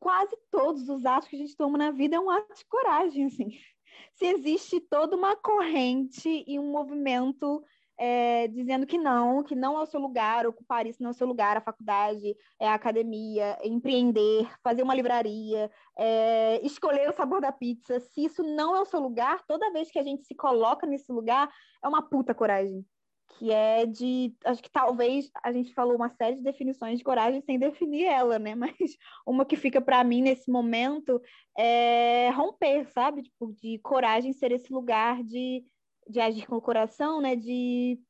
quase 0.00 0.36
todos 0.50 0.88
os 0.88 1.04
atos 1.06 1.28
que 1.28 1.36
a 1.36 1.38
gente 1.38 1.56
toma 1.56 1.78
na 1.78 1.90
vida 1.90 2.16
é 2.16 2.20
um 2.20 2.30
ato 2.30 2.54
de 2.54 2.64
coragem, 2.66 3.26
assim. 3.26 3.48
Se 4.14 4.26
existe 4.26 4.80
toda 4.80 5.16
uma 5.16 5.36
corrente 5.36 6.44
e 6.46 6.58
um 6.58 6.70
movimento 6.70 7.62
é, 7.96 8.48
dizendo 8.48 8.86
que 8.86 8.98
não, 8.98 9.42
que 9.44 9.54
não 9.54 9.78
é 9.78 9.82
o 9.82 9.86
seu 9.86 10.00
lugar, 10.00 10.46
ocupar 10.46 10.86
isso 10.86 11.00
não 11.00 11.10
é 11.10 11.12
o 11.12 11.16
seu 11.16 11.26
lugar, 11.26 11.56
a 11.56 11.60
faculdade, 11.60 12.36
é 12.60 12.68
a 12.68 12.74
academia, 12.74 13.56
é 13.60 13.68
empreender, 13.68 14.50
fazer 14.62 14.82
uma 14.82 14.94
livraria, 14.94 15.70
é, 15.96 16.60
escolher 16.66 17.08
o 17.08 17.12
sabor 17.12 17.40
da 17.40 17.52
pizza. 17.52 18.00
Se 18.00 18.24
isso 18.24 18.42
não 18.42 18.74
é 18.74 18.80
o 18.80 18.84
seu 18.84 19.00
lugar, 19.00 19.44
toda 19.46 19.72
vez 19.72 19.90
que 19.90 19.98
a 19.98 20.02
gente 20.02 20.24
se 20.24 20.34
coloca 20.34 20.86
nesse 20.86 21.12
lugar, 21.12 21.48
é 21.82 21.88
uma 21.88 22.02
puta 22.02 22.34
coragem 22.34 22.84
que 23.30 23.50
é 23.50 23.86
de. 23.86 24.34
Acho 24.44 24.62
que 24.62 24.70
talvez 24.70 25.30
a 25.42 25.52
gente 25.52 25.72
falou 25.74 25.96
uma 25.96 26.10
série 26.10 26.36
de 26.36 26.42
definições 26.42 26.98
de 26.98 27.04
coragem 27.04 27.40
sem 27.42 27.58
definir 27.58 28.04
ela, 28.04 28.38
né? 28.38 28.54
Mas 28.56 28.96
uma 29.26 29.44
que 29.44 29.56
fica 29.56 29.80
para 29.80 30.02
mim 30.04 30.22
nesse 30.22 30.50
momento 30.50 31.20
é 31.56 32.30
romper, 32.30 32.88
sabe? 32.90 33.22
Tipo, 33.22 33.52
de 33.52 33.78
coragem 33.80 34.32
ser 34.32 34.52
esse 34.52 34.72
lugar 34.72 35.22
de, 35.22 35.64
de 36.08 36.20
agir 36.20 36.46
com 36.46 36.56
o 36.56 36.62
coração, 36.62 37.20
né? 37.20 37.36
De 37.36 38.00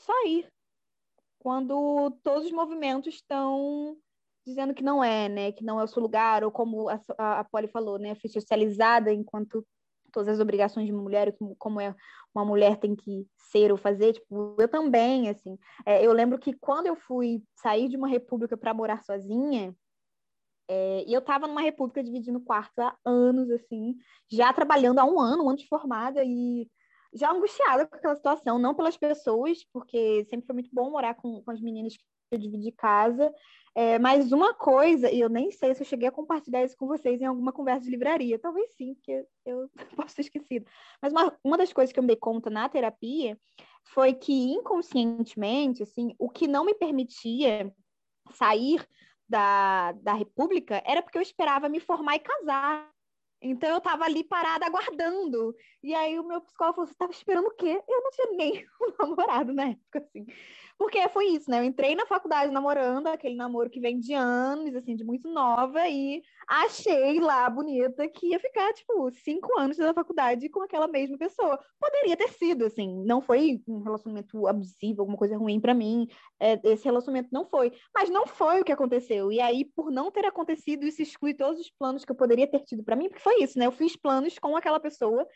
só 0.00 0.12
ir. 0.26 0.48
Quando 1.38 2.10
todos 2.22 2.46
os 2.46 2.52
movimentos 2.52 3.14
estão 3.14 3.96
dizendo 4.46 4.74
que 4.74 4.82
não 4.82 5.02
é, 5.04 5.28
né? 5.28 5.52
Que 5.52 5.64
não 5.64 5.80
é 5.80 5.84
o 5.84 5.88
seu 5.88 6.02
lugar, 6.02 6.42
ou 6.44 6.50
como 6.50 6.88
a, 6.88 7.00
a, 7.18 7.40
a 7.40 7.44
Polly 7.44 7.68
falou, 7.68 7.98
né? 7.98 8.14
Fui 8.14 8.30
socializada 8.30 9.12
enquanto 9.12 9.66
todas 10.14 10.28
as 10.34 10.40
obrigações 10.40 10.86
de 10.86 10.92
uma 10.92 11.02
mulher, 11.02 11.36
como 11.58 11.80
é 11.80 11.94
uma 12.34 12.44
mulher 12.44 12.78
tem 12.78 12.94
que 12.94 13.26
ser 13.36 13.70
ou 13.70 13.76
fazer, 13.76 14.14
tipo, 14.14 14.56
eu 14.58 14.68
também, 14.68 15.28
assim. 15.28 15.58
É, 15.84 16.04
eu 16.04 16.12
lembro 16.12 16.38
que 16.38 16.52
quando 16.54 16.86
eu 16.86 16.96
fui 16.96 17.42
sair 17.56 17.88
de 17.88 17.96
uma 17.96 18.08
república 18.08 18.56
para 18.56 18.72
morar 18.72 19.02
sozinha, 19.02 19.74
é, 20.68 21.04
e 21.06 21.12
eu 21.12 21.20
estava 21.20 21.46
numa 21.46 21.60
república 21.60 22.02
dividindo 22.02 22.40
quarto 22.40 22.78
há 22.80 22.96
anos, 23.04 23.50
assim, 23.50 23.96
já 24.30 24.52
trabalhando 24.52 24.98
há 24.98 25.04
um 25.04 25.20
ano, 25.20 25.44
um 25.44 25.48
ano 25.50 25.58
de 25.58 25.68
formada, 25.68 26.22
e 26.24 26.68
já 27.12 27.30
angustiada 27.30 27.86
com 27.86 27.96
aquela 27.96 28.16
situação, 28.16 28.58
não 28.58 28.74
pelas 28.74 28.96
pessoas, 28.96 29.64
porque 29.72 30.24
sempre 30.30 30.46
foi 30.46 30.54
muito 30.54 30.70
bom 30.72 30.90
morar 30.90 31.14
com, 31.14 31.42
com 31.42 31.50
as 31.50 31.60
meninas 31.60 31.96
que 31.96 32.02
eu 32.32 32.38
dividi 32.38 32.72
casa, 32.72 33.32
é, 33.74 33.98
mas 33.98 34.30
uma 34.30 34.54
coisa, 34.54 35.10
e 35.10 35.20
eu 35.20 35.28
nem 35.28 35.50
sei 35.50 35.74
se 35.74 35.82
eu 35.82 35.86
cheguei 35.86 36.08
a 36.08 36.12
compartilhar 36.12 36.64
isso 36.64 36.76
com 36.76 36.86
vocês 36.86 37.20
em 37.20 37.24
alguma 37.24 37.52
conversa 37.52 37.84
de 37.84 37.90
livraria, 37.90 38.38
talvez 38.38 38.72
sim, 38.76 38.94
porque 38.94 39.26
eu 39.44 39.68
posso 39.96 40.14
ter 40.14 40.22
esquecido. 40.22 40.66
Mas 41.02 41.12
uma, 41.12 41.36
uma 41.42 41.58
das 41.58 41.72
coisas 41.72 41.92
que 41.92 41.98
eu 41.98 42.02
me 42.02 42.06
dei 42.06 42.16
conta 42.16 42.48
na 42.48 42.68
terapia 42.68 43.36
foi 43.92 44.14
que 44.14 44.32
inconscientemente, 44.32 45.82
assim, 45.82 46.14
o 46.18 46.30
que 46.30 46.46
não 46.46 46.64
me 46.64 46.74
permitia 46.74 47.74
sair 48.32 48.86
da, 49.28 49.92
da 49.92 50.14
República 50.14 50.82
era 50.86 51.02
porque 51.02 51.18
eu 51.18 51.22
esperava 51.22 51.68
me 51.68 51.80
formar 51.80 52.16
e 52.16 52.20
casar. 52.20 52.88
Então 53.42 53.68
eu 53.68 53.78
estava 53.78 54.04
ali 54.04 54.24
parada 54.24 54.64
aguardando. 54.66 55.54
E 55.82 55.94
aí 55.94 56.18
o 56.18 56.24
meu 56.24 56.40
psicólogo 56.40 56.76
falou: 56.76 56.86
Você 56.86 56.94
estava 56.94 57.12
esperando 57.12 57.46
o 57.46 57.54
quê? 57.56 57.82
Eu 57.86 58.02
não 58.02 58.10
tinha 58.10 58.32
nem 58.32 58.66
um 58.80 58.94
namorado 58.98 59.52
na 59.52 59.70
época, 59.70 59.98
assim. 59.98 60.24
Porque 60.76 61.08
foi 61.08 61.26
isso, 61.28 61.48
né? 61.50 61.60
Eu 61.60 61.64
entrei 61.64 61.94
na 61.94 62.04
faculdade 62.04 62.50
namorando, 62.52 63.06
aquele 63.06 63.36
namoro 63.36 63.70
que 63.70 63.78
vem 63.78 64.00
de 64.00 64.12
anos, 64.12 64.74
assim, 64.74 64.96
de 64.96 65.04
muito 65.04 65.28
nova, 65.28 65.88
e 65.88 66.20
achei 66.48 67.20
lá 67.20 67.48
bonita 67.48 68.08
que 68.08 68.30
ia 68.30 68.40
ficar, 68.40 68.72
tipo, 68.72 69.10
cinco 69.12 69.56
anos 69.58 69.76
da 69.76 69.94
faculdade 69.94 70.48
com 70.48 70.62
aquela 70.62 70.88
mesma 70.88 71.16
pessoa. 71.16 71.58
Poderia 71.80 72.16
ter 72.16 72.28
sido, 72.30 72.64
assim, 72.64 73.04
não 73.04 73.22
foi 73.22 73.62
um 73.68 73.82
relacionamento 73.82 74.46
abusivo, 74.48 75.02
alguma 75.02 75.16
coisa 75.16 75.36
ruim 75.36 75.60
para 75.60 75.74
mim. 75.74 76.08
É, 76.40 76.60
esse 76.64 76.84
relacionamento 76.84 77.28
não 77.32 77.46
foi. 77.46 77.72
Mas 77.94 78.10
não 78.10 78.26
foi 78.26 78.60
o 78.60 78.64
que 78.64 78.72
aconteceu. 78.72 79.30
E 79.30 79.40
aí, 79.40 79.64
por 79.64 79.92
não 79.92 80.10
ter 80.10 80.26
acontecido, 80.26 80.84
isso 80.84 81.00
exclui 81.00 81.34
todos 81.34 81.60
os 81.60 81.70
planos 81.70 82.04
que 82.04 82.10
eu 82.10 82.16
poderia 82.16 82.48
ter 82.48 82.60
tido 82.64 82.82
para 82.82 82.96
mim, 82.96 83.08
porque 83.08 83.22
foi 83.22 83.42
isso, 83.42 83.58
né? 83.58 83.66
Eu 83.66 83.72
fiz 83.72 83.96
planos 83.96 84.38
com 84.40 84.56
aquela 84.56 84.80
pessoa 84.80 85.26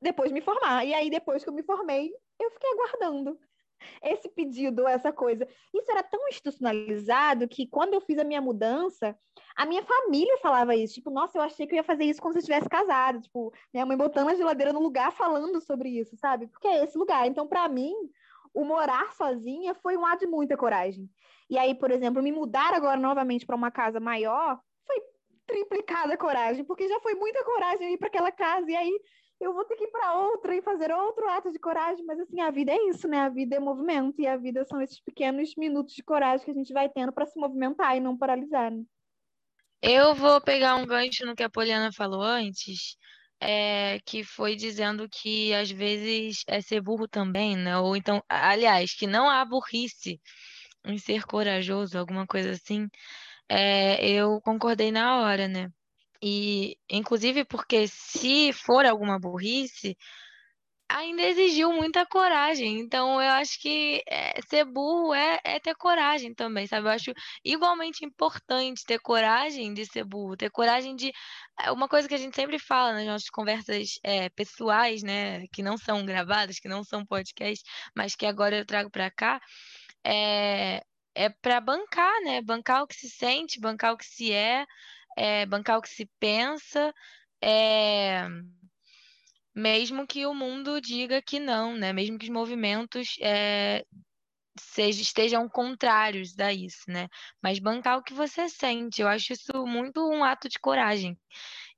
depois 0.00 0.30
de 0.30 0.34
me 0.34 0.40
formar. 0.40 0.86
E 0.86 0.94
aí, 0.94 1.10
depois 1.10 1.44
que 1.44 1.50
eu 1.50 1.54
me 1.54 1.62
formei, 1.62 2.10
eu 2.40 2.50
fiquei 2.50 2.70
aguardando 2.72 3.38
esse 4.02 4.28
pedido, 4.28 4.86
essa 4.86 5.12
coisa. 5.12 5.46
Isso 5.72 5.90
era 5.90 6.02
tão 6.02 6.28
institucionalizado 6.28 7.48
que 7.48 7.66
quando 7.66 7.94
eu 7.94 8.00
fiz 8.00 8.18
a 8.18 8.24
minha 8.24 8.40
mudança, 8.40 9.16
a 9.56 9.66
minha 9.66 9.82
família 9.82 10.38
falava 10.38 10.74
isso. 10.74 10.94
Tipo, 10.94 11.10
nossa, 11.10 11.38
eu 11.38 11.42
achei 11.42 11.66
que 11.66 11.74
eu 11.74 11.76
ia 11.76 11.84
fazer 11.84 12.04
isso 12.04 12.20
quando 12.20 12.34
você 12.34 12.40
estivesse 12.40 12.68
casado. 12.68 13.20
Tipo, 13.20 13.52
minha 13.72 13.86
mãe 13.86 13.96
botando 13.96 14.28
a 14.28 14.34
geladeira 14.34 14.72
no 14.72 14.80
lugar 14.80 15.12
falando 15.12 15.60
sobre 15.60 15.88
isso, 15.88 16.16
sabe? 16.16 16.46
Porque 16.46 16.68
é 16.68 16.84
esse 16.84 16.98
lugar. 16.98 17.26
Então, 17.26 17.46
para 17.46 17.68
mim, 17.68 17.94
o 18.52 18.64
morar 18.64 19.12
sozinha 19.12 19.74
foi 19.74 19.96
um 19.96 20.06
ato 20.06 20.20
de 20.20 20.26
muita 20.26 20.56
coragem. 20.56 21.08
E 21.50 21.58
aí, 21.58 21.74
por 21.74 21.90
exemplo, 21.90 22.22
me 22.22 22.32
mudar 22.32 22.72
agora 22.72 22.98
novamente 22.98 23.44
para 23.44 23.56
uma 23.56 23.70
casa 23.70 24.00
maior 24.00 24.58
foi 24.86 24.96
triplicada 25.46 26.16
coragem, 26.16 26.64
porque 26.64 26.88
já 26.88 26.98
foi 27.00 27.14
muita 27.14 27.44
coragem 27.44 27.92
ir 27.92 27.98
para 27.98 28.08
aquela 28.08 28.32
casa. 28.32 28.70
E 28.70 28.76
aí 28.76 29.00
eu 29.44 29.52
vou 29.52 29.64
ter 29.64 29.76
que 29.76 29.84
ir 29.84 29.90
para 29.90 30.14
outra 30.14 30.56
e 30.56 30.62
fazer 30.62 30.90
outro 30.90 31.28
ato 31.28 31.52
de 31.52 31.58
coragem, 31.58 32.04
mas 32.06 32.18
assim, 32.18 32.40
a 32.40 32.50
vida 32.50 32.72
é 32.72 32.88
isso, 32.88 33.06
né? 33.06 33.18
A 33.18 33.28
vida 33.28 33.56
é 33.56 33.60
movimento 33.60 34.20
e 34.20 34.26
a 34.26 34.36
vida 34.36 34.64
são 34.64 34.80
esses 34.80 35.00
pequenos 35.00 35.54
minutos 35.56 35.94
de 35.94 36.02
coragem 36.02 36.44
que 36.44 36.50
a 36.50 36.54
gente 36.54 36.72
vai 36.72 36.88
tendo 36.88 37.12
para 37.12 37.26
se 37.26 37.38
movimentar 37.38 37.96
e 37.96 38.00
não 38.00 38.16
paralisar. 38.16 38.70
Né? 38.70 38.82
Eu 39.82 40.14
vou 40.14 40.40
pegar 40.40 40.76
um 40.76 40.86
gancho 40.86 41.26
no 41.26 41.36
que 41.36 41.42
a 41.42 41.50
Poliana 41.50 41.92
falou 41.92 42.22
antes, 42.22 42.96
é, 43.38 44.00
que 44.06 44.24
foi 44.24 44.56
dizendo 44.56 45.06
que 45.10 45.52
às 45.52 45.70
vezes 45.70 46.42
é 46.46 46.62
ser 46.62 46.80
burro 46.80 47.06
também, 47.06 47.54
né? 47.54 47.78
Ou 47.78 47.94
então, 47.94 48.22
aliás, 48.28 48.94
que 48.94 49.06
não 49.06 49.28
há 49.28 49.44
burrice 49.44 50.18
em 50.86 50.96
ser 50.96 51.24
corajoso, 51.26 51.98
alguma 51.98 52.26
coisa 52.26 52.52
assim. 52.52 52.88
É, 53.48 54.08
eu 54.08 54.40
concordei 54.40 54.90
na 54.90 55.20
hora, 55.20 55.46
né? 55.48 55.68
E, 56.26 56.78
inclusive, 56.88 57.44
porque 57.44 57.86
se 57.86 58.50
for 58.54 58.86
alguma 58.86 59.18
burrice, 59.18 59.94
ainda 60.88 61.22
exigiu 61.22 61.70
muita 61.72 62.06
coragem. 62.06 62.78
Então, 62.80 63.20
eu 63.20 63.30
acho 63.32 63.60
que 63.60 64.02
é, 64.08 64.40
ser 64.48 64.64
burro 64.64 65.12
é, 65.14 65.38
é 65.44 65.60
ter 65.60 65.74
coragem 65.74 66.34
também, 66.34 66.66
sabe? 66.66 66.86
Eu 66.88 66.92
acho 66.92 67.12
igualmente 67.44 68.06
importante 68.06 68.84
ter 68.86 68.98
coragem 69.00 69.74
de 69.74 69.84
ser 69.84 70.04
burro, 70.04 70.34
ter 70.34 70.50
coragem 70.50 70.96
de. 70.96 71.12
É, 71.60 71.70
uma 71.70 71.88
coisa 71.88 72.08
que 72.08 72.14
a 72.14 72.18
gente 72.18 72.34
sempre 72.36 72.58
fala 72.58 72.94
nas 72.94 73.06
nossas 73.06 73.28
conversas 73.28 73.98
é, 74.02 74.30
pessoais, 74.30 75.02
né? 75.02 75.46
Que 75.52 75.62
não 75.62 75.76
são 75.76 76.06
gravadas, 76.06 76.58
que 76.58 76.68
não 76.68 76.82
são 76.84 77.04
podcast, 77.04 77.62
mas 77.94 78.14
que 78.14 78.24
agora 78.24 78.56
eu 78.56 78.66
trago 78.66 78.90
para 78.90 79.10
cá, 79.10 79.40
é, 80.04 80.82
é 81.14 81.28
para 81.28 81.60
bancar, 81.60 82.20
né? 82.22 82.40
Bancar 82.42 82.82
o 82.82 82.86
que 82.86 82.94
se 82.94 83.10
sente, 83.10 83.60
bancar 83.60 83.92
o 83.92 83.98
que 83.98 84.06
se 84.06 84.32
é 84.32 84.64
é, 85.16 85.46
bancar 85.46 85.78
o 85.78 85.82
que 85.82 85.88
se 85.88 86.06
pensa, 86.18 86.92
é, 87.42 88.26
mesmo 89.54 90.06
que 90.06 90.26
o 90.26 90.34
mundo 90.34 90.80
diga 90.80 91.22
que 91.22 91.38
não, 91.38 91.76
né? 91.76 91.92
Mesmo 91.92 92.18
que 92.18 92.24
os 92.24 92.30
movimentos 92.30 93.16
é, 93.20 93.84
seja, 94.58 95.00
estejam 95.00 95.48
contrários 95.48 96.38
a 96.38 96.52
isso, 96.52 96.84
né? 96.88 97.08
Mas 97.42 97.58
bancar 97.58 97.98
o 97.98 98.02
que 98.02 98.12
você 98.12 98.48
sente, 98.48 99.00
eu 99.00 99.08
acho 99.08 99.32
isso 99.32 99.66
muito 99.66 100.00
um 100.08 100.24
ato 100.24 100.48
de 100.48 100.58
coragem. 100.58 101.18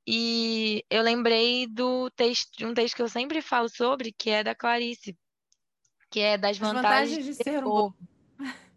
E 0.07 0.85
eu 0.89 1.03
lembrei 1.03 1.67
do 1.67 2.09
texto, 2.11 2.57
de 2.57 2.65
um 2.65 2.73
texto 2.73 2.95
que 2.95 3.03
eu 3.03 3.09
sempre 3.09 3.43
falo 3.43 3.69
sobre, 3.69 4.13
que 4.13 4.31
é 4.31 4.45
da 4.45 4.55
Clarice, 4.55 5.17
que 6.11 6.21
é 6.21 6.39
das 6.39 6.57
vantagens, 6.57 7.11
vantagens 7.11 7.25
de 7.25 7.35
ser 7.35 7.59
um 7.59 7.65
bobo. 7.65 7.97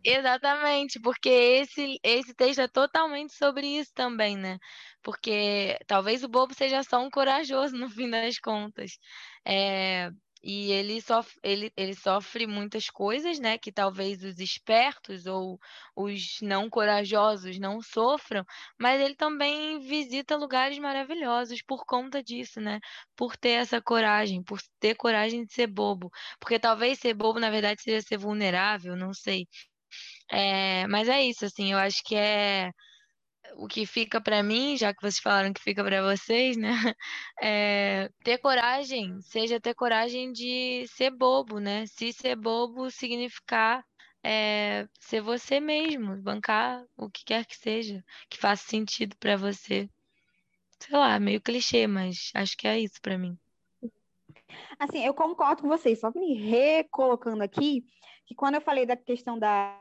Exatamente, 0.04 0.98
porque 1.00 1.28
esse, 1.30 2.00
esse 2.04 2.34
texto 2.34 2.60
é 2.62 2.68
totalmente 2.70 3.34
sobre 3.34 3.68
isso 3.68 3.92
também, 3.94 4.38
né? 4.38 4.58
Porque 5.04 5.78
talvez 5.88 6.24
o 6.24 6.30
bobo 6.30 6.54
seja 6.54 6.82
só 6.84 7.00
um 7.04 7.10
corajoso 7.10 7.76
no 7.78 7.90
fim 7.90 8.10
das 8.10 8.40
contas. 8.40 8.98
É, 9.46 10.10
e 10.42 10.72
ele 10.72 11.02
sofre, 11.02 11.38
ele, 11.44 11.74
ele 11.76 11.94
sofre 11.94 12.48
muitas 12.48 12.90
coisas, 12.90 13.40
né? 13.40 13.58
Que 13.58 13.74
talvez 13.74 14.24
os 14.24 14.40
espertos 14.40 15.26
ou 15.26 15.60
os 15.94 16.40
não 16.42 16.70
corajosos 16.70 17.60
não 17.60 17.82
sofram, 17.82 18.46
mas 18.80 19.02
ele 19.02 19.16
também 19.16 19.80
visita 19.82 20.38
lugares 20.38 20.80
maravilhosos 20.80 21.62
por 21.62 21.86
conta 21.86 22.24
disso, 22.24 22.62
né? 22.62 22.80
Por 23.18 23.36
ter 23.36 23.50
essa 23.52 23.82
coragem, 23.82 24.42
por 24.42 24.60
ter 24.80 24.96
coragem 24.96 25.44
de 25.46 25.54
ser 25.54 25.68
bobo. 25.68 26.10
Porque 26.40 26.58
talvez 26.58 27.00
ser 27.00 27.14
bobo, 27.14 27.38
na 27.40 27.50
verdade, 27.50 27.82
seja 27.82 28.02
ser 28.02 28.18
vulnerável, 28.18 28.96
não 28.96 29.14
sei. 29.14 29.46
É, 30.32 30.88
mas 30.88 31.08
é 31.10 31.24
isso, 31.24 31.46
assim, 31.46 31.72
eu 31.72 31.78
acho 31.78 32.04
que 32.04 32.16
é 32.16 32.72
o 33.56 33.68
que 33.68 33.86
fica 33.86 34.22
para 34.22 34.44
mim, 34.44 34.78
já 34.78 34.94
que 34.94 35.02
vocês 35.02 35.20
falaram 35.20 35.54
que 35.54 35.62
fica 35.62 35.84
para 35.84 36.02
vocês, 36.04 36.58
né? 36.58 36.70
É, 37.42 38.10
ter 38.24 38.38
coragem, 38.40 39.22
seja 39.22 39.62
ter 39.62 39.74
coragem 39.74 40.32
de 40.32 40.86
ser 40.88 41.10
bobo, 41.12 41.60
né? 41.60 41.86
Se 41.88 42.12
ser 42.12 42.36
bobo 42.36 42.92
significar 42.92 43.84
é, 44.24 44.88
ser 45.00 45.22
você 45.22 45.60
mesmo, 45.60 46.18
bancar 46.22 46.86
o 46.98 47.10
que 47.10 47.24
quer 47.24 47.46
que 47.46 47.56
seja, 47.56 48.04
que 48.30 48.38
faça 48.38 48.68
sentido 48.68 49.16
para 49.18 49.38
você. 49.38 49.90
Sei 50.80 50.98
lá, 50.98 51.20
meio 51.20 51.42
clichê, 51.42 51.88
mas 51.88 52.32
acho 52.36 52.58
que 52.58 52.68
é 52.68 52.80
isso 52.80 53.02
para 53.02 53.18
mim. 53.18 53.38
Assim, 54.78 55.06
eu 55.06 55.14
concordo 55.14 55.62
com 55.62 55.68
vocês, 55.68 56.00
só 56.00 56.12
me 56.16 56.36
recolocando 56.36 57.44
aqui, 57.44 57.84
que 58.30 58.36
quando 58.36 58.56
eu 58.56 58.62
falei 58.62 58.86
da 58.86 58.96
questão 58.96 59.40
da, 59.40 59.76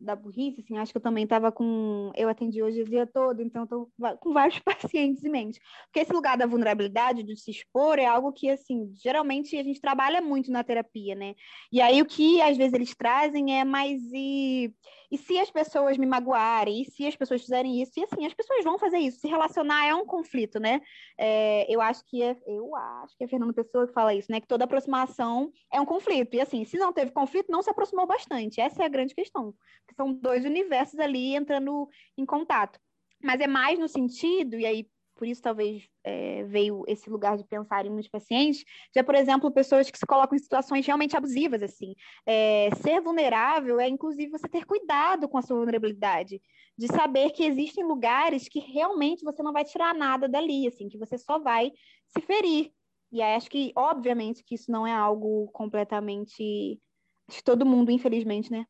da 0.00 0.16
burrice, 0.16 0.60
assim, 0.60 0.76
acho 0.76 0.90
que 0.90 0.98
eu 0.98 1.02
também 1.02 1.22
estava 1.22 1.52
com. 1.52 2.10
Eu 2.16 2.28
atendi 2.28 2.60
hoje 2.60 2.82
o 2.82 2.84
dia 2.84 3.06
todo, 3.06 3.40
então 3.40 3.62
estou 3.62 3.88
com 4.18 4.32
vários 4.32 4.58
pacientes 4.98 5.24
em 5.24 5.30
mente. 5.30 5.60
Porque 5.84 6.00
esse 6.00 6.12
lugar 6.12 6.36
da 6.36 6.44
vulnerabilidade, 6.44 7.22
de 7.22 7.36
se 7.36 7.52
expor, 7.52 8.00
é 8.00 8.04
algo 8.04 8.32
que, 8.32 8.50
assim, 8.50 8.92
geralmente 9.00 9.56
a 9.56 9.62
gente 9.62 9.80
trabalha 9.80 10.20
muito 10.20 10.50
na 10.50 10.64
terapia, 10.64 11.14
né? 11.14 11.36
E 11.70 11.80
aí 11.80 12.02
o 12.02 12.06
que 12.06 12.42
às 12.42 12.56
vezes 12.56 12.74
eles 12.74 12.96
trazem 12.96 13.60
é 13.60 13.64
mais. 13.64 14.02
E, 14.12 14.74
e 15.14 15.18
se 15.18 15.38
as 15.38 15.50
pessoas 15.50 15.96
me 15.96 16.06
magoarem? 16.06 16.82
E 16.82 16.84
se 16.84 17.06
as 17.06 17.16
pessoas 17.16 17.42
fizerem 17.42 17.80
isso? 17.80 17.92
E 17.98 18.04
assim, 18.04 18.26
as 18.26 18.34
pessoas 18.34 18.64
vão 18.64 18.78
fazer 18.78 18.98
isso. 18.98 19.20
Se 19.20 19.28
relacionar 19.28 19.86
é 19.86 19.94
um 19.94 20.04
conflito, 20.04 20.58
né? 20.58 20.80
É, 21.18 21.72
eu 21.72 21.80
acho 21.80 22.04
que 22.06 22.22
é. 22.22 22.36
Eu 22.46 22.74
acho 22.74 23.16
que 23.16 23.24
é 23.24 23.28
Fernando 23.28 23.54
Pessoa 23.54 23.86
que 23.86 23.92
fala 23.92 24.14
isso, 24.14 24.30
né? 24.30 24.40
Que 24.40 24.46
toda 24.46 24.64
aproximação 24.64 25.52
é 25.72 25.80
um 25.80 25.86
conflito. 25.86 26.34
E 26.34 26.40
assim, 26.40 26.64
se 26.64 26.76
não 26.76 26.92
teve 26.92 27.10
conflito, 27.10 27.50
não 27.50 27.62
se 27.62 27.70
aproximou 27.70 28.06
bastante. 28.06 28.60
Essa 28.60 28.82
é 28.82 28.86
a 28.86 28.88
grande 28.88 29.14
questão 29.14 29.54
são 29.94 30.12
dois 30.12 30.44
universos 30.44 30.98
ali 30.98 31.34
entrando 31.34 31.88
em 32.16 32.26
contato. 32.26 32.78
Mas 33.22 33.40
é 33.40 33.46
mais 33.46 33.78
no 33.78 33.88
sentido, 33.88 34.58
e 34.58 34.66
aí 34.66 34.88
por 35.14 35.26
isso 35.26 35.40
talvez 35.40 35.88
é, 36.02 36.44
veio 36.44 36.84
esse 36.86 37.08
lugar 37.08 37.36
de 37.36 37.44
pensar 37.44 37.86
em 37.86 37.90
muitos 37.90 38.10
pacientes, 38.10 38.64
já, 38.94 39.02
por 39.02 39.14
exemplo, 39.14 39.50
pessoas 39.50 39.90
que 39.90 39.98
se 39.98 40.06
colocam 40.06 40.36
em 40.36 40.42
situações 40.42 40.86
realmente 40.86 41.16
abusivas, 41.16 41.62
assim. 41.62 41.94
É, 42.26 42.70
ser 42.82 43.00
vulnerável 43.00 43.80
é, 43.80 43.88
inclusive, 43.88 44.30
você 44.30 44.48
ter 44.48 44.64
cuidado 44.64 45.28
com 45.28 45.38
a 45.38 45.42
sua 45.42 45.56
vulnerabilidade, 45.56 46.40
de 46.76 46.86
saber 46.88 47.30
que 47.30 47.44
existem 47.44 47.84
lugares 47.84 48.48
que 48.48 48.58
realmente 48.58 49.24
você 49.24 49.42
não 49.42 49.52
vai 49.52 49.64
tirar 49.64 49.94
nada 49.94 50.28
dali, 50.28 50.66
assim, 50.66 50.88
que 50.88 50.98
você 50.98 51.16
só 51.16 51.38
vai 51.38 51.70
se 52.08 52.20
ferir. 52.20 52.72
E 53.12 53.22
acho 53.22 53.48
que, 53.48 53.72
obviamente, 53.76 54.42
que 54.44 54.56
isso 54.56 54.70
não 54.72 54.86
é 54.86 54.92
algo 54.92 55.48
completamente 55.52 56.80
acho 57.28 57.38
que 57.38 57.44
todo 57.44 57.64
mundo, 57.64 57.90
infelizmente, 57.90 58.50
né, 58.50 58.66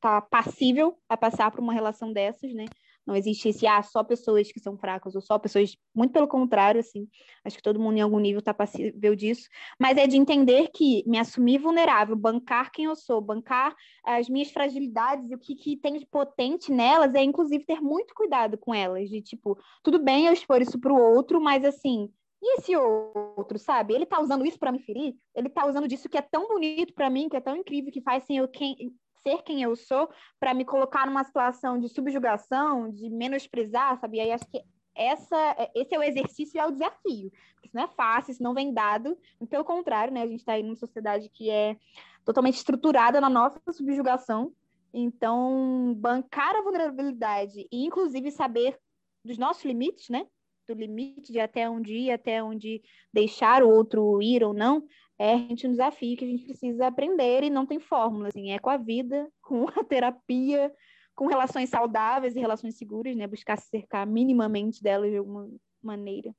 tá 0.00 0.20
passível 0.20 0.96
a 1.08 1.16
passar 1.16 1.50
por 1.50 1.60
uma 1.60 1.72
relação 1.72 2.12
dessas, 2.12 2.54
né? 2.54 2.66
Não 3.06 3.14
existe 3.14 3.48
esse, 3.48 3.66
ah, 3.66 3.82
só 3.82 4.02
pessoas 4.02 4.50
que 4.50 4.58
são 4.58 4.76
fracas, 4.76 5.14
ou 5.14 5.20
só 5.20 5.38
pessoas, 5.38 5.76
muito 5.94 6.12
pelo 6.12 6.26
contrário, 6.26 6.80
assim, 6.80 7.08
acho 7.44 7.56
que 7.56 7.62
todo 7.62 7.78
mundo 7.78 7.98
em 7.98 8.00
algum 8.00 8.18
nível 8.18 8.42
tá 8.42 8.52
passível 8.52 9.14
disso, 9.14 9.48
mas 9.78 9.96
é 9.96 10.06
de 10.06 10.16
entender 10.16 10.70
que 10.74 11.04
me 11.06 11.18
assumir 11.18 11.58
vulnerável, 11.58 12.16
bancar 12.16 12.72
quem 12.72 12.86
eu 12.86 12.96
sou, 12.96 13.20
bancar 13.20 13.74
as 14.04 14.28
minhas 14.28 14.50
fragilidades 14.50 15.30
e 15.30 15.34
o 15.34 15.38
que, 15.38 15.54
que 15.54 15.76
tem 15.76 15.98
de 15.98 16.06
potente 16.06 16.72
nelas, 16.72 17.14
é 17.14 17.22
inclusive 17.22 17.64
ter 17.64 17.80
muito 17.80 18.14
cuidado 18.14 18.58
com 18.58 18.74
elas, 18.74 19.08
de 19.08 19.22
tipo, 19.22 19.56
tudo 19.82 20.02
bem 20.02 20.26
eu 20.26 20.32
expor 20.32 20.60
isso 20.60 20.80
pro 20.80 20.96
outro, 20.96 21.40
mas 21.40 21.64
assim, 21.64 22.10
e 22.42 22.58
esse 22.58 22.76
outro, 22.76 23.58
sabe? 23.58 23.94
Ele 23.94 24.04
tá 24.04 24.20
usando 24.20 24.44
isso 24.44 24.58
para 24.58 24.70
me 24.70 24.78
ferir? 24.78 25.16
Ele 25.34 25.48
tá 25.48 25.66
usando 25.66 25.88
disso 25.88 26.08
que 26.08 26.18
é 26.18 26.22
tão 26.22 26.46
bonito 26.46 26.92
para 26.92 27.08
mim, 27.08 27.28
que 27.28 27.36
é 27.36 27.40
tão 27.40 27.56
incrível, 27.56 27.90
que 27.90 28.02
faz 28.02 28.22
assim, 28.22 28.38
eu 28.38 28.48
quem, 28.48 28.94
ser 29.26 29.42
quem 29.42 29.60
eu 29.60 29.74
sou, 29.74 30.08
para 30.38 30.54
me 30.54 30.64
colocar 30.64 31.04
numa 31.04 31.24
situação 31.24 31.80
de 31.80 31.88
subjugação, 31.88 32.88
de 32.88 33.10
menosprezar, 33.10 33.98
sabe? 33.98 34.18
E 34.18 34.20
aí 34.20 34.30
acho 34.30 34.46
que 34.46 34.62
essa, 34.94 35.36
esse 35.74 35.94
é 35.94 35.98
o 35.98 36.02
exercício 36.02 36.56
e 36.56 36.60
é 36.60 36.66
o 36.66 36.70
desafio. 36.70 37.32
Isso 37.64 37.74
não 37.74 37.82
é 37.82 37.88
fácil, 37.88 38.30
isso 38.30 38.42
não 38.42 38.54
vem 38.54 38.72
dado. 38.72 39.18
Pelo 39.50 39.64
contrário, 39.64 40.14
né? 40.14 40.22
A 40.22 40.26
gente 40.28 40.40
está 40.40 40.52
aí 40.52 40.62
numa 40.62 40.76
sociedade 40.76 41.28
que 41.28 41.50
é 41.50 41.76
totalmente 42.24 42.54
estruturada 42.54 43.20
na 43.20 43.28
nossa 43.28 43.60
subjugação. 43.72 44.52
Então, 44.94 45.92
bancar 45.98 46.54
a 46.54 46.62
vulnerabilidade 46.62 47.66
e, 47.70 47.84
inclusive, 47.84 48.30
saber 48.30 48.78
dos 49.24 49.36
nossos 49.36 49.64
limites, 49.64 50.08
né? 50.08 50.26
do 50.66 50.74
limite 50.74 51.32
de 51.32 51.38
até 51.38 51.68
onde 51.70 51.94
ir, 51.94 52.10
até 52.10 52.42
onde 52.42 52.82
deixar 53.12 53.62
o 53.62 53.70
outro 53.70 54.20
ir 54.20 54.42
ou 54.42 54.52
não, 54.52 54.82
é 55.18 55.34
realmente 55.34 55.66
um 55.66 55.70
desafio 55.70 56.16
que 56.16 56.24
a 56.24 56.28
gente 56.28 56.44
precisa 56.44 56.86
aprender 56.86 57.42
e 57.42 57.50
não 57.50 57.66
tem 57.66 57.80
fórmula, 57.80 58.28
assim, 58.28 58.50
é 58.50 58.58
com 58.58 58.70
a 58.70 58.76
vida, 58.76 59.28
com 59.40 59.66
a 59.68 59.84
terapia, 59.84 60.72
com 61.14 61.26
relações 61.26 61.70
saudáveis 61.70 62.36
e 62.36 62.40
relações 62.40 62.76
seguras, 62.76 63.16
né? 63.16 63.26
Buscar 63.26 63.56
se 63.56 63.68
cercar 63.68 64.06
minimamente 64.06 64.82
delas 64.82 65.10
de 65.10 65.16
alguma 65.16 65.48
maneira. 65.82 66.34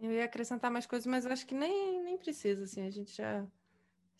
Eu 0.00 0.12
ia 0.12 0.24
acrescentar 0.24 0.70
mais 0.70 0.86
coisas, 0.86 1.06
mas 1.06 1.24
eu 1.24 1.32
acho 1.32 1.44
que 1.44 1.54
nem, 1.54 2.00
nem 2.02 2.16
precisa, 2.16 2.64
assim, 2.64 2.86
a 2.86 2.90
gente 2.90 3.14
já 3.14 3.44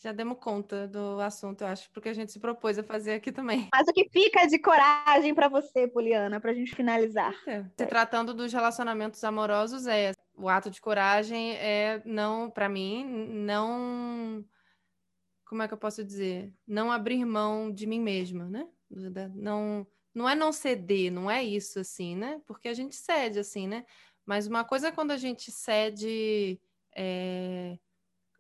já 0.01 0.13
demos 0.13 0.39
conta 0.39 0.87
do 0.87 1.21
assunto, 1.21 1.63
eu 1.63 1.67
acho, 1.67 1.91
porque 1.91 2.09
a 2.09 2.13
gente 2.13 2.31
se 2.31 2.39
propôs 2.39 2.79
a 2.79 2.85
fazer 2.85 3.15
aqui 3.15 3.33
também. 3.33 3.69
Mas 3.75 3.89
o 3.89 3.93
que 3.93 4.09
fica 4.11 4.47
de 4.47 4.57
coragem 4.59 5.35
para 5.35 5.49
você, 5.49 5.89
Poliana, 5.89 6.41
para 6.41 6.53
a 6.53 6.55
gente 6.55 6.75
finalizar? 6.75 7.35
É. 7.49 7.65
Se 7.77 7.87
tratando 7.87 8.33
dos 8.33 8.53
relacionamentos 8.53 9.23
amorosos, 9.25 9.89
é 9.89 10.13
o 10.39 10.49
ato 10.49 10.71
de 10.71 10.81
coragem 10.81 11.55
é 11.57 12.03
não, 12.05 12.51
para 12.51 12.69
mim, 12.69 13.05
não. 13.05 14.45
Como 15.45 15.63
é 15.63 15.69
que 15.69 15.75
eu 15.75 15.79
posso 15.79 16.05
dizer? 16.05 16.55
Não 16.67 16.93
abrir 16.93 17.25
mão 17.25 17.73
de 17.73 17.87
mim 17.87 18.01
mesma, 18.01 18.45
né? 18.49 18.69
Não, 19.35 19.87
não 20.15 20.29
é 20.29 20.35
não 20.35 20.53
ceder, 20.53 21.11
não 21.11 21.31
é 21.31 21.43
isso 21.43 21.81
assim, 21.81 22.17
né? 22.17 22.41
Porque 22.47 22.69
a 22.69 22.75
gente 22.75 22.95
cede 22.95 23.39
assim, 23.39 23.67
né? 23.67 23.85
Mas 24.25 24.47
uma 24.47 24.65
coisa 24.65 24.89
é 24.89 24.93
quando 24.93 25.11
a 25.11 25.17
gente 25.17 25.51
cede. 25.51 26.61
É 26.95 27.79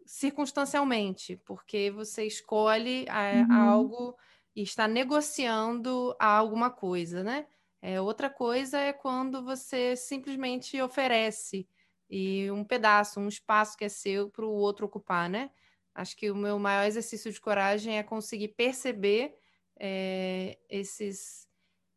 circunstancialmente, 0.08 1.36
porque 1.44 1.90
você 1.90 2.24
escolhe 2.24 3.06
a, 3.10 3.46
uhum. 3.46 3.52
algo 3.52 4.16
e 4.56 4.62
está 4.62 4.88
negociando 4.88 6.16
alguma 6.18 6.70
coisa, 6.70 7.22
né? 7.22 7.46
É, 7.82 8.00
outra 8.00 8.30
coisa 8.30 8.78
é 8.78 8.90
quando 8.90 9.44
você 9.44 9.94
simplesmente 9.94 10.80
oferece 10.80 11.68
e 12.08 12.50
um 12.50 12.64
pedaço, 12.64 13.20
um 13.20 13.28
espaço 13.28 13.76
que 13.76 13.84
é 13.84 13.88
seu 13.88 14.30
para 14.30 14.44
o 14.44 14.50
outro 14.50 14.86
ocupar, 14.86 15.28
né? 15.28 15.50
Acho 15.94 16.16
que 16.16 16.30
o 16.30 16.36
meu 16.36 16.58
maior 16.58 16.86
exercício 16.86 17.32
de 17.32 17.40
coragem 17.40 17.98
é 17.98 18.02
conseguir 18.02 18.48
perceber 18.48 19.34
é, 19.78 20.58
esses, 20.68 21.48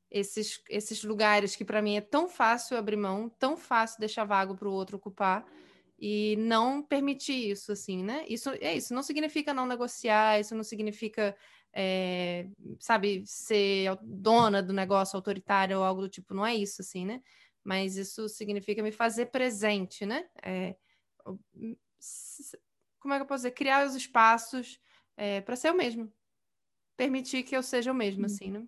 esses, 0.10 0.62
esses 0.70 1.04
lugares 1.04 1.56
que 1.56 1.64
para 1.64 1.82
mim 1.82 1.98
é 1.98 2.02
tão 2.02 2.28
fácil 2.28 2.78
abrir 2.78 2.98
mão, 2.98 3.30
tão 3.30 3.56
fácil 3.56 4.00
deixar 4.00 4.26
vago 4.26 4.56
para 4.56 4.68
o 4.68 4.74
outro 4.74 4.98
ocupar 4.98 5.46
e 6.00 6.36
não 6.38 6.82
permitir 6.82 7.52
isso, 7.52 7.72
assim, 7.72 8.04
né? 8.04 8.26
Isso 8.28 8.50
é 8.60 8.76
isso, 8.76 8.94
não 8.94 9.04
significa 9.04 9.54
não 9.54 9.68
negociar, 9.68 10.40
isso 10.40 10.56
não 10.56 10.64
significa, 10.64 11.36
é, 11.72 12.48
sabe, 12.80 13.24
ser 13.24 13.96
dona 14.02 14.64
do 14.64 14.74
negócio 14.74 15.16
autoritário 15.16 15.78
ou 15.78 15.84
algo 15.84 16.02
do 16.02 16.10
tipo, 16.10 16.34
não 16.34 16.44
é 16.44 16.56
isso, 16.56 16.82
assim, 16.82 17.06
né? 17.06 17.22
Mas 17.64 17.96
isso 17.96 18.28
significa 18.28 18.82
me 18.82 18.92
fazer 18.92 19.28
presente, 19.28 20.06
né? 20.06 20.28
É, 20.44 20.76
como 23.00 23.14
é 23.14 23.18
que 23.18 23.22
eu 23.24 23.28
posso 23.28 23.44
dizer? 23.44 23.52
Criar 23.52 23.86
os 23.86 23.96
espaços 23.96 24.80
é, 25.16 25.42
para 25.42 25.56
ser 25.56 25.70
eu 25.70 25.76
mesmo. 25.76 26.12
Permitir 26.98 27.44
que 27.44 27.56
eu 27.56 27.64
seja 27.64 27.92
o 27.92 27.96
mesmo, 27.96 28.26
assim, 28.26 28.52
né? 28.52 28.68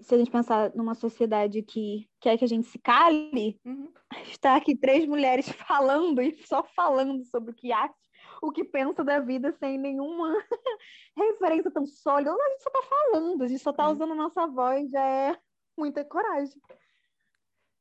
se 0.00 0.14
a 0.16 0.18
gente 0.18 0.32
pensar 0.32 0.74
numa 0.74 0.96
sociedade 0.96 1.62
que 1.62 2.08
quer 2.20 2.36
que 2.36 2.44
a 2.44 2.48
gente 2.48 2.66
se 2.66 2.78
cale, 2.78 3.60
Uhum. 3.64 3.92
está 4.26 4.56
aqui 4.56 4.76
três 4.76 5.06
mulheres 5.06 5.46
falando 5.68 6.20
e 6.20 6.36
só 6.44 6.64
falando 6.64 7.24
sobre 7.24 7.52
o 7.52 7.54
que 7.54 7.70
acha, 7.72 7.94
o 8.42 8.50
que 8.50 8.64
pensa 8.64 9.04
da 9.04 9.20
vida 9.20 9.52
sem 9.60 9.78
nenhuma 9.78 10.34
referência 11.16 11.70
tão 11.70 11.86
sólida. 11.86 12.32
A 12.32 12.48
gente 12.50 12.62
só 12.64 12.70
tá 12.70 12.82
falando, 12.82 13.42
a 13.44 13.46
gente 13.46 13.62
só 13.62 13.72
tá 13.72 13.84
É. 13.84 13.88
usando 13.92 14.12
a 14.12 14.16
nossa 14.16 14.44
voz, 14.48 14.90
já 14.90 15.06
é 15.06 15.38
muita 15.78 16.04
coragem. 16.04 16.60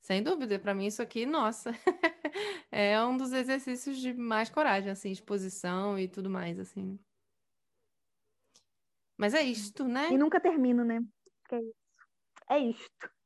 Sem 0.02 0.24
dúvida, 0.24 0.58
para 0.58 0.74
mim 0.74 0.88
isso 0.88 1.02
aqui, 1.02 1.28
nossa, 1.28 1.72
é 2.72 3.00
um 3.06 3.16
dos 3.16 3.32
exercícios 3.32 3.98
de 4.00 4.14
mais 4.14 4.50
coragem, 4.50 4.92
assim, 4.92 5.12
exposição 5.12 5.98
e 5.98 6.08
tudo 6.08 6.28
mais, 6.30 6.60
assim. 6.60 7.00
Mas 9.16 9.36
é 9.36 9.44
isto, 9.44 9.88
né? 9.88 10.10
E 10.10 10.18
nunca 10.18 10.42
termino, 10.42 10.84
né? 10.84 11.00
É 11.52 11.60
isso. 11.60 11.76
É 12.50 12.60
isto. 12.60 13.21